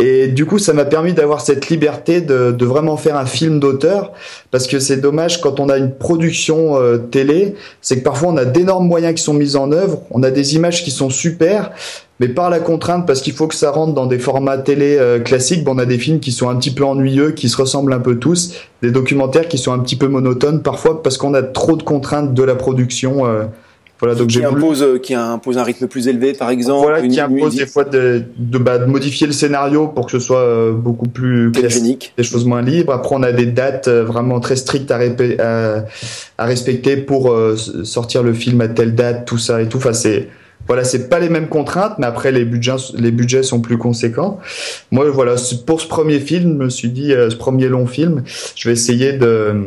Et 0.00 0.28
du 0.28 0.46
coup, 0.46 0.58
ça 0.58 0.72
m'a 0.72 0.84
permis 0.84 1.12
d'avoir 1.12 1.40
cette 1.40 1.68
liberté 1.68 2.20
de, 2.20 2.52
de, 2.52 2.64
vraiment 2.64 2.96
faire 2.96 3.16
un 3.16 3.26
film 3.26 3.58
d'auteur, 3.58 4.12
parce 4.50 4.66
que 4.66 4.78
c'est 4.78 4.98
dommage 4.98 5.40
quand 5.40 5.58
on 5.58 5.68
a 5.68 5.76
une 5.76 5.92
production 5.92 6.76
télé, 7.10 7.56
c'est 7.82 7.98
que 7.98 8.04
parfois 8.04 8.28
on 8.28 8.36
a 8.36 8.44
d'énormes 8.44 8.86
moyens 8.86 9.14
qui 9.14 9.22
sont 9.22 9.34
mis 9.34 9.56
en 9.56 9.72
œuvre, 9.72 10.02
on 10.12 10.22
a 10.22 10.30
des 10.30 10.54
images 10.54 10.84
qui 10.84 10.92
sont 10.92 11.10
super, 11.10 11.72
mais 12.20 12.28
par 12.28 12.50
la 12.50 12.58
contrainte, 12.58 13.06
parce 13.06 13.20
qu'il 13.20 13.32
faut 13.32 13.46
que 13.46 13.54
ça 13.54 13.70
rentre 13.70 13.94
dans 13.94 14.06
des 14.06 14.18
formats 14.18 14.58
télé 14.58 14.96
euh, 14.98 15.20
classiques, 15.20 15.62
bon, 15.62 15.76
on 15.76 15.78
a 15.78 15.86
des 15.86 15.98
films 15.98 16.20
qui 16.20 16.32
sont 16.32 16.48
un 16.48 16.56
petit 16.56 16.72
peu 16.72 16.84
ennuyeux, 16.84 17.30
qui 17.30 17.48
se 17.48 17.56
ressemblent 17.56 17.92
un 17.92 18.00
peu 18.00 18.16
tous, 18.16 18.54
des 18.82 18.90
documentaires 18.90 19.46
qui 19.48 19.58
sont 19.58 19.72
un 19.72 19.78
petit 19.78 19.96
peu 19.96 20.08
monotones 20.08 20.62
parfois 20.62 21.02
parce 21.02 21.16
qu'on 21.16 21.34
a 21.34 21.42
trop 21.42 21.76
de 21.76 21.82
contraintes 21.82 22.34
de 22.34 22.42
la 22.42 22.54
production. 22.54 23.26
Euh, 23.26 23.44
voilà, 24.00 24.14
donc 24.14 24.28
qui, 24.28 24.44
impose, 24.44 24.82
euh, 24.82 24.98
qui 24.98 25.14
impose 25.14 25.58
un 25.58 25.62
rythme 25.62 25.86
plus 25.86 26.08
élevé, 26.08 26.32
par 26.32 26.50
exemple. 26.50 26.82
Voilà, 26.82 27.06
qui 27.06 27.20
impose 27.20 27.56
des 27.56 27.66
fois 27.66 27.84
de, 27.84 28.22
de, 28.36 28.58
bah, 28.58 28.78
de, 28.78 28.86
modifier 28.86 29.26
le 29.26 29.32
scénario 29.32 29.88
pour 29.88 30.06
que 30.06 30.12
ce 30.12 30.20
soit 30.20 30.72
beaucoup 30.72 31.08
plus 31.08 31.50
classique, 31.52 32.12
des 32.16 32.24
choses 32.24 32.44
moins 32.44 32.62
libres. 32.62 32.92
Après, 32.92 33.14
on 33.14 33.22
a 33.22 33.32
des 33.32 33.46
dates 33.46 33.88
vraiment 33.88 34.40
très 34.40 34.56
strictes 34.56 34.90
à, 34.90 34.98
à, 34.98 35.84
à 36.38 36.44
respecter 36.46 36.96
pour 36.96 37.34
sortir 37.84 38.22
le 38.22 38.32
film 38.32 38.60
à 38.60 38.68
telle 38.68 38.94
date, 38.94 39.26
tout 39.26 39.38
ça 39.38 39.60
et 39.62 39.68
tout. 39.68 39.78
Enfin, 39.78 39.92
c'est 39.92 40.28
voilà, 40.68 40.84
c'est 40.84 41.08
pas 41.08 41.18
les 41.18 41.30
mêmes 41.30 41.48
contraintes, 41.48 41.94
mais 41.98 42.06
après 42.06 42.30
les 42.30 42.44
budgets, 42.44 42.92
les 42.94 43.10
budgets 43.10 43.42
sont 43.42 43.60
plus 43.60 43.78
conséquents. 43.78 44.38
Moi, 44.90 45.08
voilà, 45.10 45.36
pour 45.66 45.80
ce 45.80 45.88
premier 45.88 46.20
film, 46.20 46.58
je 46.58 46.64
me 46.64 46.68
suis 46.68 46.90
dit, 46.90 47.12
euh, 47.12 47.30
ce 47.30 47.36
premier 47.36 47.68
long 47.68 47.86
film, 47.86 48.22
je 48.54 48.68
vais 48.68 48.74
essayer 48.74 49.14
de, 49.14 49.62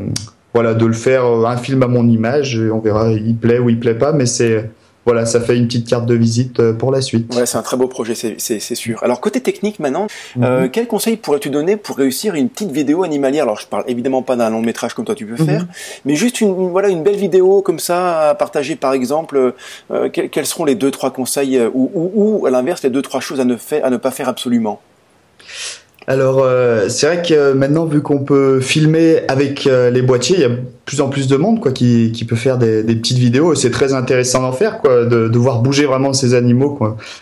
voilà, 0.54 0.74
de 0.74 0.86
le 0.86 0.94
faire 0.94 1.26
euh, 1.26 1.46
un 1.46 1.58
film 1.58 1.84
à 1.84 1.88
mon 1.88 2.08
image. 2.08 2.60
on 2.60 2.80
verra, 2.80 3.12
il 3.12 3.36
plaît 3.36 3.60
ou 3.60 3.70
il 3.70 3.80
plaît 3.80 3.96
pas, 3.96 4.14
mais 4.14 4.26
c'est 4.26 4.70
voilà, 5.06 5.26
ça 5.26 5.42
fait 5.42 5.58
une 5.58 5.66
petite 5.66 5.88
carte 5.88 6.06
de 6.06 6.14
visite 6.14 6.60
euh, 6.60 6.74
pour 6.74 6.92
la 6.92 7.02
suite. 7.02 7.34
Ouais, 7.34 7.48
c'est 7.48 7.58
un 7.58 7.64
très 7.64 7.76
beau 7.76 7.88
projet, 7.88 8.14
c'est 8.14 8.60
sûr. 8.76 9.04
Alors 9.04 9.20
côté 9.20 9.42
technique 9.42 9.80
maintenant, 9.80 10.06
euh, 10.42 10.62
mhm. 10.62 10.70
quel 10.70 10.88
conseil 10.88 11.18
pourrais-tu 11.18 11.50
donner 11.50 11.76
pour 11.76 11.98
réussir 11.98 12.36
une 12.36 12.50
petite 12.50 12.72
vidéo 12.72 13.04
animalière? 13.04 13.44
Alors 13.44 13.60
je 13.60 13.66
parle 13.66 13.84
évidemment 13.88 14.22
pas 14.22 14.36
d'un 14.36 14.52
long 14.52 14.62
métrage 14.62 14.94
comme 14.94 15.06
toi 15.06 15.16
tu 15.16 15.26
peux 15.26 15.44
faire, 15.44 15.62
mhm. 15.62 15.68
mais 16.06 16.16
juste 16.16 16.42
une, 16.42 16.70
voilà 16.70 16.90
une 16.90 17.02
belle 17.02 17.16
vidéo 17.16 17.62
comme 17.62 17.80
ça 17.80 18.30
à 18.30 18.36
partager 18.36 18.76
par 18.76 18.94
exemple. 18.94 19.54
Euh, 19.92 20.10
quels, 20.10 20.46
seront 20.46 20.66
les 20.66 20.76
deux 20.76 20.92
trois 20.92 21.12
conseils 21.12 21.60
ou, 21.74 21.92
ou, 21.94 22.12
ou 22.14 22.46
à 22.46 22.52
l'inverse 22.52 22.84
les 22.84 22.90
deux 22.90 23.02
trois 23.02 23.22
choses 23.22 23.40
à 23.40 23.46
ne, 23.46 23.56
faire, 23.56 23.84
à 23.86 23.90
ne 23.90 23.98
pas 23.98 24.12
faire 24.12 24.30
absolument? 24.30 24.82
Alors 26.08 26.42
euh, 26.44 26.90
c'est 26.90 27.06
vrai 27.06 27.22
que 27.22 27.54
maintenant 27.54 27.86
vu 27.86 28.02
qu'on 28.02 28.20
peut 28.20 28.60
filmer 28.60 29.20
avec 29.28 29.68
euh, 29.68 29.92
les 29.92 30.02
boîtiers, 30.02 30.36
il 30.38 30.42
y 30.42 30.46
a 30.46 30.50
plus 30.84 31.00
en 31.00 31.10
plus 31.10 31.28
de 31.28 31.38
monde 31.38 31.60
quoi 31.60 31.72
qui, 31.72 32.12
qui 32.12 32.26
peut 32.26 32.36
faire 32.36 32.58
des, 32.58 32.84
des 32.84 32.96
petites 32.96 33.20
vidéos 33.20 33.54
et 33.54 33.56
c'est 33.56 33.70
très 33.70 33.94
intéressant 33.94 34.42
d'en 34.42 34.52
faire 34.52 34.80
quoi, 34.80 35.06
de, 35.06 35.28
de 35.28 35.38
voir 35.38 35.62
bouger 35.62 35.86
vraiment 35.86 36.12
ces 36.12 36.34
animaux 36.34 36.80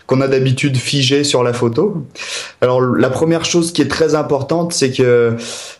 qu'on 0.07 0.21
a 0.21 0.27
d'habitude 0.29 0.77
figés 0.77 1.25
sur 1.25 1.43
la 1.43 1.51
photo. 1.51 2.05
Alors 2.61 2.79
la 2.81 3.09
première 3.09 3.43
chose 3.43 3.73
qui 3.73 3.81
est 3.81 3.89
très 3.89 4.15
importante, 4.15 4.71
c'est 4.71 4.91
que 4.91 5.35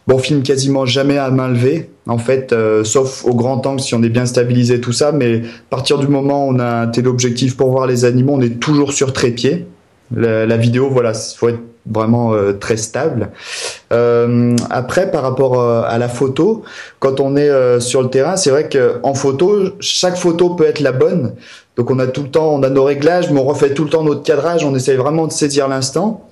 bon, 0.06 0.16
on 0.16 0.20
filme 0.20 0.44
quasiment 0.44 0.86
jamais 0.86 1.18
à 1.18 1.32
main 1.32 1.48
levée 1.48 1.90
en 2.06 2.18
fait, 2.18 2.52
euh, 2.52 2.84
sauf 2.84 3.24
au 3.24 3.34
grand 3.34 3.66
angle 3.66 3.80
si 3.80 3.96
on 3.96 4.04
est 4.04 4.10
bien 4.10 4.26
stabilisé 4.26 4.82
tout 4.82 4.94
ça, 4.94 5.14
mais 5.14 5.38
à 5.38 5.70
partir 5.70 6.00
du 6.00 6.08
moment 6.08 6.48
où 6.48 6.52
on 6.54 6.60
a 6.60 6.82
un 6.82 6.88
téléobjectif 6.88 7.56
pour 7.56 7.72
voir 7.72 7.88
les 7.88 8.04
animaux, 8.04 8.34
on 8.36 8.42
est 8.42 8.60
toujours 8.60 8.92
sur 8.92 9.14
trépied. 9.14 9.68
La, 10.16 10.48
la 10.48 10.58
vidéo, 10.58 10.90
voilà, 10.90 11.14
faut 11.14 11.50
être 11.50 11.60
vraiment 11.86 12.34
euh, 12.34 12.54
très 12.54 12.78
stable. 12.78 13.30
Euh, 13.92 14.56
après, 14.70 15.12
par 15.12 15.24
rapport 15.24 15.60
euh, 15.60 15.84
à 15.86 15.98
la 15.98 16.10
photo, 16.10 16.64
quand 17.00 17.20
on 17.20 17.36
est 17.36 17.80
sur 17.80 18.02
le 18.02 18.10
terrain, 18.10 18.36
c'est 18.36 18.50
vrai 18.50 18.70
qu'en 18.70 19.14
photo, 19.14 19.70
chaque 19.80 20.18
photo 20.18 20.52
peut 20.52 20.66
être 20.66 20.80
la 20.80 20.92
bonne. 20.92 21.36
Donc 21.76 21.92
on 21.92 22.00
a 22.00 22.08
tout 22.08 22.24
le 22.24 22.30
temps, 22.30 22.54
on 22.54 22.64
a 22.64 22.70
nos 22.70 22.84
réglages, 22.84 23.32
mais 23.32 23.40
on 23.40 23.46
refait 23.46 23.74
tout 23.74 23.84
le 23.84 23.90
temps 23.90 24.04
notre 24.04 24.24
cadrage, 24.24 24.66
on 24.66 24.76
essaye 24.76 24.98
vraiment 24.98 25.28
de 25.28 25.32
saisir 25.32 25.68
l'instant. 25.68 26.28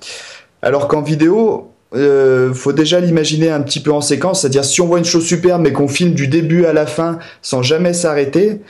Alors 0.62 0.88
qu'en 0.88 1.02
vidéo, 1.02 1.70
euh, 1.94 2.52
faut 2.52 2.72
déjà 2.72 3.00
l'imaginer 3.00 3.48
un 3.50 3.62
petit 3.62 3.80
peu 3.80 3.92
en 3.92 4.02
séquence, 4.02 4.42
c'est-à-dire 4.42 4.64
si 4.64 4.82
on 4.82 4.86
voit 4.86 4.98
une 4.98 5.06
chose 5.06 5.24
super 5.24 5.58
mais 5.58 5.72
qu'on 5.72 5.88
filme 5.88 6.12
du 6.12 6.28
début 6.28 6.66
à 6.66 6.74
la 6.74 6.84
fin 6.84 7.18
sans 7.40 7.62
jamais 7.62 7.94
s'arrêter, 7.94 8.60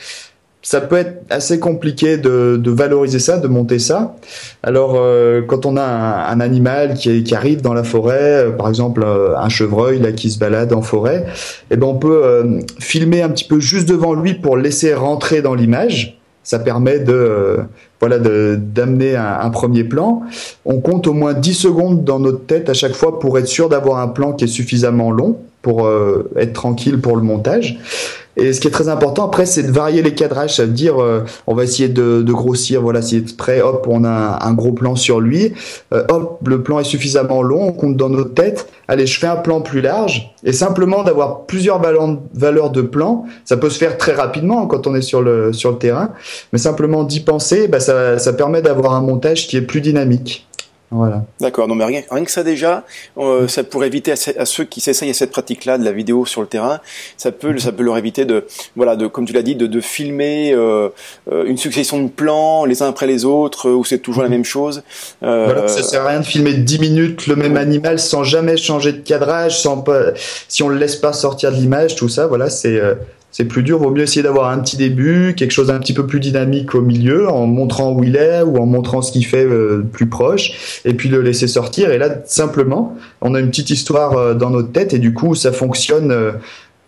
ça 0.62 0.81
peut 0.81 0.97
être 0.97 1.23
assez 1.31 1.61
compliqué 1.61 2.16
de, 2.16 2.57
de, 2.57 2.71
valoriser 2.71 3.21
ça, 3.21 3.38
de 3.38 3.47
monter 3.47 3.79
ça. 3.79 4.16
Alors, 4.62 4.94
euh, 4.97 5.42
quand 5.42 5.66
on 5.66 5.77
a 5.77 5.83
un, 5.83 6.40
animal 6.40 6.94
qui, 6.94 7.23
qui, 7.23 7.35
arrive 7.35 7.62
dans 7.62 7.75
la 7.75 7.85
forêt, 7.85 8.47
euh, 8.47 8.51
par 8.51 8.68
exemple 8.68 9.03
euh, 9.05 9.37
un 9.37 9.49
chevreuil 9.49 10.01
là 10.01 10.12
qui 10.12 10.31
se 10.31 10.38
balade 10.38 10.73
en 10.73 10.83
forêt, 10.83 11.27
eh 11.71 11.77
ben 11.77 11.87
on 11.87 11.94
peut 11.94 12.61
filmer 12.81 13.23
un 13.23 13.29
petit 13.29 13.44
peu 13.44 13.61
juste 13.61 13.88
devant 13.88 14.14
lui 14.14 14.35
pour 14.35 14.57
le 14.57 14.62
laisser 14.62 14.94
rentrer 14.94 15.42
dans 15.42 15.55
l'image. 15.55 16.18
Ça 16.42 16.59
permet 16.59 16.99
de 16.99 17.59
voilà 18.01 18.18
d'amener 18.18 19.16
un, 19.16 19.38
un, 19.40 19.51
premier 19.51 19.85
plan. 19.85 20.23
On 20.64 20.81
compte 20.81 21.07
au 21.07 21.12
moins 21.12 21.35
10 21.35 21.55
secondes 21.55 22.05
dans 22.05 22.18
notre 22.18 22.47
tête 22.47 22.71
à 22.71 22.75
chaque 22.75 22.94
fois 22.94 23.18
pour 23.18 23.38
être 23.38 23.49
sûr 23.49 23.68
d'avoir 23.68 23.99
un 23.99 24.09
plan 24.09 24.33
qui 24.33 24.44
est 24.44 24.49
suffisamment 24.49 25.11
long 25.11 25.38
pour 25.62 25.88
être 26.37 26.53
tranquille 26.53 27.01
pour 27.01 27.16
le 27.16 27.23
montage. 27.23 27.79
Et 28.38 28.53
ce 28.53 28.61
qui 28.61 28.68
est 28.68 28.71
très 28.71 28.88
important 28.88 29.27
après, 29.27 29.47
c'est 29.47 29.64
de 29.64 29.73
varier 29.73 30.01
les 30.01 30.14
cadrages. 30.14 30.55
Ça 30.57 30.64
veut 30.64 30.73
dire, 30.73 31.03
euh, 31.03 31.25
on 31.49 31.55
va 31.55 31.64
essayer 31.64 31.88
de, 31.88 32.23
de, 32.23 32.33
grossir. 32.33 32.81
Voilà, 32.81 33.03
si 33.03 33.21
prêt, 33.37 33.61
hop, 33.61 33.87
on 33.90 34.05
a 34.05 34.38
un, 34.47 34.55
gros 34.55 34.73
plan 34.73 34.94
sur 34.94 35.21
lui. 35.21 35.53
Euh, 35.92 36.05
hop, 36.09 36.38
le 36.47 36.62
plan 36.62 36.79
est 36.79 36.85
suffisamment 36.85 37.42
long. 37.42 37.68
On 37.68 37.73
compte 37.73 37.97
dans 37.97 38.09
notre 38.09 38.35
tête. 38.35 38.68
Allez, 38.87 39.07
je 39.07 39.18
fais 39.18 39.27
un 39.27 39.37
plan 39.37 39.61
plus 39.61 39.81
large. 39.81 40.33
Et 40.44 40.53
simplement 40.53 41.03
d'avoir 41.03 41.47
plusieurs 41.47 41.83
valeurs 41.83 42.71
de 42.71 42.83
plan, 42.83 43.25
ça 43.44 43.57
peut 43.57 43.71
se 43.71 43.79
faire 43.79 43.99
très 43.99 44.14
rapidement 44.14 44.68
quand 44.68 44.87
on 44.87 44.94
est 44.94 45.03
sur 45.03 45.21
le 45.21 45.53
sur 45.53 45.73
le 45.73 45.79
terrain. 45.79 46.11
Mais 46.53 46.61
simplement 46.61 47.03
d'y 47.03 47.21
penser, 47.21 47.66
bah, 47.66 47.81
ça, 47.81 48.18
ça 48.18 48.33
permet 48.33 48.62
d'avoir 48.62 48.94
un 48.94 49.01
montage 49.01 49.49
qui 49.49 49.57
est 49.57 49.62
plus 49.62 49.81
dynamique. 49.81 50.47
Voilà. 50.90 51.24
D'accord. 51.40 51.68
Non, 51.68 51.74
mais 51.74 51.85
rien, 51.85 52.03
rien, 52.11 52.24
que 52.24 52.31
ça 52.31 52.42
déjà, 52.42 52.85
euh, 53.18 53.46
ça 53.46 53.62
pourrait 53.62 53.88
éviter 53.88 54.12
à, 54.12 54.46
ceux 54.46 54.64
qui 54.64 54.81
s'essayent 54.81 55.11
à 55.11 55.14
cette 55.14 55.31
pratique-là 55.31 55.77
de 55.77 55.85
la 55.85 55.92
vidéo 55.92 56.24
sur 56.24 56.40
le 56.40 56.46
terrain, 56.46 56.81
ça 57.18 57.31
peut, 57.31 57.59
ça 57.59 57.72
peut 57.72 57.83
leur 57.83 57.98
éviter 57.98 58.24
de, 58.24 58.46
voilà, 58.74 58.96
de, 58.96 59.07
comme 59.07 59.27
tu 59.27 59.35
l'as 59.35 59.42
dit, 59.42 59.55
de, 59.55 59.66
de 59.66 59.81
filmer 59.81 60.53
euh, 60.55 60.88
euh 61.31 61.44
une 61.44 61.59
succession 61.59 62.03
de 62.03 62.09
plans 62.09 62.64
les 62.64 62.83
uns 62.83 62.88
après 62.88 63.07
les 63.07 63.24
autres 63.24 63.70
où 63.70 63.85
c'est 63.85 63.98
toujours 63.98 64.22
la 64.22 64.29
même 64.29 64.44
chose. 64.44 64.83
Euh, 65.22 65.44
voilà, 65.46 65.68
ça 65.68 65.83
sert 65.83 66.03
à 66.07 66.09
rien 66.09 66.20
de 66.20 66.24
filmer 66.27 66.55
10 66.55 66.79
minutes 66.79 67.27
le 67.27 67.37
même 67.37 67.57
animal 67.57 67.98
sans 67.98 68.24
jamais 68.24 68.57
changer 68.57 68.92
de 68.92 68.98
cadrage, 68.98 69.61
sans 69.61 69.83
pas, 69.83 70.12
si 70.48 70.62
on 70.62 70.68
le 70.68 70.79
laisse 70.79 70.96
pas 70.96 71.12
sortir 71.12 71.53
de 71.53 71.57
l'image, 71.57 71.96
tout 71.96 72.09
ça. 72.09 72.27
Voilà, 72.27 72.48
c'est 72.48 72.81
euh, 72.81 72.94
c'est 73.38 73.44
plus 73.44 73.62
dur. 73.62 73.79
Vaut 73.79 73.90
mieux 73.90 74.03
essayer 74.03 74.24
d'avoir 74.24 74.51
un 74.51 74.59
petit 74.59 74.77
début, 74.77 75.33
quelque 75.37 75.53
chose 75.53 75.68
d'un 75.68 75.79
petit 75.79 75.94
peu 75.94 76.05
plus 76.09 76.18
dynamique 76.18 76.74
au 76.74 76.81
milieu, 76.81 77.29
en 77.29 77.46
montrant 77.46 77.92
où 77.92 78.03
il 78.03 78.16
est 78.16 78.42
ou 78.42 78.57
en 78.57 78.66
montrant 78.66 79.01
ce 79.01 79.12
qu'il 79.12 79.24
fait 79.24 79.44
euh, 79.44 79.87
plus 79.92 80.09
proche, 80.09 80.81
et 80.85 80.92
puis 80.92 81.09
le 81.09 81.22
laisser 81.22 81.46
sortir. 81.46 81.92
Et 81.92 81.98
là, 81.98 82.09
simplement, 82.27 82.96
on 83.20 83.37
a 83.37 83.40
une 83.40 83.51
petite 83.51 83.70
histoire 83.70 84.14
euh, 84.14 84.35
dans 84.35 84.51
notre 84.51 84.72
tête, 84.72 84.92
et 84.92 84.98
du 84.98 85.14
coup, 85.14 85.37
ça 85.37 85.53
fonctionne. 85.53 86.11
Euh, 86.11 86.33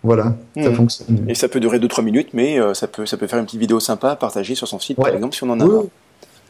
voilà, 0.03 0.35
ça 0.57 0.71
hmm. 0.71 0.73
fonctionne. 0.73 1.25
Et 1.29 1.35
ça 1.35 1.47
peut 1.47 1.61
durer 1.61 1.79
2-3 1.79 2.03
minutes, 2.03 2.29
mais 2.33 2.57
ça 2.73 2.87
peut, 2.87 3.05
ça 3.05 3.17
peut 3.17 3.27
faire 3.27 3.37
une 3.37 3.45
petite 3.45 3.59
vidéo 3.59 3.79
sympa 3.79 4.09
à 4.09 4.15
partager 4.15 4.55
sur 4.55 4.67
son 4.67 4.79
site, 4.79 4.97
par 4.97 5.07
exemple, 5.07 5.35
si 5.35 5.43
on 5.43 5.49
en 5.51 5.59
a 5.59 5.63
oui. 5.65 5.87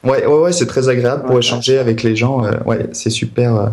Ouais, 0.04 0.26
ouais, 0.26 0.40
ouais 0.40 0.52
c'est 0.52 0.66
très 0.66 0.90
agréable 0.90 1.24
pour 1.28 1.38
échanger 1.38 1.78
avec 1.78 2.02
les 2.02 2.16
gens. 2.16 2.44
Euh, 2.44 2.52
ouais, 2.66 2.88
c'est 2.92 3.10
super. 3.10 3.56
Euh. 3.56 3.68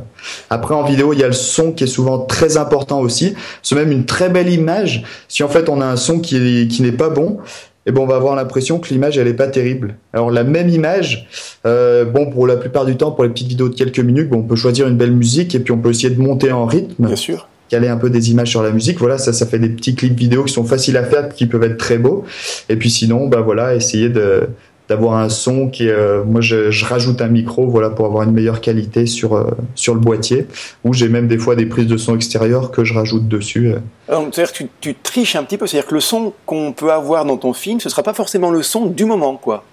Après, 0.51 0.75
en 0.75 0.85
vidéo, 0.85 1.13
il 1.13 1.19
y 1.19 1.25
a 1.25 1.27
le 1.27 1.33
son 1.33 1.73
qui 1.73 1.85
est 1.85 1.89
souvent 1.89 2.19
très 2.19 2.59
important 2.59 3.01
aussi. 3.01 3.35
C'est 3.63 3.75
même 3.75 3.91
une 3.91 4.05
très 4.05 4.29
belle 4.29 4.53
image. 4.53 5.05
Si 5.29 5.43
en 5.43 5.49
fait 5.49 5.69
on 5.69 5.81
a 5.81 5.87
un 5.87 5.97
son 5.97 6.21
qui, 6.21 6.69
qui 6.69 6.83
n'est 6.83 6.93
pas 6.93 7.09
bon, 7.09 7.39
eh 7.87 7.93
ben 7.93 8.03
on 8.03 8.07
va 8.07 8.17
avoir 8.17 8.37
l'impression 8.37 8.79
que 8.79 8.91
l'image 8.91 9.17
elle 9.17 9.29
est 9.29 9.35
pas 9.35 9.47
terrible. 9.47 9.95
Alors 10.13 10.31
la 10.31 10.45
même 10.45 10.69
image, 10.69 11.27
euh, 11.65 12.05
bon 12.05 12.31
pour 12.31 12.47
la 12.47 12.57
plupart 12.57 12.85
du 12.85 12.99
temps, 12.99 13.13
pour 13.13 13.25
les 13.25 13.31
petites 13.31 13.49
vidéos 13.49 13.71
de 13.71 13.75
quelques 13.75 14.01
minutes, 14.01 14.29
bon, 14.29 14.41
on 14.41 14.43
peut 14.43 14.57
choisir 14.57 14.87
une 14.87 14.97
belle 14.97 15.13
musique 15.13 15.55
et 15.55 15.61
puis 15.61 15.73
on 15.73 15.79
peut 15.79 15.91
essayer 15.91 16.11
de 16.11 16.21
monter 16.21 16.53
en 16.53 16.67
rythme. 16.67 17.07
Bien 17.07 17.17
sûr 17.17 17.49
caler 17.69 17.89
un 17.89 17.99
peu 17.99 18.09
des 18.11 18.31
images 18.31 18.49
sur 18.49 18.63
la 18.63 18.71
musique. 18.71 18.99
Voilà, 18.99 19.19
ça, 19.19 19.35
ça 19.35 19.45
fait 19.45 19.59
des 19.59 19.69
petits 19.69 19.95
clips 19.95 20.19
vidéo 20.19 20.45
qui 20.45 20.53
sont 20.55 20.65
faciles 20.65 20.97
à 20.97 21.05
faire, 21.05 21.29
qui 21.29 21.45
peuvent 21.47 21.63
être 21.63 21.77
très 21.77 21.99
beaux. 21.99 22.25
Et 22.69 22.77
puis 22.77 22.89
sinon, 22.91 23.29
bah 23.29 23.43
voilà, 23.43 23.75
essayer 23.75 24.09
de, 24.09 24.49
d'avoir 24.89 25.19
un 25.19 25.29
son 25.29 25.69
qui 25.69 25.89
est, 25.89 26.25
moi 26.25 26.41
je, 26.41 26.85
rajoute 26.85 27.21
un 27.21 27.29
micro 27.29 27.67
voilà 27.69 27.91
pour 27.91 28.07
avoir 28.07 28.25
une 28.25 28.33
meilleure 28.33 28.61
qualité 28.61 29.07
sur 29.07 29.47
sur 29.75 29.95
le 29.95 30.01
boîtier 30.01 30.47
ou 30.85 30.95
j'ai 30.95 31.09
même 31.09 31.29
des 31.29 31.39
fois 31.39 31.57
des 31.57 31.67
prises 31.67 31.87
de 31.87 31.97
son 31.97 32.17
extérieures 32.17 32.71
que 32.71 32.85
je 32.85 32.95
rajoute 32.95 33.29
dessus. 33.29 33.75
C'est-à-dire 34.09 34.53
que 34.53 34.57
tu, 34.57 34.69
tu, 34.81 34.95
triches 34.95 35.37
un 35.37 35.45
petit 35.45 35.59
peu, 35.59 35.67
c'est-à-dire 35.67 35.89
que 35.89 35.95
le 35.95 36.01
son 36.01 36.33
qu'on 36.47 36.73
peut 36.73 36.93
avoir 36.93 37.25
dans 37.25 37.37
ton 37.37 37.53
film, 37.53 37.81
ce 37.81 37.89
sera 37.89 38.03
pas 38.03 38.15
forcément 38.15 38.51
le 38.51 38.63
son 38.63 38.87
du 38.87 39.05
moment 39.05 39.37
quoi. 39.37 39.65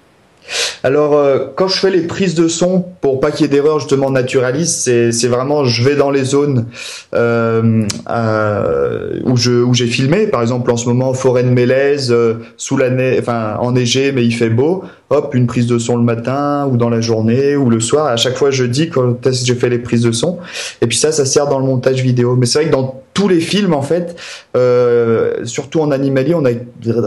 Alors, 0.84 1.15
euh, 1.15 1.47
quand 1.55 1.67
je 1.67 1.79
fais 1.79 1.89
les 1.89 2.01
prises 2.01 2.36
de 2.36 2.47
son, 2.47 2.86
pour 3.01 3.19
pas 3.19 3.31
qu'il 3.31 3.41
y 3.41 3.45
ait 3.45 3.51
d'erreur 3.51 3.79
justement 3.79 4.12
naturaliste, 4.12 4.89
c'est 5.12 5.27
vraiment 5.27 5.65
je 5.65 5.84
vais 5.84 5.95
dans 5.95 6.12
les 6.12 6.23
zones 6.23 6.67
euh, 7.15 7.84
euh, 8.10 9.19
où 9.25 9.34
où 9.34 9.73
j'ai 9.73 9.88
filmé. 9.88 10.27
Par 10.27 10.41
exemple, 10.41 10.69
en 10.69 10.77
ce 10.77 10.88
moment, 10.88 11.13
forêt 11.13 11.43
de 11.43 11.49
Mélèze, 11.49 12.12
euh, 12.12 12.36
sous 12.58 12.77
la 12.77 12.89
neige, 12.89 13.19
enfin 13.19 13.58
enneigé, 13.60 14.12
mais 14.12 14.23
il 14.23 14.31
fait 14.31 14.49
beau. 14.49 14.84
Hop, 15.10 15.34
une 15.34 15.47
prise 15.47 15.67
de 15.67 15.77
son 15.77 15.97
le 15.97 16.03
matin 16.03 16.67
ou 16.71 16.77
dans 16.77 16.89
la 16.89 17.01
journée 17.01 17.55
ou 17.55 17.69
le 17.69 17.79
soir. 17.79 18.05
À 18.05 18.17
chaque 18.17 18.36
fois, 18.36 18.51
je 18.51 18.63
dis 18.63 18.89
quand 18.89 19.27
j'ai 19.31 19.55
fait 19.55 19.69
les 19.69 19.79
prises 19.79 20.03
de 20.03 20.12
son. 20.12 20.38
Et 20.81 20.88
puis 20.88 20.97
ça, 20.97 21.12
ça 21.12 21.25
sert 21.25 21.47
dans 21.47 21.60
le 21.60 21.65
montage 21.65 22.01
vidéo. 22.01 22.36
Mais 22.36 22.45
c'est 22.45 22.60
vrai 22.60 22.67
que 22.67 22.73
dans 22.73 23.01
tous 23.13 23.27
les 23.27 23.39
films, 23.39 23.73
en 23.73 23.84
fait, 23.84 24.15
surtout 25.46 25.81
en 25.81 25.91
animalier, 25.91 26.33
on 26.33 26.46
a 26.46 26.50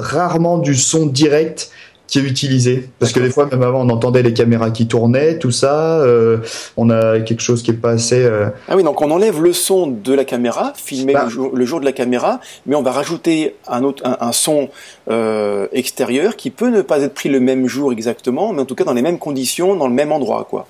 rarement 0.01 0.59
du 0.59 0.74
son 0.74 1.07
direct 1.07 1.70
qui 2.09 2.19
est 2.19 2.23
utilisé. 2.23 2.89
Parce 2.99 3.13
que 3.13 3.21
des 3.21 3.31
fois, 3.31 3.47
même 3.47 3.63
avant, 3.63 3.83
on 3.85 3.91
entendait 3.91 4.23
les 4.23 4.33
caméras 4.33 4.71
qui 4.71 4.89
tournaient, 4.89 5.39
tout 5.39 5.51
ça. 5.51 6.01
Euh, 6.01 6.39
on 6.79 6.89
a 6.89 7.21
quelque 7.21 7.43
chose 7.43 7.63
qui 7.63 7.71
est 7.71 7.75
pas 7.75 7.91
assez. 7.91 8.25
Euh, 8.25 8.49
ah 8.67 8.77
oui, 8.77 8.83
donc 8.83 9.01
on 9.03 9.11
enlève 9.11 9.43
le 9.43 9.53
son 9.53 9.87
de 9.87 10.15
la 10.15 10.25
caméra, 10.25 10.73
filmé 10.75 11.13
bah. 11.13 11.29
le, 11.53 11.65
jour, 11.67 11.81
de 11.81 11.85
la 11.85 11.93
caméra, 11.93 12.41
mais 12.67 12.75
on 12.75 12.83
va 12.83 12.93
rajouter 12.93 13.57
un 13.69 13.85
autre, 13.85 14.03
un, 14.05 14.33
son 14.33 14.71
euh, 15.11 15.67
extérieur 15.73 16.35
qui 16.35 16.51
peut 16.51 16.71
ne 16.71 16.81
pas 16.81 16.99
être 17.03 17.13
pris 17.13 17.29
le 17.29 17.41
même 17.41 17.67
jour 17.67 17.93
exactement, 17.93 18.55
mais 18.55 18.63
en 18.63 18.65
tout 18.65 18.75
cas 18.75 18.85
dans 18.85 18.95
les 18.95 19.03
mêmes 19.03 19.19
conditions, 19.19 19.77
dans 19.77 19.87
le 19.87 19.95
même 19.95 20.11
endroit, 20.11 20.47
quoi. 20.49 20.67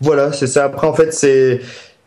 Voilà, 0.00 0.32
c'est 0.32 0.48
ça. 0.48 0.64
Après, 0.64 0.88
en 0.88 0.94
fait, 0.94 1.14
c'est 1.14 1.60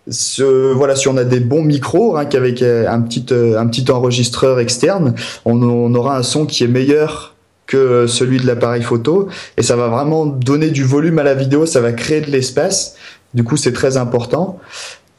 ce, 0.10 0.74
voilà, 0.74 0.98
si 0.98 1.08
on 1.08 1.16
a 1.16 1.24
des 1.24 1.40
bons 1.40 1.64
micros, 1.64 2.18
hein, 2.18 2.26
qu'avec 2.26 2.62
un 2.62 3.02
petit, 3.02 3.26
un 3.34 3.68
petit 3.68 3.90
enregistreur 3.90 4.60
externe, 4.60 5.16
on, 5.46 5.62
on 5.64 5.96
aura 5.96 6.18
un 6.18 6.24
son 6.24 6.46
qui 6.46 6.66
est 6.66 6.68
meilleur 6.68 7.35
que 7.68 8.07
celui 8.07 8.39
de 8.39 8.45
l'appareil 8.45 8.82
photo 8.82 9.28
et 9.57 9.63
ça 9.63 9.76
va 9.76 9.88
vraiment 9.88 10.26
donner 10.26 10.70
du 10.70 10.84
volume 10.84 11.20
à 11.20 11.24
la 11.24 11.34
vidéo, 11.34 11.66
ça 11.66 11.82
va 11.82 11.93
créer 11.93 12.22
de 12.22 12.32
l'espace. 12.32 12.95
Du 13.34 13.43
coup, 13.43 13.57
c'est 13.57 13.74
très 13.74 13.97
important. 13.97 14.59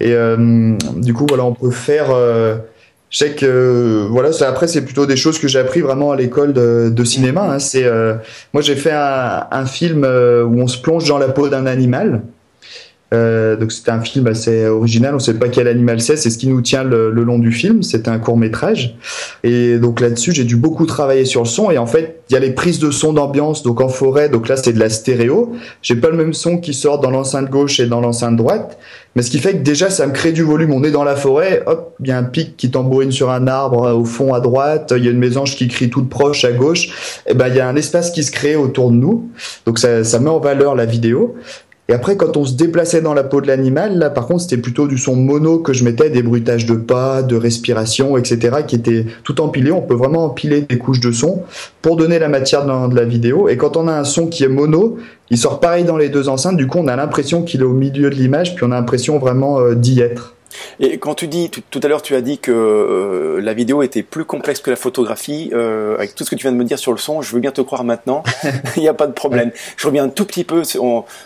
Et 0.01 0.13
euh, 0.13 0.77
du 0.97 1.15
coup, 1.15 1.27
voilà, 1.29 1.45
on 1.45 1.55
peut 1.55 1.71
faire. 1.71 2.11
Euh, 2.11 2.57
je 3.11 3.19
sais 3.19 3.31
que 3.35 4.07
voilà, 4.11 4.33
ça, 4.33 4.49
après 4.49 4.67
c'est 4.67 4.85
plutôt 4.85 5.07
des 5.07 5.17
choses 5.17 5.39
que 5.39 5.47
j'ai 5.47 5.61
appris 5.61 5.81
vraiment 5.81 6.11
à 6.11 6.17
l'école 6.17 6.53
de, 6.53 6.91
de, 6.91 7.05
cinéma. 7.05 7.53
Hein. 7.53 7.59
C'est 7.61 7.85
euh, 7.85 8.15
moi 8.53 8.63
j'ai 8.63 8.75
fait 8.75 8.93
un, 8.93 9.47
un 9.51 9.65
film 9.65 10.05
euh, 10.05 10.45
où 10.45 10.61
on 10.61 10.67
se 10.67 10.79
plonge 10.79 11.09
dans 11.09 11.19
la 11.19 11.29
peau 11.29 11.49
d'un 11.49 11.67
animal. 11.67 12.23
Euh, 13.15 13.55
donc 13.57 13.71
c'était 13.71 13.93
un 13.93 14.01
film 14.01 14.27
assez 14.27 14.67
original, 14.67 15.13
on 15.13 15.19
ne 15.19 15.23
sait 15.23 15.35
pas 15.35 15.49
quel 15.49 15.69
animal 15.69 16.01
c'est, 16.01 16.17
c'est 16.17 16.29
ce 16.29 16.39
qui 16.39 16.49
nous 16.49 16.61
tient 16.61 16.83
le, 16.83 17.11
long 17.11 17.39
du 17.39 17.53
film, 17.53 17.85
c'est 17.85 18.09
un 18.09 18.19
court 18.19 18.37
métrage. 18.37 18.97
Et 19.45 19.79
donc 19.79 20.01
là-dessus 20.01 20.33
j'ai 20.33 20.43
dû 20.43 20.57
beaucoup 20.57 20.87
travailler 20.87 21.25
sur 21.25 21.43
le 21.43 21.47
son 21.47 21.71
et 21.71 21.79
en 21.79 21.87
fait 21.87 22.21
il 22.29 22.33
y 22.33 22.37
a 22.37 22.41
les 22.41 22.51
prises 22.51 22.81
de 22.81 22.91
son 22.91 23.13
d'ambiance, 23.13 23.63
donc 23.63 23.81
en 23.81 23.89
forêt, 23.89 24.29
donc 24.29 24.49
là 24.49 24.57
c'est 24.57 24.73
de 24.73 24.81
la 24.81 24.91
stéréo. 24.91 25.55
J'ai 25.83 25.95
pas 25.95 26.11
le 26.11 26.17
même 26.17 26.35
son 26.35 26.59
qui 26.59 26.75
sort 26.75 26.99
dans 26.99 27.11
l'enceinte 27.11 27.49
gauche 27.49 27.79
et 27.79 27.87
dans 27.87 28.01
l'enceinte 28.01 28.35
droite, 28.35 28.77
mais 29.15 29.23
ce 29.23 29.31
qui 29.31 29.39
fait 29.39 29.53
que 29.53 29.63
déjà 29.63 29.89
ça 29.89 30.05
me 30.09 30.13
crée 30.13 30.33
du 30.33 30.43
volume. 30.43 30.73
On 30.73 30.83
est 30.83 30.91
dans 30.91 31.05
la 31.05 31.15
forêt, 31.15 31.63
hop, 31.67 31.95
il 32.01 32.09
y 32.09 32.11
a 32.11 32.19
un 32.19 32.25
pic 32.25 32.57
qui 32.57 32.73
tambourine 32.73 33.13
sur 33.13 33.31
un 33.31 33.47
arbre 33.47 33.85
euh, 33.85 33.95
au 33.95 34.05
fond 34.05 34.35
à 34.35 34.41
droite, 34.41 34.93
il 34.97 35.05
y 35.05 35.09
a 35.09 35.13
une 35.13 35.19
mésange 35.19 35.55
qui 35.55 35.69
crie 35.69 35.91
toute 35.91 36.09
proche 36.09 36.45
à 36.45 36.51
gauche, 36.51 37.23
et 37.29 37.35
ben 37.35 37.47
il 37.47 37.55
y 37.55 37.61
a 37.61 37.69
un 37.69 37.77
espace 37.77 38.11
qui 38.11 38.25
se 38.25 38.33
crée 38.33 38.57
autour 38.57 38.91
de 38.91 38.97
nous, 38.97 39.31
donc 39.65 39.79
ça, 39.79 40.03
ça 40.03 40.19
met 40.19 40.31
en 40.31 40.41
valeur 40.41 40.75
la 40.75 40.87
vidéo. 40.87 41.37
Et 41.89 41.93
après, 41.93 42.17
quand 42.17 42.37
on 42.37 42.45
se 42.45 42.55
déplaçait 42.55 43.01
dans 43.01 43.15
la 43.15 43.23
peau 43.23 43.41
de 43.41 43.47
l'animal, 43.47 43.97
là, 43.97 44.11
par 44.11 44.27
contre, 44.27 44.43
c'était 44.43 44.57
plutôt 44.57 44.89
du 44.89 44.99
son 44.99 45.15
mono 45.15 45.61
que 45.61 45.73
je 45.73 45.85
mettais, 45.85 46.11
des 46.11 46.23
bruitages 46.23 46.67
de 46.67 46.75
pas, 46.75 47.23
de 47.23 47.37
respiration, 47.37 48.17
etc., 48.17 48.59
qui 48.67 48.75
étaient 48.75 49.07
tout 49.23 49.41
empilés. 49.41 49.71
On 49.71 49.83
peut 49.83 49.95
vraiment 49.95 50.25
empiler 50.25 50.63
des 50.63 50.79
couches 50.79 51.01
de 51.01 51.13
son 51.13 51.43
pour 51.83 51.97
donner 51.97 52.19
la 52.19 52.29
matière 52.29 52.65
de 52.89 52.97
la 52.97 53.05
vidéo. 53.05 53.49
Et 53.49 53.57
quand 53.57 53.77
on 53.77 53.87
a 53.87 53.93
un 53.93 54.05
son 54.05 54.27
qui 54.27 54.43
est 54.43 54.49
mono, 54.49 54.97
il 55.31 55.39
sort 55.39 55.61
pareil 55.61 55.85
dans 55.85 55.97
les 55.97 56.09
deux 56.09 56.29
enceintes. 56.29 56.57
Du 56.57 56.67
coup, 56.67 56.79
on 56.79 56.89
a 56.89 56.97
l'impression 56.97 57.43
qu'il 57.43 57.61
est 57.61 57.65
au 57.65 57.73
milieu 57.73 58.11
de 58.11 58.17
l'image, 58.17 58.57
puis 58.57 58.65
on 58.65 58.73
a 58.73 58.77
l'impression 58.77 59.19
vraiment 59.19 59.61
euh, 59.61 59.75
d'y 59.75 60.01
être. 60.01 60.36
Et 60.81 60.99
quand 60.99 61.15
tu 61.15 61.29
dis, 61.29 61.51
tout, 61.51 61.81
à 61.83 61.89
l'heure 61.89 62.03
tu 62.03 62.15
as 62.15 62.21
dit 62.21 62.39
que 62.39 62.51
euh, 62.53 63.41
la 63.41 63.55
vidéo 63.55 63.83
était 63.83 64.03
plus 64.03 64.25
complexe 64.25 64.61
que 64.61 64.71
la 64.71 64.77
photographie, 64.77 65.51
euh, 65.53 65.95
avec 65.97 66.15
tout 66.15 66.25
ce 66.25 66.31
que 66.31 66.37
tu 66.37 66.43
viens 66.43 66.53
de 66.53 66.57
me 66.57 66.65
dire 66.65 66.79
sur 66.79 66.93
le 66.93 66.99
son, 66.99 67.23
je 67.23 67.33
veux 67.33 67.41
bien 67.41 67.51
te 67.51 67.61
croire 67.61 67.85
maintenant, 67.85 68.23
il 68.77 68.83
n'y 68.83 68.89
a 68.89 68.95
pas 68.95 69.07
de 69.07 69.13
problème. 69.13 69.53
Je 69.77 69.87
reviens 69.87 70.05
un 70.05 70.09
tout 70.09 70.25
petit 70.25 70.45
peu, 70.45 70.63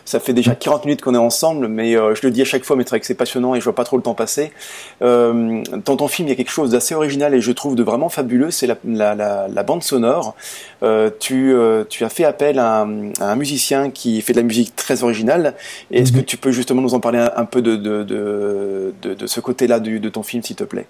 ça 0.05 0.21
fait 0.21 0.33
déjà 0.33 0.55
40 0.55 0.85
minutes 0.85 1.03
qu'on 1.03 1.15
est 1.15 1.19
ensemble, 1.19 1.69
mais 1.69 1.97
euh, 1.97 2.15
je 2.15 2.27
le 2.27 2.31
dis 2.31 2.43
à 2.43 2.45
chaque 2.45 2.65
fois, 2.65 2.77
mais 2.77 2.85
c'est 2.85 2.91
vrai 2.91 3.01
que 3.01 3.07
c'est 3.07 3.15
passionnant 3.15 3.55
et 3.55 3.61
je 3.61 3.65
vois 3.65 3.75
pas 3.75 3.85
trop 3.85 3.97
le 3.97 4.03
temps 4.03 4.15
passer. 4.15 4.53
dans 5.01 5.63
ton 5.85 6.09
film, 6.09 6.29
il 6.29 6.31
y 6.31 6.35
a 6.35 6.37
quelque 6.37 6.51
chose 6.51 6.71
d'assez 6.71 6.95
original 6.95 7.35
et 7.35 7.41
je 7.41 7.53
trouve 7.53 7.75
de 7.75 7.83
vraiment 7.83 8.09
fabuleux, 8.09 8.51
c'est 8.51 8.67
la, 8.67 9.63
bande 9.65 9.83
sonore. 9.83 10.35
tu, 11.19 11.55
tu 11.89 12.05
as 12.05 12.09
fait 12.09 12.25
appel 12.25 12.59
à 12.59 12.87
un, 13.21 13.37
musicien 13.37 13.91
qui 13.91 14.21
fait 14.21 14.33
de 14.33 14.39
la 14.39 14.45
musique 14.45 14.77
très 14.77 15.03
originale. 15.03 15.55
Est-ce 15.91 16.13
que 16.13 16.19
mhm. 16.19 16.25
tu 16.25 16.37
peux 16.37 16.51
justement 16.51 16.83
nous 16.83 16.95
en 16.95 17.01
parler 17.01 17.27
un, 17.35 17.45
peu 17.45 17.63
de, 17.63 17.77
de, 17.77 18.05
de 18.05 18.93
de 19.03 19.27
ce 19.27 19.40
côté-là 19.41 19.81
de 19.81 20.09
ton 20.09 20.23
film, 20.23 20.43
s'il 20.43 20.57
te 20.57 20.65
plaît 20.65 20.87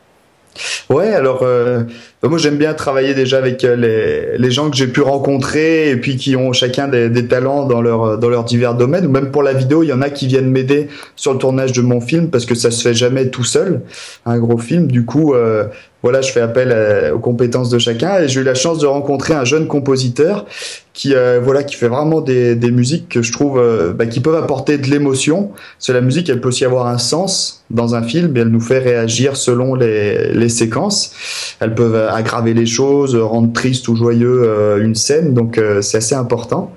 Ouais, 0.89 1.13
alors 1.13 1.43
euh, 1.43 1.85
bah, 2.23 2.29
moi 2.29 2.39
j'aime 2.39 2.57
bien 2.57 2.75
travailler 2.75 3.15
déjà 3.15 3.39
avec 3.39 3.63
euh, 3.65 4.37
les, 4.37 4.51
gens 4.51 4.69
que 4.71 4.77
j'ai 4.77 4.89
pu 4.89 5.01
rencontrer 5.01 5.91
et 5.91 5.97
puis 5.97 6.17
qui 6.17 6.35
ont 6.35 6.53
chacun 6.53 6.89
des, 6.89 7.29
talents 7.29 7.65
dans 7.65 7.81
leur 7.81 8.19
dans 8.19 8.29
leurs 8.29 8.45
divers 8.45 8.75
domaines. 8.75 9.07
Ou 9.07 9.11
même 9.11 9.31
pour 9.31 9.43
la 9.43 9.53
vidéo, 9.53 9.83
il 9.85 9.89
y 9.89 9.93
en 9.93 10.03
a 10.03 10.11
qui 10.11 10.27
viennent 10.27 10.51
m'aider 10.51 10.89
sur 11.15 11.33
le 11.33 11.39
tournage 11.39 11.73
de 11.73 11.81
mon 11.81 12.01
film 12.01 12.31
parce 12.31 12.45
que 12.45 12.57
ça 12.57 12.71
se 12.71 12.83
fait 12.83 12.95
jamais 12.95 13.29
tout 13.29 13.45
seul, 13.45 13.83
un 14.27 14.39
gros 14.39 14.59
film. 14.59 14.89
Du 14.89 15.05
coup, 15.05 15.35
euh, 15.35 15.67
voilà, 16.03 16.21
je 16.23 16.33
fais 16.33 16.41
appel 16.41 16.75
aux 17.13 17.19
compétences 17.19 17.71
de 17.71 17.79
chacun 17.79 18.21
et 18.21 18.29
j'ai 18.29 18.41
eu 18.41 18.45
la 18.45 18.55
chance 18.55 18.79
de 18.79 18.87
rencontrer 18.87 19.35
un 19.35 19.45
jeune 19.45 19.67
compositeur 19.67 20.47
qui 20.93 21.15
euh, 21.15 21.41
voilà 21.43 21.63
qui 21.63 21.77
fait 21.77 21.89
vraiment 21.89 22.21
des, 22.21 22.55
des 22.57 22.71
musiques 22.71 23.09
que 23.09 23.23
je 23.23 23.33
trouve 23.33 23.59
euh, 23.59 23.93
bah, 23.93 24.07
qui 24.07 24.21
peuvent 24.21 24.35
apporter 24.35 24.77
de 24.77 24.87
l'émotion. 24.89 25.51
Que 25.85 25.93
la 25.93 26.01
musique, 26.01 26.29
elle 26.29 26.41
peut 26.41 26.49
aussi 26.49 26.65
avoir 26.65 26.89
un 26.89 26.99
sens 26.99 27.65
dans 27.71 27.95
un 27.95 28.03
film 28.03 28.37
et 28.37 28.41
elle 28.41 28.49
nous 28.49 28.61
fait 28.61 28.79
réagir 28.79 29.37
selon 29.37 29.75
les, 29.75 30.33
les 30.33 30.49
séquences. 30.49 31.57
Elles 31.61 31.75
peuvent 31.75 31.97
aggraver 31.97 32.55
les 32.55 32.67
choses, 32.67 33.17
rendre 33.17 33.53
triste 33.53 33.89
ou 33.89 33.97
joyeux 33.97 34.43
euh, 34.45 34.85
une 34.85 34.95
scène, 34.95 35.33
donc 35.35 35.61
c'est 35.81 35.99
assez 35.99 36.15
important. 36.15 36.73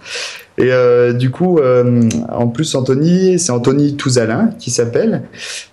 Et 0.57 0.71
euh, 0.71 1.13
du 1.13 1.31
coup, 1.31 1.57
euh, 1.57 2.01
en 2.31 2.47
plus, 2.47 2.75
Anthony, 2.75 3.39
c'est 3.39 3.51
Anthony 3.51 3.95
Touzalin 3.95 4.51
qui 4.59 4.69
s'appelle. 4.69 5.23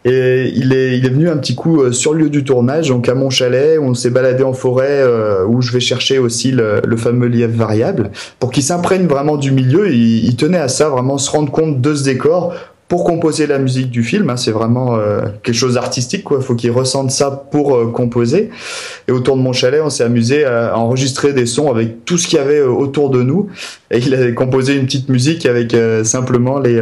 Et 0.04 0.50
il 0.54 0.72
est, 0.72 0.96
il 0.96 1.04
est 1.04 1.10
venu 1.10 1.28
un 1.28 1.36
petit 1.36 1.54
coup 1.54 1.82
euh, 1.82 1.92
sur 1.92 2.14
le 2.14 2.24
lieu 2.24 2.30
du 2.30 2.44
tournage, 2.44 2.88
donc 2.88 3.08
à 3.08 3.14
mon 3.14 3.28
chalet, 3.28 3.78
on 3.78 3.92
s'est 3.94 4.10
baladé 4.10 4.42
en 4.42 4.54
forêt, 4.54 5.04
où 5.46 5.60
je 5.60 5.72
vais 5.72 5.80
chercher 5.80 6.18
aussi 6.18 6.50
le, 6.50 6.80
le 6.84 6.96
fameux 6.96 7.26
lièvre 7.26 7.56
variable, 7.56 8.10
pour 8.38 8.50
qu'il 8.50 8.62
s'imprègne 8.62 9.06
vraiment 9.06 9.36
du 9.36 9.52
milieu. 9.52 9.92
Il, 9.92 10.24
il 10.24 10.36
tenait 10.36 10.58
à 10.58 10.68
ça, 10.68 10.88
vraiment 10.88 11.18
se 11.18 11.30
rendre 11.30 11.52
compte 11.52 11.80
de 11.80 11.94
ce 11.94 12.04
décor 12.04 12.54
pour 12.90 13.04
composer 13.04 13.46
la 13.46 13.60
musique 13.60 13.88
du 13.88 14.02
film. 14.02 14.30
Hein, 14.30 14.36
c'est 14.36 14.50
vraiment 14.50 14.96
euh, 14.96 15.20
quelque 15.44 15.54
chose 15.54 15.74
d'artistique, 15.74 16.24
quoi. 16.24 16.40
Faut 16.40 16.56
qu'il 16.56 16.72
ressente 16.72 17.12
ça 17.12 17.30
pour 17.30 17.76
euh, 17.76 17.86
composer. 17.86 18.50
Et 19.06 19.12
autour 19.12 19.36
de 19.36 19.42
mon 19.42 19.52
chalet, 19.52 19.80
on 19.80 19.90
s'est 19.90 20.02
amusé 20.02 20.44
à, 20.44 20.76
enregistrer 20.76 21.32
des 21.32 21.46
sons 21.46 21.70
avec 21.70 22.04
tout 22.04 22.18
ce 22.18 22.26
qu'il 22.26 22.38
y 22.38 22.42
avait 22.42 22.58
euh, 22.58 22.68
autour 22.68 23.10
de 23.10 23.22
nous. 23.22 23.48
Et 23.92 23.98
il 23.98 24.12
a 24.12 24.32
composé 24.32 24.74
une 24.74 24.86
petite 24.86 25.08
musique 25.08 25.46
avec 25.46 25.76
simplement 26.04 26.60
les. 26.60 26.80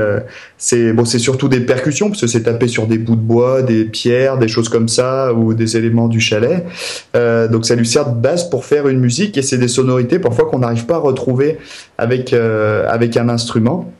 bon, 0.93 1.05
c'est 1.07 1.19
surtout 1.19 1.49
des 1.49 1.61
percussions 1.61 2.09
parce 2.09 2.21
que 2.21 2.27
c'est 2.27 2.43
tapé 2.43 2.69
sur 2.69 2.87
des 2.87 2.99
bouts 2.99 3.17
de 3.17 3.21
bois, 3.21 3.63
des 3.63 3.85
pierres, 3.85 4.37
des 4.37 4.49
choses 4.49 4.69
comme 4.69 4.89
ça 4.89 5.33
ou 5.33 5.55
des 5.55 5.79
éléments 5.79 6.09
du 6.09 6.21
chalet. 6.21 6.67
donc 7.15 7.65
ça 7.65 7.77
lui 7.77 7.87
sert 7.87 8.11
de 8.11 8.21
base 8.21 8.51
pour 8.51 8.67
faire 8.67 8.89
une 8.89 9.01
musique 9.01 9.39
et 9.39 9.43
c'est 9.43 9.57
des 9.57 9.69
sonorités 9.69 10.19
parfois 10.19 10.51
qu'on 10.51 10.59
n'arrive 10.59 10.85
pas 10.85 10.97
à 10.97 10.99
retrouver 10.99 11.57
avec 11.97 12.35
avec 12.35 13.17
un 13.17 13.31
instrument. 13.31 13.91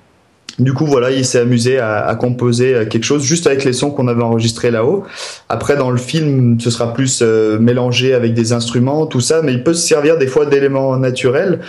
Du 0.59 0.75
coup, 0.75 0.87
voilà, 0.87 1.13
il 1.13 1.25
s'est 1.25 1.39
amusé 1.39 1.79
à, 1.79 2.15
composer 2.17 2.75
euh, 2.75 2.85
quelque 2.85 3.05
chose 3.05 3.23
juste 3.23 3.47
avec 3.47 3.65
les 3.65 3.73
sons 3.73 3.91
qu'on 3.91 4.09
avait 4.09 4.23
enregistrés 4.23 4.73
là-haut. 4.73 5.05
Après, 5.49 5.77
dans 5.77 5.91
le 5.91 5.99
film, 5.99 6.59
ce 6.59 6.71
sera 6.71 6.93
plus 6.93 7.21
euh, 7.23 7.59
mélangé 7.61 8.13
avec 8.13 8.35
des 8.35 8.53
instruments, 8.53 9.07
tout 9.07 9.21
ça, 9.21 9.41
mais 9.43 9.53
il 9.53 9.63
peut 9.63 9.75
se 9.75 9.87
servir 9.87 10.19
des 10.19 10.27
fois 10.27 10.47
d'éléments 10.47 10.97
naturels 10.97 11.61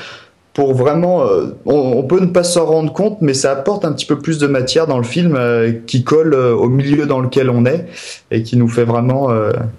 pour 0.56 0.74
vraiment. 0.74 1.24
Euh, 1.24 1.56
on, 1.66 2.02
peut 2.02 2.20
ne 2.20 2.26
pas 2.26 2.44
s'en 2.44 2.66
rendre 2.66 2.92
compte, 2.92 3.22
mais 3.22 3.36
ça 3.36 3.52
apporte 3.52 3.86
un 3.86 3.92
petit 3.92 4.08
peu 4.08 4.18
plus 4.18 4.40
de 4.40 4.48
matière 4.48 4.88
dans 4.88 4.98
le 4.98 5.04
film 5.04 5.38
qui 5.86 6.04
colle 6.04 6.34
au 6.34 6.68
milieu 6.68 7.06
dans 7.06 7.20
lequel 7.20 7.52
on 7.52 7.66
est 7.68 7.86
et 8.32 8.42
qui 8.42 8.58
nous 8.58 8.68
fait 8.68 8.86
vraiment 8.86 9.30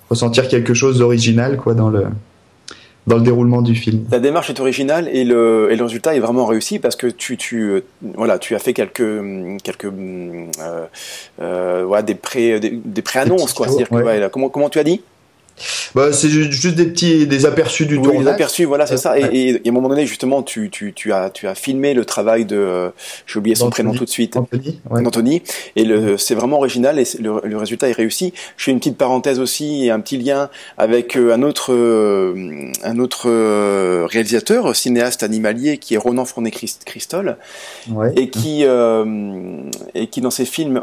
ressentir 0.08 0.46
quelque 0.46 0.72
chose 0.72 0.98
d'original, 0.98 1.56
quoi, 1.56 1.74
dans 1.74 1.90
le 1.90 2.04
dans 3.06 3.16
le 3.16 3.22
déroulement 3.22 3.62
du 3.62 3.74
film. 3.74 4.04
La 4.10 4.18
démarche 4.18 4.50
est 4.50 4.60
originale 4.60 5.08
et 5.08 5.24
le, 5.24 5.68
et 5.70 5.76
le 5.76 5.84
résultat 5.84 6.14
est 6.14 6.20
vraiment 6.20 6.46
réussi 6.46 6.78
parce 6.78 6.96
que 6.96 7.06
tu, 7.06 7.36
tu, 7.36 7.82
voilà, 8.14 8.38
tu 8.38 8.54
as 8.54 8.58
fait 8.58 8.72
quelques, 8.72 9.02
quelques 9.62 9.86
euh, 9.86 10.46
euh, 11.40 11.84
ouais, 11.84 12.02
des 12.02 12.14
pré, 12.14 12.60
des, 12.60 12.70
des 12.70 13.02
annonces 13.14 13.52
quoi. 13.52 13.66
comment, 14.30 14.48
comment 14.48 14.68
tu 14.68 14.78
as 14.78 14.84
dit? 14.84 15.02
Bah, 15.94 16.12
c'est 16.12 16.28
juste 16.28 16.76
des 16.76 16.86
petits 16.86 17.26
des 17.26 17.46
aperçus 17.46 17.86
du 17.86 17.96
oui, 17.96 18.04
tournage. 18.04 18.24
Des 18.24 18.30
aperçus, 18.30 18.64
voilà, 18.64 18.86
c'est 18.86 18.96
ça. 18.96 19.18
Et, 19.18 19.50
et, 19.50 19.56
à 19.56 19.68
un 19.68 19.72
moment 19.72 19.88
donné, 19.88 20.06
justement, 20.06 20.42
tu, 20.42 20.70
tu, 20.70 20.92
tu 20.92 21.12
as 21.12 21.30
tu 21.30 21.46
as 21.46 21.54
filmé 21.54 21.94
le 21.94 22.04
travail 22.04 22.44
de 22.44 22.56
euh, 22.56 22.90
j'ai 23.26 23.38
oublié 23.38 23.54
son 23.54 23.70
prénom 23.70 23.92
tout 23.92 24.04
de 24.04 24.10
suite, 24.10 24.36
Anthony. 24.36 24.80
Ouais. 24.90 25.06
Anthony. 25.06 25.42
Et 25.76 25.84
le 25.84 26.16
c'est 26.16 26.34
vraiment 26.34 26.58
original 26.58 26.98
et 26.98 27.04
le, 27.20 27.40
le, 27.44 27.56
résultat 27.56 27.88
est 27.88 27.92
réussi. 27.92 28.32
Je 28.56 28.64
fais 28.64 28.70
une 28.70 28.78
petite 28.78 28.96
parenthèse 28.96 29.40
aussi 29.40 29.86
et 29.86 29.90
un 29.90 30.00
petit 30.00 30.16
lien 30.16 30.48
avec 30.78 31.16
euh, 31.16 31.34
un 31.34 31.42
autre 31.42 31.72
euh, 31.72 32.70
un 32.82 32.98
autre 32.98 33.28
réalisateur, 34.06 34.74
cinéaste 34.74 35.22
animalier 35.22 35.78
qui 35.78 35.94
est 35.94 35.98
Ronan 35.98 36.24
Fournet 36.24 36.50
Christol 36.50 37.36
ouais. 37.90 38.12
et 38.16 38.30
qui 38.30 38.64
et 39.94 40.06
qui 40.06 40.20
dans 40.20 40.30
ses 40.30 40.44
films 40.44 40.80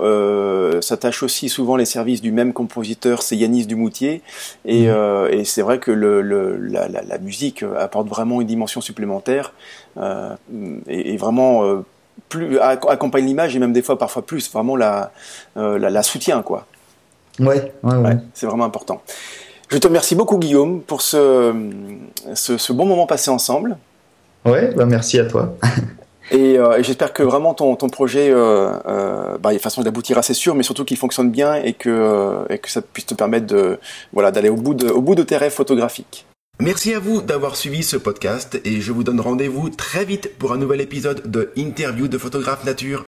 s'attache 0.82 1.24
aussi 1.24 1.50
souvent 1.50 1.76
les 1.76 1.86
services 1.86 2.22
du 2.22 2.32
même 2.32 2.54
compositeur, 2.54 3.22
c'est 3.22 3.36
Yanis 3.36 3.66
Dumoutier 3.66 4.22
et, 4.68 4.88
mmh. 4.88 4.90
euh, 4.90 5.30
et 5.30 5.46
c'est 5.46 5.62
vrai 5.62 5.80
que 5.80 5.92
le, 5.92 6.22
le, 6.22 6.58
la, 6.58 6.90
la, 6.90 7.02
la, 7.02 7.18
musique 7.18 7.64
apporte 7.64 8.08
vraiment 8.10 8.42
une 8.42 8.48
dimension 8.48 8.82
supplémentaire 8.82 9.54
euh, 9.98 10.36
et, 10.88 11.14
et, 11.14 11.18
vraiment 11.18 11.64
euh, 11.64 11.86
plus 12.28 12.60
accompagne 12.60 13.26
l'image 13.26 13.56
et 13.56 13.60
même 13.60 13.72
des 13.72 13.82
fois 13.82 13.98
parfois 13.98 14.26
plus 14.26 14.52
vraiment 14.52 14.76
la, 14.76 15.12
euh, 15.56 15.80
la, 15.80 15.90
la 15.90 16.04
soutient 16.04 16.42
quoi. 16.42 16.68
Ouais, 17.40 17.72
ouais, 17.84 17.96
ouais. 17.96 17.96
ouais 17.96 18.18
c'est 18.34 18.46
vraiment 18.46 18.66
important. 18.66 19.02
Je 19.70 19.78
te 19.78 19.88
remercie 19.88 20.16
beaucoup 20.16 20.38
Guillaume 20.38 20.82
pour 20.82 21.02
ce, 21.02 21.54
ce, 22.34 22.58
ce 22.58 22.74
bon 22.74 22.86
moment 22.86 23.08
passé 23.08 23.32
ensemble. 23.32 23.78
Ouais, 24.46 24.74
bah 24.76 24.86
merci 24.86 25.18
à 25.18 25.26
toi. 25.26 25.56
Et, 26.32 26.58
euh, 26.58 26.78
et 26.78 26.84
j'espère 26.84 27.14
que 27.14 27.24
vraiment 27.24 27.54
ton, 27.54 27.76
ton 27.76 27.90
projet, 27.90 28.30
euh, 28.32 28.72
euh, 28.88 29.38
bah, 29.38 29.58
façon 29.60 29.82
d'aboutira, 29.82 30.22
c'est 30.22 30.34
sûr, 30.34 30.56
mais 30.56 30.64
surtout 30.64 30.86
qu'il 30.86 30.98
fonctionne 30.98 31.32
bien 31.32 31.56
et 31.56 31.74
que, 31.74 31.90
euh, 31.90 32.46
et 32.50 32.58
que 32.58 32.70
ça 32.70 32.82
puisse 32.82 33.06
te 33.06 33.14
permettre 33.14 33.48
de, 33.48 33.80
voilà, 34.14 34.32
d'aller 34.32 34.50
au 34.50 34.56
bout 34.56 34.74
de, 34.74 34.90
au 34.90 35.02
bout 35.02 35.16
de 35.16 35.24
tes 35.24 35.38
rêves 35.38 35.54
photographiques. 35.54 36.26
Merci 36.60 36.94
à 36.96 37.00
vous 37.00 37.22
d'avoir 37.22 37.56
suivi 37.56 37.84
ce 37.84 37.98
podcast 37.98 38.60
et 38.66 38.82
je 38.82 38.92
vous 38.92 39.04
donne 39.04 39.22
rendez-vous 39.22 39.70
très 39.70 40.06
vite 40.06 40.38
pour 40.40 40.54
un 40.54 40.58
nouvel 40.58 40.82
épisode 40.82 41.30
de 41.30 41.52
Interview 41.56 42.08
de 42.08 42.18
photographe 42.18 42.66
nature. 42.66 42.96